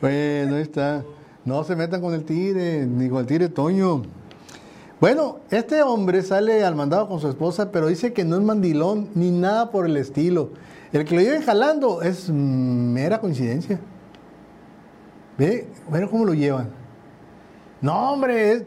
Bueno, 0.00 0.56
ahí 0.56 0.62
está. 0.62 1.04
No 1.44 1.62
se 1.62 1.76
metan 1.76 2.00
con 2.00 2.12
el 2.12 2.24
tigre, 2.24 2.84
ni 2.86 3.08
con 3.08 3.20
el 3.20 3.26
tigre 3.26 3.48
Toño. 3.48 4.02
Bueno, 5.00 5.38
este 5.48 5.80
hombre 5.82 6.22
sale 6.22 6.64
al 6.64 6.74
mandado 6.74 7.08
con 7.08 7.20
su 7.20 7.28
esposa, 7.28 7.70
pero 7.70 7.86
dice 7.86 8.12
que 8.12 8.24
no 8.24 8.34
es 8.34 8.42
mandilón 8.42 9.10
ni 9.14 9.30
nada 9.30 9.70
por 9.70 9.86
el 9.86 9.96
estilo. 9.96 10.50
El 10.92 11.04
que 11.04 11.14
lo 11.14 11.20
lleven 11.20 11.42
jalando 11.42 12.02
es 12.02 12.28
mera 12.30 13.20
coincidencia. 13.20 13.78
Ve, 15.38 15.68
bueno, 15.88 16.10
cómo 16.10 16.24
lo 16.24 16.34
llevan. 16.34 16.81
No, 17.82 18.12
hombre, 18.12 18.64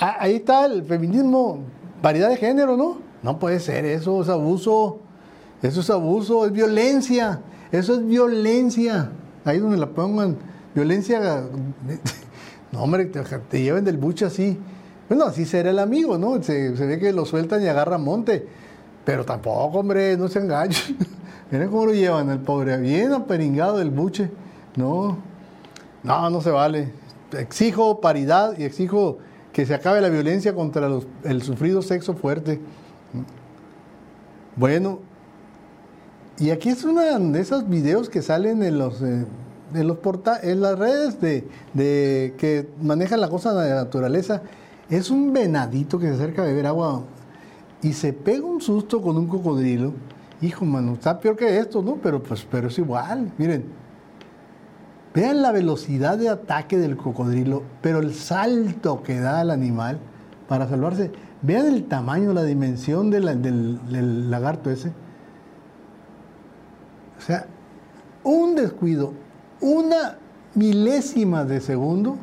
ahí 0.00 0.34
está 0.34 0.66
el 0.66 0.82
feminismo, 0.84 1.60
paridad 2.02 2.28
de 2.28 2.36
género, 2.36 2.76
¿no? 2.76 2.98
No 3.22 3.38
puede 3.38 3.60
ser, 3.60 3.84
eso 3.84 4.22
es 4.22 4.28
abuso, 4.28 4.98
eso 5.62 5.80
es 5.80 5.90
abuso, 5.90 6.44
es 6.46 6.52
violencia, 6.52 7.40
eso 7.70 7.94
es 7.94 8.04
violencia. 8.04 9.12
Ahí 9.44 9.58
donde 9.60 9.76
la 9.76 9.86
pongan, 9.86 10.36
violencia, 10.74 11.44
no, 12.72 12.82
hombre, 12.82 13.06
te, 13.06 13.22
te 13.22 13.62
lleven 13.62 13.84
del 13.84 13.98
buche 13.98 14.24
así. 14.24 14.58
Bueno, 15.08 15.26
así 15.26 15.44
será 15.44 15.70
el 15.70 15.78
amigo, 15.78 16.18
¿no? 16.18 16.42
Se, 16.42 16.70
ve 16.70 16.98
que 16.98 17.12
lo 17.12 17.24
sueltan 17.24 17.62
y 17.62 17.68
agarran 17.68 18.02
monte, 18.02 18.48
pero 19.04 19.24
tampoco, 19.24 19.78
hombre, 19.78 20.16
no 20.16 20.26
se 20.26 20.40
enganchen. 20.40 20.96
Miren 21.52 21.68
cómo 21.68 21.86
lo 21.86 21.94
llevan 21.94 22.30
el 22.30 22.40
pobre, 22.40 22.76
bien 22.78 23.12
aperingado 23.12 23.78
del 23.78 23.90
buche. 23.90 24.28
No, 24.74 25.16
no, 26.02 26.30
no 26.30 26.40
se 26.40 26.50
vale. 26.50 27.05
Exijo 27.32 28.00
paridad 28.00 28.56
y 28.58 28.64
exijo 28.64 29.18
que 29.52 29.66
se 29.66 29.74
acabe 29.74 30.00
la 30.00 30.08
violencia 30.08 30.54
contra 30.54 30.88
los- 30.88 31.06
el 31.24 31.42
sufrido 31.42 31.82
sexo 31.82 32.14
fuerte. 32.14 32.60
Bueno, 34.56 35.00
y 36.38 36.50
aquí 36.50 36.68
es 36.70 36.84
uno 36.84 37.02
de 37.02 37.40
esos 37.40 37.68
videos 37.68 38.08
que 38.08 38.22
salen 38.22 38.62
en 38.62 38.78
los, 38.78 39.02
eh, 39.02 39.24
en 39.74 39.86
los 39.86 39.98
porta 39.98 40.38
en 40.42 40.60
las 40.60 40.78
redes 40.78 41.20
de, 41.20 41.46
de 41.74 42.34
que 42.38 42.68
manejan 42.80 43.20
la 43.20 43.28
cosa 43.28 43.54
de 43.54 43.70
la 43.70 43.76
naturaleza. 43.76 44.42
Es 44.88 45.10
un 45.10 45.32
venadito 45.32 45.98
que 45.98 46.06
se 46.08 46.14
acerca 46.14 46.42
a 46.42 46.46
beber 46.46 46.66
agua 46.66 47.02
y 47.82 47.92
se 47.92 48.12
pega 48.12 48.46
un 48.46 48.60
susto 48.60 49.02
con 49.02 49.16
un 49.16 49.26
cocodrilo. 49.26 49.92
Hijo, 50.40 50.64
mano, 50.64 50.92
está 50.94 51.18
peor 51.18 51.36
que 51.36 51.58
esto, 51.58 51.82
¿no? 51.82 51.96
Pero, 52.02 52.22
pues, 52.22 52.46
pero 52.50 52.68
es 52.68 52.78
igual. 52.78 53.32
Miren, 53.38 53.64
Vean 55.16 55.40
la 55.40 55.50
velocidad 55.50 56.18
de 56.18 56.28
ataque 56.28 56.76
del 56.76 56.98
cocodrilo, 56.98 57.62
pero 57.80 58.00
el 58.00 58.12
salto 58.12 59.02
que 59.02 59.18
da 59.18 59.40
el 59.40 59.50
animal 59.50 59.98
para 60.46 60.68
salvarse. 60.68 61.10
Vean 61.40 61.66
el 61.68 61.84
tamaño, 61.84 62.34
la 62.34 62.44
dimensión 62.44 63.10
del, 63.10 64.30
lagarto 64.30 64.70
ese. 64.70 64.92
O 67.16 67.20
sea, 67.22 67.46
un 68.24 68.54
descuido, 68.56 69.14
una 69.62 70.18
milésima 70.54 71.44
de 71.44 71.60
segundo. 71.62 72.18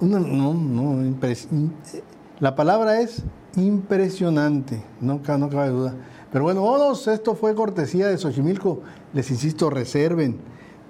una- 0.00 0.20
no, 0.20 0.54
no, 0.54 1.04
in- 1.50 1.72
la 2.38 2.54
palabra 2.54 3.00
es 3.00 3.24
impresionante, 3.56 4.80
no, 5.00 5.20
no 5.38 5.48
cabe 5.50 5.70
duda. 5.70 5.94
Pero 6.30 6.44
bueno, 6.44 6.62
vámonos, 6.62 7.08
esto 7.08 7.34
fue 7.34 7.52
cortesía 7.56 8.06
de 8.06 8.16
Xochimilco. 8.16 8.80
Les 9.12 9.28
insisto, 9.32 9.70
reserven, 9.70 10.38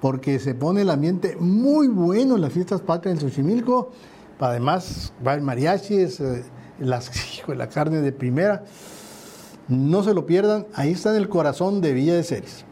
porque 0.01 0.39
se 0.39 0.55
pone 0.55 0.81
el 0.81 0.89
ambiente 0.89 1.35
muy 1.39 1.87
bueno 1.87 2.35
en 2.35 2.41
las 2.41 2.53
fiestas 2.53 2.81
patrias 2.81 3.15
en 3.15 3.29
Xochimilco. 3.29 3.91
Además, 4.39 5.13
va 5.25 5.33
el 5.33 5.41
mariachi, 5.41 5.95
eh, 5.95 6.43
la 6.79 7.69
carne 7.69 8.01
de 8.01 8.11
primera. 8.11 8.63
No 9.67 10.03
se 10.03 10.13
lo 10.13 10.25
pierdan, 10.25 10.65
ahí 10.73 10.91
está 10.91 11.11
en 11.11 11.17
el 11.17 11.29
corazón 11.29 11.81
de 11.81 11.93
Villa 11.93 12.15
de 12.15 12.23
Ceres. 12.23 12.65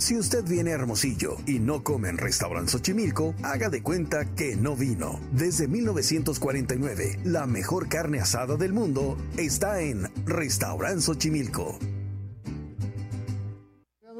Si 0.00 0.16
usted 0.16 0.44
viene 0.44 0.70
a 0.70 0.74
Hermosillo 0.74 1.36
y 1.46 1.58
no 1.58 1.84
come 1.84 2.08
en 2.08 2.16
Restaurant 2.16 2.66
Xochimilco, 2.66 3.34
haga 3.42 3.68
de 3.68 3.82
cuenta 3.82 4.24
que 4.34 4.56
no 4.56 4.74
vino. 4.74 5.20
Desde 5.30 5.68
1949, 5.68 7.20
la 7.24 7.46
mejor 7.46 7.88
carne 7.88 8.18
asada 8.18 8.56
del 8.56 8.72
mundo 8.72 9.18
está 9.36 9.82
en 9.82 10.08
Restaurant 10.24 11.00
Xochimilco. 11.00 11.78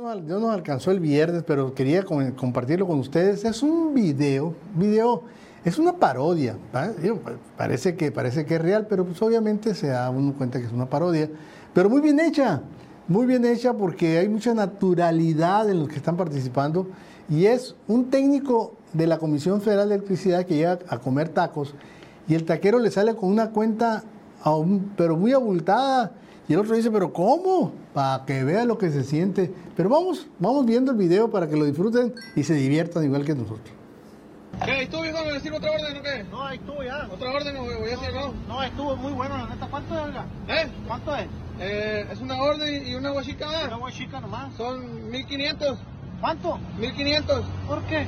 Ya 0.00 0.14
no, 0.14 0.26
ya 0.26 0.38
no 0.38 0.50
alcanzó 0.50 0.92
el 0.92 0.98
viernes, 1.00 1.42
pero 1.46 1.74
quería 1.74 2.02
com- 2.04 2.30
compartirlo 2.32 2.86
con 2.86 2.98
ustedes. 3.00 3.44
Es 3.44 3.62
un 3.62 3.92
video, 3.92 4.54
video, 4.74 5.24
es 5.62 5.78
una 5.78 5.92
parodia. 5.92 6.56
Parece 7.58 7.96
que, 7.96 8.10
parece 8.10 8.46
que 8.46 8.54
es 8.54 8.62
real, 8.62 8.86
pero 8.88 9.04
pues 9.04 9.20
obviamente 9.20 9.74
se 9.74 9.88
da 9.88 10.08
uno 10.08 10.32
cuenta 10.32 10.58
que 10.58 10.64
es 10.64 10.72
una 10.72 10.86
parodia. 10.88 11.28
Pero 11.74 11.90
muy 11.90 12.00
bien 12.00 12.18
hecha, 12.18 12.62
muy 13.08 13.26
bien 13.26 13.44
hecha 13.44 13.74
porque 13.74 14.16
hay 14.18 14.28
mucha 14.30 14.54
naturalidad 14.54 15.68
en 15.68 15.80
los 15.80 15.88
que 15.88 15.96
están 15.96 16.16
participando. 16.16 16.86
Y 17.28 17.44
es 17.44 17.74
un 17.86 18.08
técnico 18.08 18.76
de 18.94 19.06
la 19.06 19.18
Comisión 19.18 19.60
Federal 19.60 19.90
de 19.90 19.96
Electricidad 19.96 20.46
que 20.46 20.54
llega 20.54 20.78
a 20.88 20.96
comer 20.98 21.28
tacos 21.28 21.74
y 22.26 22.34
el 22.34 22.44
taquero 22.46 22.78
le 22.78 22.90
sale 22.90 23.14
con 23.14 23.28
una 23.28 23.50
cuenta, 23.50 24.02
pero 24.96 25.16
muy 25.18 25.34
abultada. 25.34 26.12
Y 26.50 26.54
el 26.54 26.58
otro 26.58 26.74
dice, 26.74 26.90
pero 26.90 27.12
¿cómo? 27.12 27.72
Para 27.94 28.24
que 28.26 28.42
vea 28.42 28.64
lo 28.64 28.76
que 28.76 28.90
se 28.90 29.04
siente. 29.04 29.54
Pero 29.76 29.88
vamos, 29.88 30.26
vamos 30.40 30.66
viendo 30.66 30.90
el 30.90 30.98
video 30.98 31.30
para 31.30 31.48
que 31.48 31.54
lo 31.54 31.64
disfruten 31.64 32.12
y 32.34 32.42
se 32.42 32.54
diviertan 32.54 33.04
igual 33.04 33.24
que 33.24 33.36
nosotros. 33.36 33.70
¿Qué? 34.64 34.82
¿Y 34.82 34.86
tú, 34.88 35.00
viejo? 35.00 35.24
¿Me 35.24 35.34
decir 35.34 35.52
otra 35.52 35.70
orden 35.70 35.96
o 35.96 36.02
qué? 36.02 36.24
No, 36.28 36.44
ahí 36.44 36.58
estuvo 36.58 36.82
ya. 36.82 37.08
¿Otra 37.08 37.30
orden 37.30 37.56
o 37.56 37.62
voy 37.62 37.90
a 37.92 37.94
hacer 37.94 38.16
algo? 38.16 38.34
No, 38.48 38.64
estuvo 38.64 38.96
muy 38.96 39.12
bueno, 39.12 39.38
la 39.38 39.46
neta. 39.46 39.68
¿Cuánto 39.70 39.94
es, 39.94 40.04
oiga? 40.06 40.26
¿Eh? 40.48 40.66
¿Cuánto 40.88 41.14
es? 41.14 41.26
Eh, 41.60 42.06
es 42.10 42.20
una 42.20 42.42
orden 42.42 42.84
y 42.84 42.94
una 42.96 43.10
guachica. 43.10 43.46
Una 43.48 43.74
agua 43.76 43.92
chica 43.92 44.20
nomás. 44.20 44.52
Son 44.56 45.08
1500. 45.08 45.78
¿Cuánto? 46.20 46.58
1500. 46.78 47.44
¿Por 47.66 47.82
qué? 47.84 48.06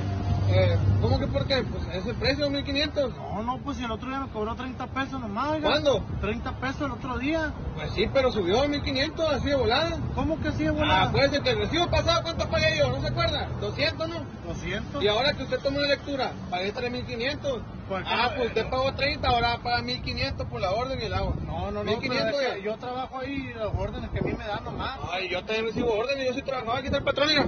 Eh, 0.49 0.77
¿Cómo 1.01 1.17
que 1.19 1.27
por 1.27 1.47
qué? 1.47 1.63
Pues 1.63 1.83
ese 1.95 2.13
precio, 2.13 2.49
1500. 2.49 3.15
No, 3.15 3.43
no, 3.43 3.57
pues 3.59 3.77
si 3.77 3.83
el 3.85 3.91
otro 3.91 4.09
día 4.09 4.19
me 4.19 4.27
cobró 4.29 4.53
30 4.55 4.87
pesos 4.87 5.19
nomás, 5.19 5.51
oiga. 5.51 5.69
¿Cuándo? 5.69 6.03
30 6.21 6.51
pesos 6.59 6.81
el 6.81 6.91
otro 6.91 7.17
día. 7.17 7.53
Pues 7.75 7.91
sí, 7.93 8.07
pero 8.13 8.31
subió 8.31 8.61
a 8.61 8.67
1500, 8.67 9.33
así 9.33 9.47
de 9.47 9.55
volada. 9.55 9.97
¿Cómo 10.13 10.39
que 10.41 10.49
así 10.49 10.63
de 10.63 10.69
Ah, 10.69 10.73
volada? 10.73 11.11
pues 11.11 11.31
el 11.33 11.57
recibo 11.57 11.89
pasado, 11.89 12.21
¿cuánto 12.23 12.47
pagué 12.49 12.77
yo? 12.77 12.89
¿No 12.89 13.01
se 13.01 13.07
acuerda? 13.07 13.47
200, 13.61 14.09
¿no? 14.09 14.15
200. 14.45 15.01
Y 15.03 15.07
ahora 15.07 15.33
que 15.33 15.43
usted 15.43 15.59
tomó 15.59 15.79
una 15.79 15.87
lectura, 15.87 16.31
pagué 16.49 16.71
3500. 16.73 17.61
Pues, 17.87 18.05
ah, 18.07 18.31
pues 18.35 18.47
usted 18.49 18.69
pagó 18.69 18.93
30, 18.93 19.27
ahora 19.27 19.57
paga 19.63 19.81
1500 19.81 20.45
por 20.47 20.59
la 20.61 20.71
orden 20.71 21.01
y 21.01 21.05
el 21.05 21.13
agua. 21.13 21.33
No, 21.45 21.71
no, 21.71 21.83
no, 21.83 21.91
1500 21.91 22.25
pero 22.31 22.41
es 22.41 22.47
ya. 22.49 22.55
que 22.55 22.61
yo 22.63 22.77
trabajo 22.77 23.19
ahí 23.19 23.53
las 23.55 23.73
órdenes 23.75 24.09
que 24.11 24.19
a 24.19 24.21
mí 24.21 24.33
me 24.33 24.45
dan 24.45 24.63
nomás. 24.65 24.99
Ay, 25.11 25.29
yo 25.29 25.39
también 25.39 25.65
recibo 25.67 25.93
órdenes, 25.93 26.27
yo 26.27 26.33
soy 26.33 26.41
trabajador, 26.43 26.77
aquí 26.77 26.85
está 26.87 26.97
el 26.97 27.03
patrón, 27.05 27.27
mira. 27.29 27.47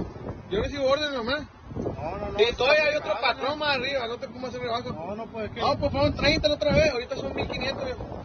Yo 0.50 0.62
recibo 0.62 0.86
órdenes 0.86 1.12
nomás. 1.12 1.42
No, 1.76 2.18
no, 2.18 2.30
no. 2.30 2.40
Y 2.40 2.52
todavía 2.54 2.84
hay 2.84 2.96
otro 2.96 3.12
patrón 3.20 3.58
más 3.58 3.76
arriba, 3.76 4.06
no 4.06 4.16
te 4.16 4.26
cómo 4.28 4.46
hacer 4.46 4.60
rebajo. 4.60 4.90
No, 4.92 5.14
no, 5.14 5.26
pues 5.26 5.46
es 5.46 5.50
que... 5.52 5.60
No, 5.60 5.78
pues 5.78 5.92
fueron 5.92 6.14
30 6.14 6.48
la 6.48 6.54
otra 6.54 6.72
vez, 6.72 6.90
ahorita 6.92 7.16
son 7.16 7.34
1500. 7.34 7.84
viejo. 7.84 8.24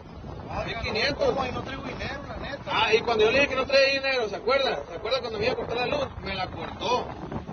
Ah, 0.50 0.64
1500. 0.64 1.26
¿Cómo? 1.28 1.46
Y 1.46 1.52
no 1.52 1.62
traigo 1.62 1.82
dinero, 1.82 2.20
la 2.28 2.36
neta. 2.38 2.62
Ah, 2.70 2.94
y 2.94 3.00
cuando 3.00 3.24
yo 3.24 3.30
le 3.30 3.38
dije 3.40 3.50
que 3.50 3.56
no 3.56 3.66
traía 3.66 3.94
dinero, 3.94 4.28
¿se 4.28 4.36
acuerda? 4.36 4.80
¿Se 4.88 4.94
acuerda 4.96 5.20
cuando 5.20 5.38
me 5.38 5.44
iba 5.46 5.52
a 5.54 5.56
cortar 5.56 5.76
la 5.76 5.86
luz? 5.86 6.08
Me 6.22 6.34
la 6.34 6.46
cortó. 6.46 7.06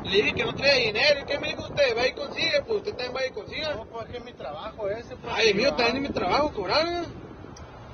Le 0.03 0.15
dije 0.15 0.33
que 0.33 0.45
no 0.45 0.53
traía 0.55 0.85
dinero. 0.85 1.19
¿Y 1.21 1.25
qué 1.25 1.39
me 1.39 1.47
dijo 1.49 1.63
usted? 1.63 1.97
Va 1.97 2.07
y 2.07 2.13
consigue, 2.13 2.61
pues 2.65 2.77
usted 2.77 2.91
también 2.95 3.15
va 3.15 3.25
y 3.25 3.31
consiga. 3.31 3.75
No, 3.75 3.85
pues 3.85 4.05
es 4.05 4.11
que 4.11 4.17
es 4.17 4.23
mi 4.25 4.33
trabajo 4.33 4.89
ese. 4.89 5.15
Pues, 5.17 5.33
Ay, 5.35 5.53
mío, 5.53 5.71
no. 5.71 5.75
también 5.77 5.97
es 5.97 6.09
mi 6.09 6.15
trabajo, 6.15 6.51
cobrar. 6.53 7.05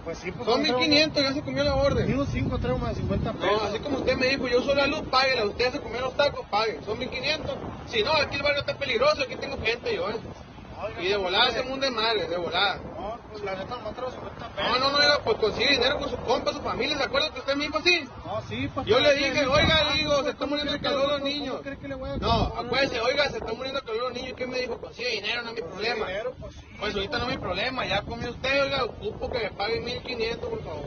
Pues 0.06 0.20
sí, 0.20 0.32
pues... 0.32 0.46
Son 0.48 0.62
no 0.62 0.68
traigo- 0.68 0.80
1500, 0.80 1.24
ya 1.24 1.34
se 1.34 1.42
comió 1.42 1.64
la 1.64 1.76
orden. 1.76 2.08
Digo 2.08 2.26
5, 2.26 2.60
traigo 2.60 2.78
más 2.78 2.90
de 2.92 2.96
50 3.02 3.34
pesos. 3.34 3.52
No, 3.62 3.68
así 3.68 3.80
como 3.80 3.98
usted 3.98 4.16
me 4.18 4.28
dijo, 4.28 4.48
yo 4.48 4.60
uso 4.60 4.74
la 4.76 4.86
luz, 4.88 5.02
páguela. 5.10 5.46
Usted 5.46 5.72
se 5.74 5.80
comió 5.82 6.00
los 6.02 6.16
tacos, 6.16 6.46
pague. 6.50 6.80
Son 6.86 6.98
1500. 7.00 7.56
Si 7.88 8.04
no, 8.04 8.14
aquí 8.14 8.36
el 8.38 8.44
barrio 8.44 8.60
está 8.62 8.76
peligroso, 8.78 9.24
aquí 9.24 9.36
tengo 9.36 9.58
gente 9.60 9.96
yo, 9.96 10.10
¿eh? 10.10 10.16
Oiga, 10.84 11.02
Y 11.04 11.08
de 11.08 11.18
volada 11.18 11.46
pues, 11.46 11.56
se 11.58 11.64
munde 11.64 11.90
madre, 11.90 12.28
de 12.28 12.38
volada. 12.38 12.80
No, 12.96 13.15
pues 13.36 13.44
la 13.44 13.56
neta 13.56 13.76
nomás 13.76 13.94
traigo 13.96 14.12
50 14.12 14.48
pesos. 14.50 14.72
No, 14.72 14.80
no, 14.80 14.92
no, 14.92 14.98
oiga, 14.98 15.20
pues 15.26 15.38
consigue 15.38 15.72
dinero 15.72 16.00
con 16.00 16.10
su 16.10 16.16
compa, 16.18 16.54
su 16.54 16.62
familia. 16.62 16.98
¿Se 16.98 17.04
acuerda 17.04 17.30
que 17.32 17.40
usted 17.40 17.56
dijo 17.58 17.78
así? 17.78 18.08
No, 18.26 18.42
sí, 18.48 18.70
pues... 18.74 18.88
Yo 18.88 19.00
le 19.00 19.14
dije, 19.16 19.46
oiga, 19.46 19.84
le 19.84 19.94
digo, 19.96 20.12
pues, 20.14 20.24
se 20.24 20.30
están 20.32 20.38
¿cómo 20.38 20.50
muriendo 20.52 20.72
que 20.74 20.80
calor 20.80 21.10
los 21.10 21.22
niños. 21.22 21.60
cree 21.62 21.78
que 21.78 21.88
le 21.90 21.96
voy 21.96 22.10
a 22.12 22.18
No, 22.18 22.32
acuérdese, 22.58 23.02
oiga, 23.02 23.30
se 23.30 23.38
están 23.38 23.58
muriendo 23.58 23.82
de 23.82 23.86
calor 23.88 24.04
los 24.04 24.14
niños. 24.14 24.34
¿Qué 24.38 24.48
me 24.48 24.60
dijo? 24.60 24.78
Consigue 24.78 25.10
dinero, 25.10 25.42
no 25.44 25.50
es 25.50 25.56
mi 25.56 25.62
problema. 25.62 26.06
Pues 26.40 26.56
sí. 26.56 26.68
Pues 26.80 26.96
ahorita 26.96 27.18
no 27.18 27.24
es 27.26 27.30
mi 27.32 27.38
problema, 27.38 27.86
ya 27.86 28.02
comió 28.04 28.30
usted, 28.30 28.64
oiga, 28.64 28.84
ocupo 28.86 29.30
que 29.30 29.40
me 29.40 29.52
pague 29.52 29.82
1500, 29.82 30.50
por 30.50 30.64
favor. 30.64 30.84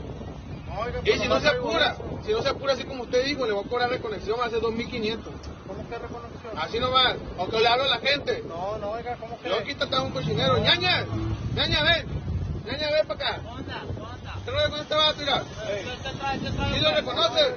No, 0.67 0.79
oiga, 0.81 0.99
Y 0.99 1.09
pues 1.09 1.21
si 1.21 1.27
no 1.27 1.39
se 1.39 1.47
apura, 1.49 1.91
eso. 1.93 2.19
si 2.25 2.31
no 2.31 2.41
se 2.41 2.49
apura 2.49 2.73
así 2.73 2.83
como 2.83 3.03
usted 3.03 3.25
dijo, 3.25 3.45
le 3.45 3.53
voy 3.53 3.63
a 3.65 3.69
cobrar 3.69 3.89
reconexión 3.91 4.39
hace 4.43 4.59
2500. 4.59 5.33
¿Cómo 5.67 5.87
que 5.87 5.97
reconexión? 5.99 6.57
Así 6.57 6.79
nomás, 6.79 7.15
aunque 7.37 7.59
le 7.59 7.67
hablo 7.67 7.83
a 7.83 7.87
la 7.87 7.99
gente. 7.99 8.43
No, 8.47 8.77
no, 8.79 8.91
oiga, 8.91 9.15
¿cómo 9.17 9.39
que...? 9.39 9.49
Yo 9.49 9.55
aquí 9.57 9.71
está 9.71 10.01
un 10.01 10.11
cochinero. 10.11 10.57
ñaña, 10.57 11.05
ñaña, 11.55 11.83
ven. 11.83 12.18
Ven 12.77 13.07
para 13.07 13.27
acá. 13.29 13.41
¿Qué 14.45 14.51
rollo 14.51 14.69
con 14.69 14.79
este 14.79 14.95
vato, 14.95 15.19
mira? 15.19 15.43
¿Sí 16.73 16.79
lo 16.81 16.91
reconoce? 16.93 17.55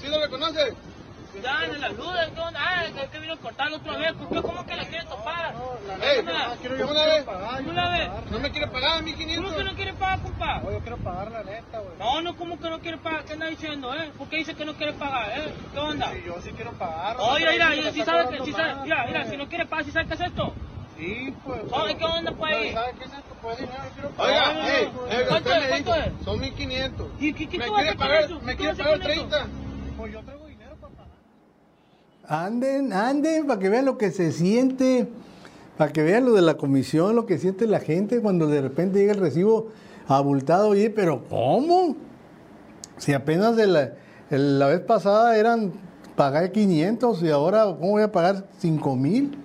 ¿Sí 0.00 0.08
lo 0.08 0.20
reconoce? 0.20 0.76
Ya, 1.42 1.64
en 1.64 1.80
la 1.80 1.88
luz, 1.88 2.14
¿qué 2.32 2.40
onda? 2.40 2.60
Ah, 2.62 2.84
es 2.84 3.10
que 3.10 3.18
vino 3.18 3.34
a 3.34 3.36
cortarlo 3.38 3.76
otra 3.76 3.96
vez. 3.96 4.12
¿Por 4.12 4.28
qué? 4.28 4.40
¿Cómo 4.40 4.64
que 4.66 4.76
la 4.76 4.84
quiere 4.84 5.04
topar? 5.04 5.54
Ey, 6.00 6.24
yo 6.62 6.76
yo 6.76 6.86
¿Cómo 6.86 6.94
la 6.94 7.02
quiero 7.02 7.16
ves? 7.16 7.24
pagar. 7.24 7.62
¿No 8.30 8.38
me 8.38 8.50
quiere 8.52 8.66
pagar 8.68 8.90
¿Cómo 9.00 9.04
que 9.04 9.12
1500? 9.16 9.64
no 9.64 9.74
quiere 9.74 9.92
pagar, 9.94 10.20
compa? 10.22 10.60
No, 10.60 10.70
yo 10.70 10.78
quiero 10.80 10.96
pagar 10.98 11.32
la 11.32 11.42
neta, 11.42 11.78
güey. 11.80 11.98
No, 11.98 12.22
no, 12.22 12.36
¿cómo 12.36 12.60
que 12.60 12.70
no 12.70 12.78
quiere 12.78 12.98
pagar? 12.98 13.24
¿Qué 13.24 13.32
anda 13.32 13.46
diciendo, 13.46 13.92
eh? 13.94 14.12
¿Por 14.16 14.28
qué 14.28 14.36
dice 14.36 14.54
que 14.54 14.64
no 14.64 14.74
quiere 14.74 14.92
pagar, 14.92 15.28
eh? 15.40 15.52
¿Qué 15.72 15.78
onda? 15.80 16.12
Sí, 16.12 16.22
yo 16.24 16.40
sí 16.40 16.52
quiero 16.52 16.70
pagar. 16.72 17.16
Oye, 17.18 17.50
mira, 17.50 17.72
si 17.72 17.92
si 17.98 18.04
sabe 18.04 18.28
que, 18.38 18.44
si 18.44 18.52
sabe, 18.52 18.74
mira, 18.84 19.04
mira, 19.06 19.26
si 19.28 19.36
no 19.36 19.48
quiere 19.48 19.66
pagar, 19.66 19.84
si 19.84 19.90
sabe 19.90 20.06
qué 20.06 20.14
es 20.14 20.20
esto. 20.20 20.54
Pues. 21.44 21.60
Oye, 21.72 21.96
¿qué 21.96 22.04
onda, 22.04 22.32
pues, 22.32 22.52
ahí? 22.54 22.68
pero 22.68 22.80
¿Sabe 22.80 22.92
qué 22.98 23.04
es 23.04 23.10
esto? 23.12 23.34
Pues 23.42 23.58
dinero, 23.58 23.78
quiero 23.94 24.08
Oiga, 24.18 24.42
pagar. 24.44 24.54
no, 24.54 24.68
ey, 24.68 24.84
no. 24.94 25.06
ey, 25.12 25.24
¿Cuánto 25.28 25.48
usted 25.50 25.52
es? 25.56 25.62
me 25.62 25.68
¿Cuánto 25.68 25.92
dijo, 25.94 25.94
es? 26.18 26.24
son 26.24 26.40
1500. 26.40 27.06
¿Y 27.20 27.32
qué- 27.34 27.48
qué 27.48 27.58
¿Me 27.58 27.64
tú 27.66 27.72
vas 27.72 27.80
a 27.80 27.82
quiere 27.82 27.98
pagar, 27.98 28.22
eso? 28.24 28.40
me 28.40 28.52
¿Qué 28.52 28.58
quiere 28.58 28.74
pagar 28.76 28.94
hacer 28.94 29.02
con 29.02 29.10
eso? 29.12 29.26
30? 29.28 29.46
Pues 29.98 30.12
yo 30.12 30.20
traigo 30.22 30.46
dinero 30.46 30.76
para 30.80 30.92
pagar. 30.94 32.44
Anden, 32.46 32.92
anden, 32.92 33.46
para 33.46 33.60
que 33.60 33.68
vean 33.68 33.84
lo 33.84 33.98
que 33.98 34.10
se 34.10 34.32
siente, 34.32 35.08
para 35.76 35.92
que 35.92 36.02
vean 36.02 36.24
lo 36.24 36.32
de 36.32 36.42
la 36.42 36.54
comisión, 36.56 37.14
lo 37.16 37.26
que 37.26 37.38
siente 37.38 37.66
la 37.66 37.80
gente 37.80 38.20
cuando 38.20 38.46
de 38.46 38.62
repente 38.62 38.98
llega 38.98 39.12
el 39.12 39.20
recibo 39.20 39.68
abultado. 40.08 40.68
Oye, 40.68 40.90
pero 40.90 41.24
¿cómo? 41.28 41.96
Si 42.96 43.12
apenas 43.12 43.56
de 43.56 43.66
la, 43.66 43.92
la 44.30 44.66
vez 44.68 44.80
pasada 44.80 45.36
eran 45.36 45.72
pagar 46.16 46.50
500 46.52 47.22
y 47.22 47.30
ahora, 47.30 47.64
¿cómo 47.64 47.90
voy 47.90 48.02
a 48.02 48.12
pagar 48.12 48.44
5 48.58 48.96
mil? 48.96 49.36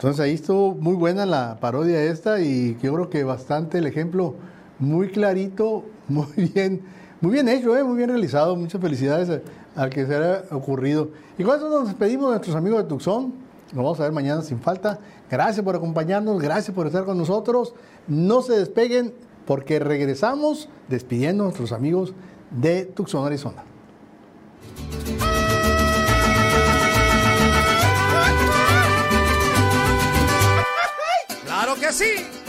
Entonces 0.00 0.20
ahí 0.20 0.32
estuvo 0.32 0.74
muy 0.74 0.94
buena 0.94 1.26
la 1.26 1.58
parodia 1.60 2.02
esta 2.02 2.40
y 2.40 2.78
yo 2.82 2.94
creo 2.94 3.10
que 3.10 3.22
bastante 3.22 3.76
el 3.76 3.86
ejemplo 3.86 4.34
muy 4.78 5.10
clarito, 5.10 5.84
muy 6.08 6.50
bien, 6.54 6.80
muy 7.20 7.32
bien 7.32 7.50
hecho, 7.50 7.76
¿eh? 7.76 7.84
muy 7.84 7.98
bien 7.98 8.08
realizado. 8.08 8.56
Muchas 8.56 8.80
felicidades 8.80 9.42
al 9.76 9.90
que 9.90 10.06
se 10.06 10.16
haya 10.16 10.44
ocurrido. 10.52 11.10
Y 11.36 11.42
con 11.42 11.54
eso 11.54 11.68
nos 11.68 11.86
despedimos 11.88 12.28
de 12.28 12.36
nuestros 12.36 12.56
amigos 12.56 12.82
de 12.82 12.88
Tucson. 12.88 13.34
Nos 13.74 13.84
vamos 13.84 14.00
a 14.00 14.04
ver 14.04 14.12
mañana 14.12 14.40
sin 14.40 14.58
falta. 14.58 14.98
Gracias 15.30 15.62
por 15.62 15.76
acompañarnos, 15.76 16.40
gracias 16.40 16.74
por 16.74 16.86
estar 16.86 17.04
con 17.04 17.18
nosotros. 17.18 17.74
No 18.08 18.40
se 18.40 18.54
despeguen 18.54 19.12
porque 19.44 19.80
regresamos 19.80 20.70
despidiendo 20.88 21.42
a 21.42 21.48
nuestros 21.48 21.72
amigos 21.72 22.14
de 22.50 22.86
Tucson, 22.86 23.26
Arizona. 23.26 23.69
que. 31.90 32.39